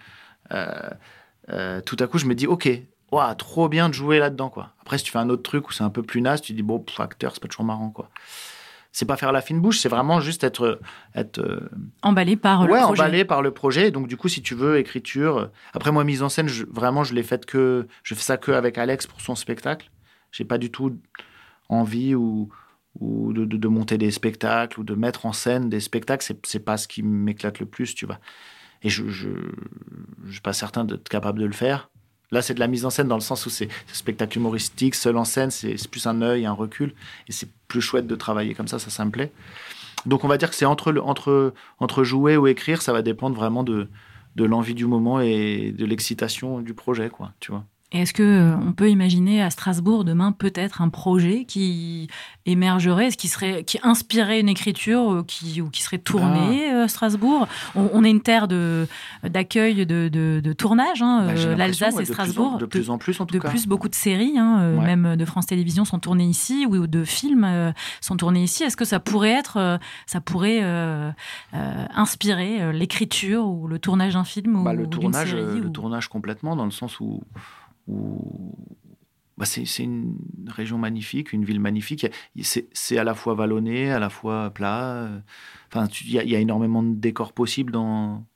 Euh, 0.52 0.90
euh, 1.50 1.80
tout 1.80 1.96
à 2.00 2.06
coup, 2.06 2.18
je 2.18 2.26
me 2.26 2.34
dis, 2.34 2.46
ok, 2.46 2.68
wow, 3.12 3.34
trop 3.34 3.68
bien 3.68 3.88
de 3.88 3.94
jouer 3.94 4.18
là-dedans, 4.18 4.50
quoi. 4.50 4.72
Après, 4.80 4.98
si 4.98 5.04
tu 5.04 5.12
fais 5.12 5.18
un 5.18 5.28
autre 5.28 5.42
truc 5.42 5.68
où 5.68 5.72
c'est 5.72 5.84
un 5.84 5.90
peu 5.90 6.02
plus 6.02 6.20
naze, 6.20 6.40
tu 6.40 6.52
dis, 6.52 6.62
bon, 6.62 6.84
acteur, 6.98 7.32
c'est 7.34 7.42
pas 7.42 7.48
toujours 7.48 7.64
marrant, 7.64 7.90
quoi. 7.90 8.10
C'est 8.92 9.04
pas 9.04 9.18
faire 9.18 9.32
la 9.32 9.42
fine 9.42 9.60
bouche, 9.60 9.78
c'est 9.78 9.90
vraiment 9.90 10.20
juste 10.20 10.42
être. 10.42 10.80
être 11.14 11.38
euh, 11.38 11.68
emballé 12.00 12.34
par 12.34 12.66
le 12.66 12.72
projet. 12.72 13.02
emballé 13.02 13.24
par 13.26 13.42
le 13.42 13.50
projet. 13.50 13.90
Donc, 13.90 14.08
du 14.08 14.16
coup, 14.16 14.28
si 14.28 14.40
tu 14.40 14.54
veux, 14.54 14.78
écriture. 14.78 15.50
Après, 15.74 15.92
moi, 15.92 16.02
mise 16.02 16.22
en 16.22 16.30
scène, 16.30 16.48
vraiment, 16.70 17.04
je 17.04 17.14
l'ai 17.14 17.22
faite 17.22 17.44
que. 17.44 17.86
Je 18.02 18.14
fais 18.14 18.22
ça 18.22 18.38
que 18.38 18.52
avec 18.52 18.78
Alex 18.78 19.06
pour 19.06 19.20
son 19.20 19.34
spectacle. 19.34 19.90
J'ai 20.32 20.44
pas 20.44 20.56
du 20.56 20.70
tout 20.70 20.98
envie 21.68 22.14
ou, 22.14 22.48
ou 23.00 23.34
de, 23.34 23.44
de, 23.44 23.68
monter 23.68 23.98
des 23.98 24.10
spectacles 24.10 24.80
ou 24.80 24.84
de 24.84 24.94
mettre 24.94 25.26
en 25.26 25.32
scène 25.32 25.68
des 25.68 25.80
spectacles. 25.80 26.34
C'est 26.44 26.64
pas 26.64 26.78
ce 26.78 26.88
qui 26.88 27.02
m'éclate 27.02 27.58
le 27.58 27.66
plus, 27.66 27.94
tu 27.94 28.06
vois. 28.06 28.18
Et 28.86 28.88
je 28.88 29.02
ne 29.02 30.30
suis 30.30 30.40
pas 30.40 30.52
certain 30.52 30.84
d'être 30.84 31.08
capable 31.08 31.40
de 31.40 31.44
le 31.44 31.52
faire. 31.52 31.90
Là, 32.30 32.40
c'est 32.40 32.54
de 32.54 32.60
la 32.60 32.68
mise 32.68 32.84
en 32.84 32.90
scène 32.90 33.08
dans 33.08 33.16
le 33.16 33.20
sens 33.20 33.44
où 33.44 33.50
c'est 33.50 33.68
spectacle 33.92 34.38
humoristique, 34.38 34.94
seul 34.94 35.16
en 35.16 35.24
scène, 35.24 35.50
c'est 35.50 35.76
plus 35.88 36.06
un 36.06 36.22
œil, 36.22 36.46
un 36.46 36.52
recul. 36.52 36.94
Et 37.26 37.32
c'est 37.32 37.48
plus 37.66 37.80
chouette 37.80 38.06
de 38.06 38.14
travailler 38.14 38.54
comme 38.54 38.68
ça, 38.68 38.78
ça, 38.78 38.90
ça 38.90 39.04
me 39.04 39.10
plaît. 39.10 39.32
Donc, 40.06 40.22
on 40.22 40.28
va 40.28 40.38
dire 40.38 40.50
que 40.50 40.54
c'est 40.54 40.64
entre, 40.64 42.04
jouer 42.04 42.36
ou 42.36 42.46
écrire, 42.46 42.80
ça 42.80 42.92
va 42.92 43.02
dépendre 43.02 43.34
vraiment 43.34 43.64
de, 43.64 43.88
de 44.36 44.44
l'envie 44.44 44.74
du 44.74 44.86
moment 44.86 45.20
et 45.20 45.74
de 45.76 45.84
l'excitation 45.84 46.60
du 46.60 46.72
projet, 46.72 47.10
quoi, 47.10 47.32
tu 47.40 47.50
vois 47.50 47.64
est-ce 47.92 48.12
que 48.12 48.22
euh, 48.22 48.56
on 48.56 48.72
peut 48.72 48.90
imaginer 48.90 49.40
à 49.42 49.50
Strasbourg 49.50 50.04
demain 50.04 50.32
peut-être 50.32 50.82
un 50.82 50.88
projet 50.88 51.44
qui 51.44 52.08
émergerait, 52.44 53.10
qui 53.10 53.28
serait, 53.28 53.62
qui 53.62 53.78
inspirerait 53.84 54.40
une 54.40 54.48
écriture 54.48 55.12
euh, 55.12 55.22
qui, 55.22 55.62
ou 55.62 55.70
qui 55.70 55.82
serait 55.82 55.98
tournée 55.98 56.68
ah. 56.68 56.80
à 56.80 56.82
euh, 56.82 56.88
Strasbourg? 56.88 57.46
On, 57.76 58.02
est 58.02 58.10
une 58.10 58.22
terre 58.22 58.48
de 58.48 58.88
d'accueil 59.22 59.86
de, 59.86 60.08
de, 60.08 60.52
tournage, 60.52 61.00
hein, 61.00 61.26
bah, 61.26 61.54
l'Alsace 61.56 61.98
et 62.00 62.04
Strasbourg. 62.04 62.58
de 62.58 62.66
plus 62.66 62.90
en 62.90 62.98
plus 62.98 63.20
en 63.20 63.26
tout 63.26 63.34
de 63.34 63.38
cas. 63.38 63.48
De 63.48 63.52
plus, 63.52 63.68
beaucoup 63.68 63.88
de 63.88 63.94
séries, 63.94 64.36
hein, 64.36 64.72
même 64.80 65.14
de 65.14 65.24
France 65.24 65.46
Télévisions 65.46 65.84
sont 65.84 66.00
tournées 66.00 66.26
ici, 66.26 66.66
ou 66.66 66.88
de 66.88 67.04
films 67.04 67.72
sont 68.00 68.16
tournés 68.16 68.42
ici. 68.42 68.64
Est-ce 68.64 68.76
que 68.76 68.84
ça 68.84 68.98
pourrait 68.98 69.30
être, 69.30 69.78
ça 70.06 70.20
pourrait 70.20 70.62
inspirer 71.52 72.72
l'écriture 72.72 73.46
ou 73.46 73.68
le 73.68 73.78
tournage 73.78 74.14
d'un 74.14 74.24
film 74.24 74.64
bah, 74.64 74.72
ou, 74.72 74.76
le 74.76 74.86
tournage, 74.88 75.30
série, 75.30 75.60
le 75.60 75.70
tournage 75.70 76.08
complètement 76.08 76.56
dans 76.56 76.64
le 76.64 76.70
sens 76.70 76.98
où 77.00 77.22
bah 77.88 79.44
c'est 79.44 79.82
une 79.82 80.16
région 80.48 80.78
magnifique, 80.78 81.32
une 81.32 81.44
ville 81.44 81.60
magnifique. 81.60 82.06
C'est 82.40 82.98
à 82.98 83.04
la 83.04 83.14
fois 83.14 83.34
vallonné, 83.34 83.90
à 83.90 83.98
la 83.98 84.08
fois 84.08 84.50
plat. 84.50 85.08
Enfin, 85.70 85.88
il 86.04 86.10
y, 86.10 86.36
a 86.36 86.38
énormément 86.38 86.82
de 86.82 86.94
décors 86.94 87.32
possibles 87.32 87.76
en 87.76 88.26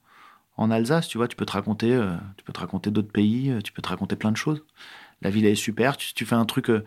Alsace. 0.71 1.09
Tu 1.09 1.19
vois, 1.19 1.29
tu 1.29 1.37
peux 1.37 1.47
te 1.47 1.53
raconter, 1.53 1.93
euh, 1.93 2.17
tu 2.37 2.45
peux 2.45 2.53
te 2.53 2.61
raconter 2.61 2.91
d'autres 2.91 3.11
pays, 3.11 3.51
euh, 3.51 3.61
tu 3.61 3.73
peux 3.73 3.83
te 3.83 3.89
raconter 3.89 4.17
plein 4.17 4.33
de 4.33 4.37
choses. 4.37 4.63
La 5.23 5.31
ville 5.31 5.47
est 5.47 5.55
super. 5.55 5.97
Tu, 5.97 6.27
fais 6.27 6.35
un 6.35 6.45
truc. 6.45 6.69
Euh, 6.71 6.83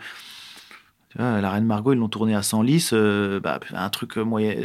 la 1.15 1.51
Reine 1.51 1.65
Margot, 1.65 1.93
ils 1.93 1.99
l'ont 1.99 2.09
tourné 2.09 2.35
à 2.35 2.41
Senlis. 2.43 2.89
bah, 3.43 3.59
un 3.71 3.89
truc 3.89 4.17
moyen, 4.17 4.55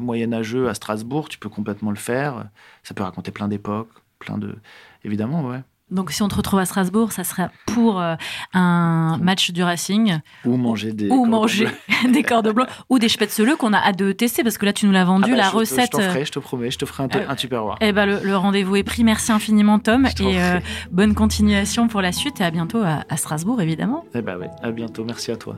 moyenâgeux 0.00 0.68
à 0.68 0.74
Strasbourg, 0.74 1.28
tu 1.28 1.38
peux 1.38 1.48
complètement 1.48 1.90
le 1.90 1.96
faire. 1.96 2.48
Ça 2.82 2.94
peut 2.94 3.02
raconter 3.02 3.32
plein 3.32 3.48
d'époques, 3.48 3.92
plein 4.18 4.38
de. 4.38 4.56
Évidemment, 5.04 5.46
ouais. 5.46 5.62
Donc, 5.90 6.12
si 6.12 6.22
on 6.22 6.28
te 6.28 6.34
retrouve 6.34 6.60
à 6.60 6.64
Strasbourg, 6.64 7.12
ça 7.12 7.24
sera 7.24 7.50
pour 7.66 8.00
euh, 8.00 8.14
un 8.54 9.18
match 9.18 9.50
du 9.50 9.62
Racing. 9.62 10.18
Ou 10.46 10.56
manger 10.56 10.92
des 10.92 11.10
ou 11.10 11.26
manger 11.26 11.68
des 12.10 12.22
cordes 12.22 12.48
blancs 12.52 12.68
ou 12.88 12.98
des 12.98 13.10
spätzle 13.10 13.56
qu'on 13.56 13.74
a 13.74 13.78
hâte 13.78 13.98
de 13.98 14.12
tester 14.12 14.42
parce 14.42 14.56
que 14.56 14.64
là, 14.64 14.72
tu 14.72 14.86
nous 14.86 14.92
l'as 14.92 15.04
vendu, 15.04 15.26
ah 15.28 15.36
bah, 15.36 15.36
la 15.36 15.48
recette. 15.50 15.90
Je, 15.92 15.98
te 15.98 16.02
ferai, 16.02 16.24
je 16.24 16.32
te 16.32 16.38
promets, 16.38 16.70
je 16.70 16.78
te 16.78 16.86
ferai 16.86 17.02
un, 17.02 17.08
euh, 17.14 17.28
un 17.28 17.36
tupperware. 17.36 17.76
Eh 17.82 17.92
ben, 17.92 18.06
le, 18.06 18.36
rendez-vous 18.36 18.76
est 18.76 18.82
pris. 18.82 19.04
Merci 19.04 19.30
infiniment, 19.30 19.78
Tom. 19.78 20.06
Et 20.20 20.40
euh, 20.40 20.58
bonne 20.90 21.14
continuation 21.14 21.86
pour 21.86 22.00
la 22.00 22.12
suite 22.12 22.40
et 22.40 22.44
à 22.44 22.50
bientôt 22.50 22.82
à, 22.82 23.16
Strasbourg, 23.16 23.60
évidemment. 23.60 24.06
Eh 24.14 24.22
ben, 24.22 24.38
oui, 24.40 24.46
à 24.62 24.70
bientôt. 24.70 25.04
Merci 25.04 25.32
à 25.32 25.36
toi. 25.36 25.56